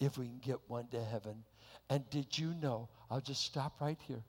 if 0.00 0.16
we 0.16 0.26
can 0.26 0.38
get 0.38 0.58
one 0.66 0.86
to 0.88 1.02
heaven. 1.02 1.44
And 1.90 2.08
did 2.08 2.38
you 2.38 2.54
know? 2.54 2.88
I'll 3.10 3.20
just 3.20 3.44
stop 3.44 3.80
right 3.80 3.98
here. 4.06 4.22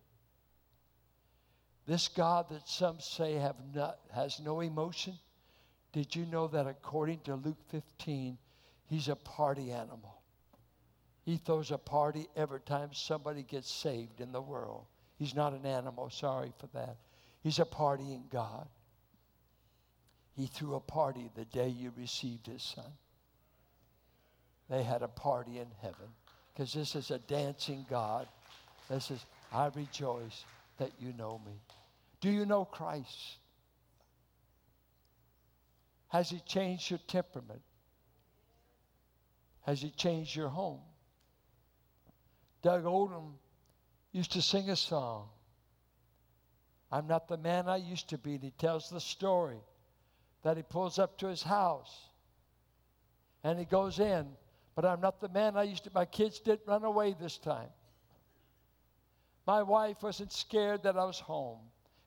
This 1.87 2.07
God 2.07 2.49
that 2.49 2.67
some 2.67 2.99
say 2.99 3.33
have 3.33 3.55
not, 3.73 3.99
has 4.13 4.39
no 4.39 4.61
emotion, 4.61 5.13
did 5.93 6.15
you 6.15 6.25
know 6.25 6.47
that 6.47 6.67
according 6.67 7.19
to 7.21 7.35
Luke 7.35 7.61
15, 7.69 8.37
he's 8.87 9.07
a 9.07 9.15
party 9.15 9.71
animal? 9.71 10.21
He 11.25 11.37
throws 11.37 11.71
a 11.71 11.77
party 11.77 12.27
every 12.35 12.59
time 12.61 12.89
somebody 12.91 13.43
gets 13.43 13.71
saved 13.71 14.19
in 14.19 14.31
the 14.31 14.41
world. 14.41 14.85
He's 15.17 15.35
not 15.35 15.53
an 15.53 15.65
animal, 15.65 16.09
sorry 16.09 16.51
for 16.59 16.67
that. 16.73 16.97
He's 17.41 17.59
a 17.59 17.65
partying 17.65 18.29
God. 18.31 18.67
He 20.35 20.47
threw 20.47 20.75
a 20.75 20.79
party 20.79 21.29
the 21.35 21.45
day 21.45 21.69
you 21.69 21.91
received 21.97 22.47
his 22.47 22.61
son. 22.61 22.91
They 24.69 24.83
had 24.83 25.03
a 25.03 25.07
party 25.07 25.59
in 25.59 25.67
heaven 25.81 26.09
because 26.53 26.73
this 26.73 26.95
is 26.95 27.11
a 27.11 27.19
dancing 27.19 27.85
God. 27.89 28.27
This 28.89 29.11
is, 29.11 29.25
I 29.53 29.67
rejoice 29.75 30.43
that 30.77 30.91
you 30.99 31.13
know 31.13 31.41
me. 31.45 31.53
Do 32.21 32.29
you 32.29 32.45
know 32.45 32.65
Christ? 32.65 33.37
Has 36.09 36.29
He 36.29 36.39
changed 36.39 36.89
your 36.89 36.99
temperament? 37.07 37.61
Has 39.61 39.81
He 39.81 39.89
changed 39.89 40.35
your 40.35 40.49
home? 40.49 40.81
Doug 42.61 42.85
Oldham 42.85 43.35
used 44.11 44.31
to 44.31 44.41
sing 44.41 44.69
a 44.69 44.75
song. 44.75 45.29
I'm 46.91 47.07
not 47.07 47.27
the 47.27 47.37
man 47.37 47.67
I 47.67 47.75
used 47.75 48.09
to 48.09 48.17
be. 48.17 48.35
And 48.35 48.43
he 48.43 48.51
tells 48.51 48.89
the 48.89 49.01
story 49.01 49.59
that 50.43 50.57
he 50.57 50.63
pulls 50.63 50.97
up 50.97 51.17
to 51.19 51.27
his 51.27 51.43
house 51.43 51.93
and 53.43 53.59
he 53.59 53.65
goes 53.65 53.99
in, 53.99 54.25
but 54.75 54.85
I'm 54.85 55.01
not 55.01 55.19
the 55.19 55.29
man 55.29 55.57
I 55.57 55.63
used 55.63 55.83
to. 55.83 55.91
My 55.93 56.05
kids 56.05 56.39
didn't 56.39 56.67
run 56.67 56.83
away 56.83 57.15
this 57.19 57.37
time. 57.37 57.69
My 59.45 59.61
wife 59.61 60.01
wasn't 60.01 60.31
scared 60.31 60.83
that 60.83 60.97
I 60.97 61.05
was 61.05 61.19
home. 61.19 61.59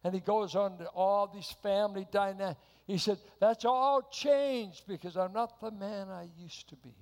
And 0.04 0.14
he 0.14 0.20
goes 0.20 0.54
on 0.54 0.78
to 0.78 0.86
all 0.88 1.26
these 1.26 1.54
family 1.62 2.06
dynamics. 2.10 2.60
He 2.86 2.98
said, 2.98 3.18
That's 3.40 3.64
all 3.64 4.08
changed 4.10 4.84
because 4.86 5.16
I'm 5.16 5.32
not 5.32 5.60
the 5.60 5.70
man 5.70 6.08
I 6.08 6.28
used 6.40 6.68
to 6.70 6.76
be. 6.76 6.94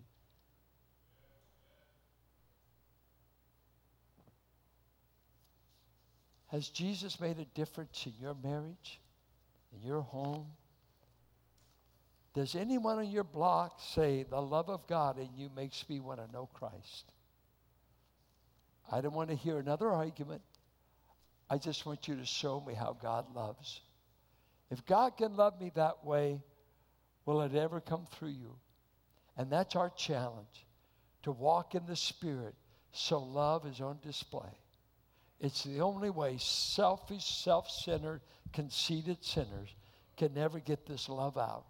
Has 6.49 6.69
Jesus 6.69 7.21
made 7.21 7.39
a 7.39 7.45
difference 7.45 8.07
in 8.07 8.13
your 8.21 8.35
marriage, 8.43 9.01
in 9.73 9.87
your 9.87 10.01
home? 10.01 10.47
Does 12.35 12.55
anyone 12.55 12.99
on 12.99 13.11
your 13.11 13.25
block 13.25 13.81
say, 13.81 14.25
The 14.29 14.41
love 14.41 14.69
of 14.69 14.87
God 14.87 15.19
in 15.19 15.29
you 15.37 15.51
makes 15.55 15.89
me 15.89 16.01
want 16.01 16.25
to 16.25 16.33
know 16.33 16.49
Christ? 16.53 17.13
I 18.91 19.01
don't 19.01 19.15
want 19.15 19.31
to 19.31 19.37
hear 19.37 19.59
another 19.59 19.91
argument. 19.91 20.43
I 21.49 21.59
just 21.59 21.87
want 21.87 22.09
you 22.09 22.17
to 22.17 22.25
show 22.25 22.61
me 22.61 22.75
how 22.75 22.97
God 23.01 23.35
loves. 23.35 23.81
If 24.71 24.85
God 24.87 25.17
can 25.17 25.37
love 25.37 25.61
me 25.61 25.71
that 25.75 26.05
way, 26.05 26.41
will 27.25 27.43
it 27.43 27.55
ever 27.55 27.81
come 27.81 28.07
through 28.13 28.31
you? 28.31 28.57
And 29.37 29.51
that's 29.51 29.77
our 29.77 29.91
challenge 29.91 30.67
to 31.23 31.33
walk 31.33 31.75
in 31.75 31.87
the 31.87 31.97
Spirit 31.97 32.55
So 32.93 33.19
love 33.19 33.67
is 33.67 33.81
on 33.81 33.99
display. 34.03 34.59
It's 35.41 35.65
the 35.65 35.81
only 35.81 36.09
way 36.09 36.39
selfish, 36.39 37.25
self 37.25 37.71
centered, 37.71 38.23
conceited 38.53 39.23
sinners 39.23 39.75
can 40.17 40.33
never 40.33 40.61
get 40.61 40.87
this 40.87 41.09
love 41.09 41.37
out 41.37 41.65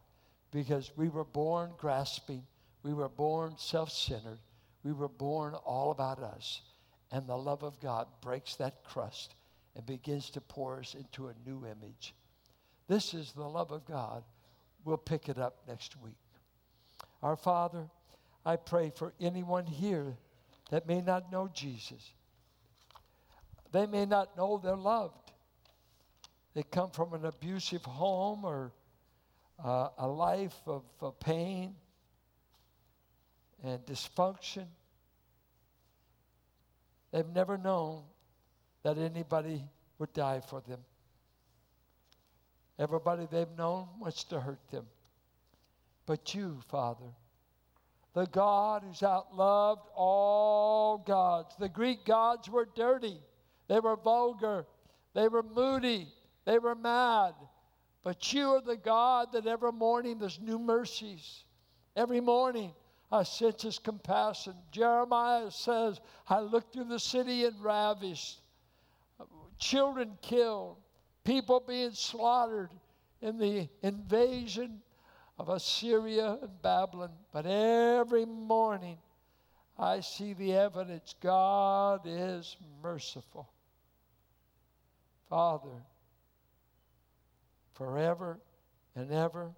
because 0.53 0.93
we 0.97 1.09
were 1.09 1.25
born 1.25 1.73
grasping, 1.79 2.45
we 2.83 2.95
were 2.95 3.09
born 3.09 3.55
self 3.59 3.91
centered, 3.91 4.39
we 4.85 4.93
were 4.93 5.09
born 5.09 5.55
all 5.55 5.91
about 5.91 6.21
us. 6.21 6.63
And 7.13 7.27
the 7.27 7.37
love 7.37 7.63
of 7.63 7.79
God 7.81 8.07
breaks 8.21 8.57
that 8.57 8.83
crust 8.85 9.35
and 9.75 9.87
begins 9.87 10.31
to 10.31 10.41
pour 10.41 10.81
us 10.81 10.95
into 10.95 11.29
a 11.29 11.35
new 11.49 11.65
image. 11.67 12.15
This 12.89 13.15
is 13.15 13.33
the 13.33 13.45
love 13.45 13.71
of 13.71 13.85
God. 13.87 14.25
We'll 14.85 14.97
pick 14.97 15.29
it 15.29 15.39
up 15.39 15.59
next 15.69 15.97
week. 16.03 16.15
Our 17.23 17.37
Father, 17.37 17.89
I 18.45 18.57
pray 18.57 18.93
for 18.95 19.13
anyone 19.21 19.67
here 19.67 20.17
that 20.71 20.87
may 20.87 21.01
not 21.01 21.31
know 21.33 21.49
Jesus. 21.53 22.13
They 23.73 23.87
may 23.87 24.07
not 24.07 24.37
know 24.37 24.59
they're 24.63 24.77
loved. 24.77 25.33
They 26.55 26.63
come 26.63 26.91
from 26.91 27.13
an 27.13 27.25
abusive 27.25 27.85
home 27.85 28.45
or 28.45 28.73
uh, 29.63 29.89
a 29.99 30.07
life 30.07 30.57
of 30.67 30.85
pain 31.21 31.75
and 33.63 33.85
dysfunction. 33.85 34.67
They've 37.17 37.35
never 37.35 37.57
known 37.57 38.03
that 38.83 38.99
anybody 38.99 39.65
would 39.99 40.13
die 40.13 40.43
for 40.47 40.61
them. 40.69 40.81
Everybody 42.79 43.27
they've 43.31 43.57
known 43.57 43.89
wants 43.99 44.25
to 44.25 44.39
hurt 44.39 44.61
them. 44.71 44.85
But 46.05 46.35
you, 46.35 46.61
Father, 46.69 47.07
the 48.13 48.27
God 48.27 48.83
who's 48.83 49.01
outloved 49.01 49.81
all 49.95 50.99
gods. 50.99 51.57
The 51.59 51.71
Greek 51.71 52.05
gods 52.05 52.51
were 52.51 52.69
dirty, 52.77 53.17
they 53.67 53.81
were 53.81 53.97
vulgar, 53.97 54.67
they 55.15 55.29
were 55.29 55.43
moody, 55.43 56.09
they 56.45 56.59
were 56.59 56.75
mad. 56.75 57.33
But 58.03 58.31
you 58.35 58.57
are 58.57 58.61
the 58.61 58.77
God 58.77 59.29
that 59.33 59.47
every 59.47 59.73
morning 59.73 60.19
there's 60.19 60.39
new 60.39 60.59
mercies. 60.59 61.45
Every 61.97 62.21
morning 62.21 62.75
I 63.11 63.23
sense 63.23 63.63
his 63.63 63.79
compassion. 63.79 64.55
Jeremiah 64.73 65.51
says, 65.51 66.01
I 66.29 66.41
looked 66.41 66.73
through 66.73 66.85
the 66.85 66.99
city 66.99 67.45
and 67.45 67.63
ravished, 67.63 68.41
children 69.59 70.19
killed, 70.23 70.77
people 71.25 71.61
being 71.61 71.93
slaughtered 71.93 72.71
in 73.21 73.39
the 73.39 73.69
invasion 73.83 74.81
of 75.39 75.49
Assyria 75.49 76.39
and 76.43 76.63
Babylon. 76.63 77.13
But 77.33 77.47
every 77.47 78.25
morning 78.25 78.99
I 79.79 80.01
see 80.01 80.33
the 80.33 80.55
evidence 80.55 81.15
God 81.21 82.03
is 82.07 82.57
merciful. 82.83 83.49
Father, 85.29 85.85
forever 87.75 88.39
and 88.95 89.13
ever 89.13 89.51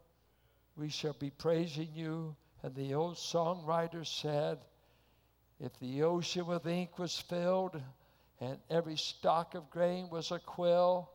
we 0.76 0.88
shall 0.88 1.14
be 1.14 1.30
praising 1.30 1.88
you 1.94 2.34
and 2.62 2.74
the 2.74 2.94
old 2.94 3.16
songwriter 3.16 4.06
said, 4.06 4.58
If 5.60 5.78
the 5.78 6.02
ocean 6.02 6.46
with 6.46 6.66
ink 6.66 6.98
was 6.98 7.18
filled, 7.18 7.80
and 8.40 8.58
every 8.70 8.96
stalk 8.96 9.54
of 9.54 9.70
grain 9.70 10.08
was 10.10 10.30
a 10.30 10.38
quill, 10.38 11.10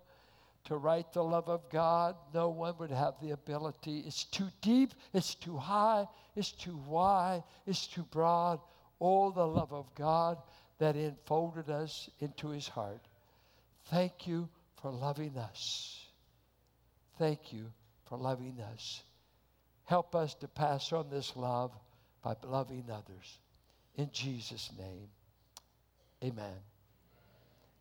to 0.65 0.77
write 0.77 1.11
the 1.11 1.23
love 1.23 1.49
of 1.49 1.69
God, 1.69 2.15
no 2.33 2.49
one 2.49 2.75
would 2.77 2.91
have 2.91 3.15
the 3.21 3.31
ability. 3.31 4.03
It's 4.05 4.23
too 4.23 4.47
deep, 4.61 4.93
it's 5.13 5.35
too 5.35 5.57
high, 5.57 6.07
it's 6.35 6.51
too 6.51 6.77
wide, 6.87 7.43
it's 7.67 7.87
too 7.87 8.03
broad. 8.03 8.59
All 8.99 9.31
the 9.31 9.45
love 9.45 9.73
of 9.73 9.93
God 9.95 10.37
that 10.79 10.95
enfolded 10.95 11.69
us 11.69 12.09
into 12.19 12.49
his 12.49 12.67
heart. 12.67 13.01
Thank 13.85 14.27
you 14.27 14.47
for 14.81 14.91
loving 14.91 15.37
us. 15.37 15.99
Thank 17.19 17.51
you 17.51 17.65
for 18.05 18.17
loving 18.17 18.59
us. 18.73 19.03
Help 19.93 20.15
us 20.15 20.33
to 20.33 20.47
pass 20.47 20.91
on 20.91 21.07
this 21.11 21.35
love 21.35 21.71
by 22.23 22.35
loving 22.47 22.83
others. 22.91 23.37
In 23.95 24.09
Jesus' 24.11 24.71
name, 24.75 25.07
amen. 26.23 26.55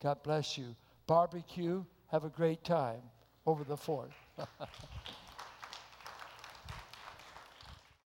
God 0.03 0.23
bless 0.23 0.59
you. 0.59 0.77
Barbecue, 1.07 1.83
have 2.09 2.27
a 2.27 2.29
great 2.29 2.65
time 2.65 3.01
over 3.47 3.65
the 3.65 3.79
fort. 3.79 4.11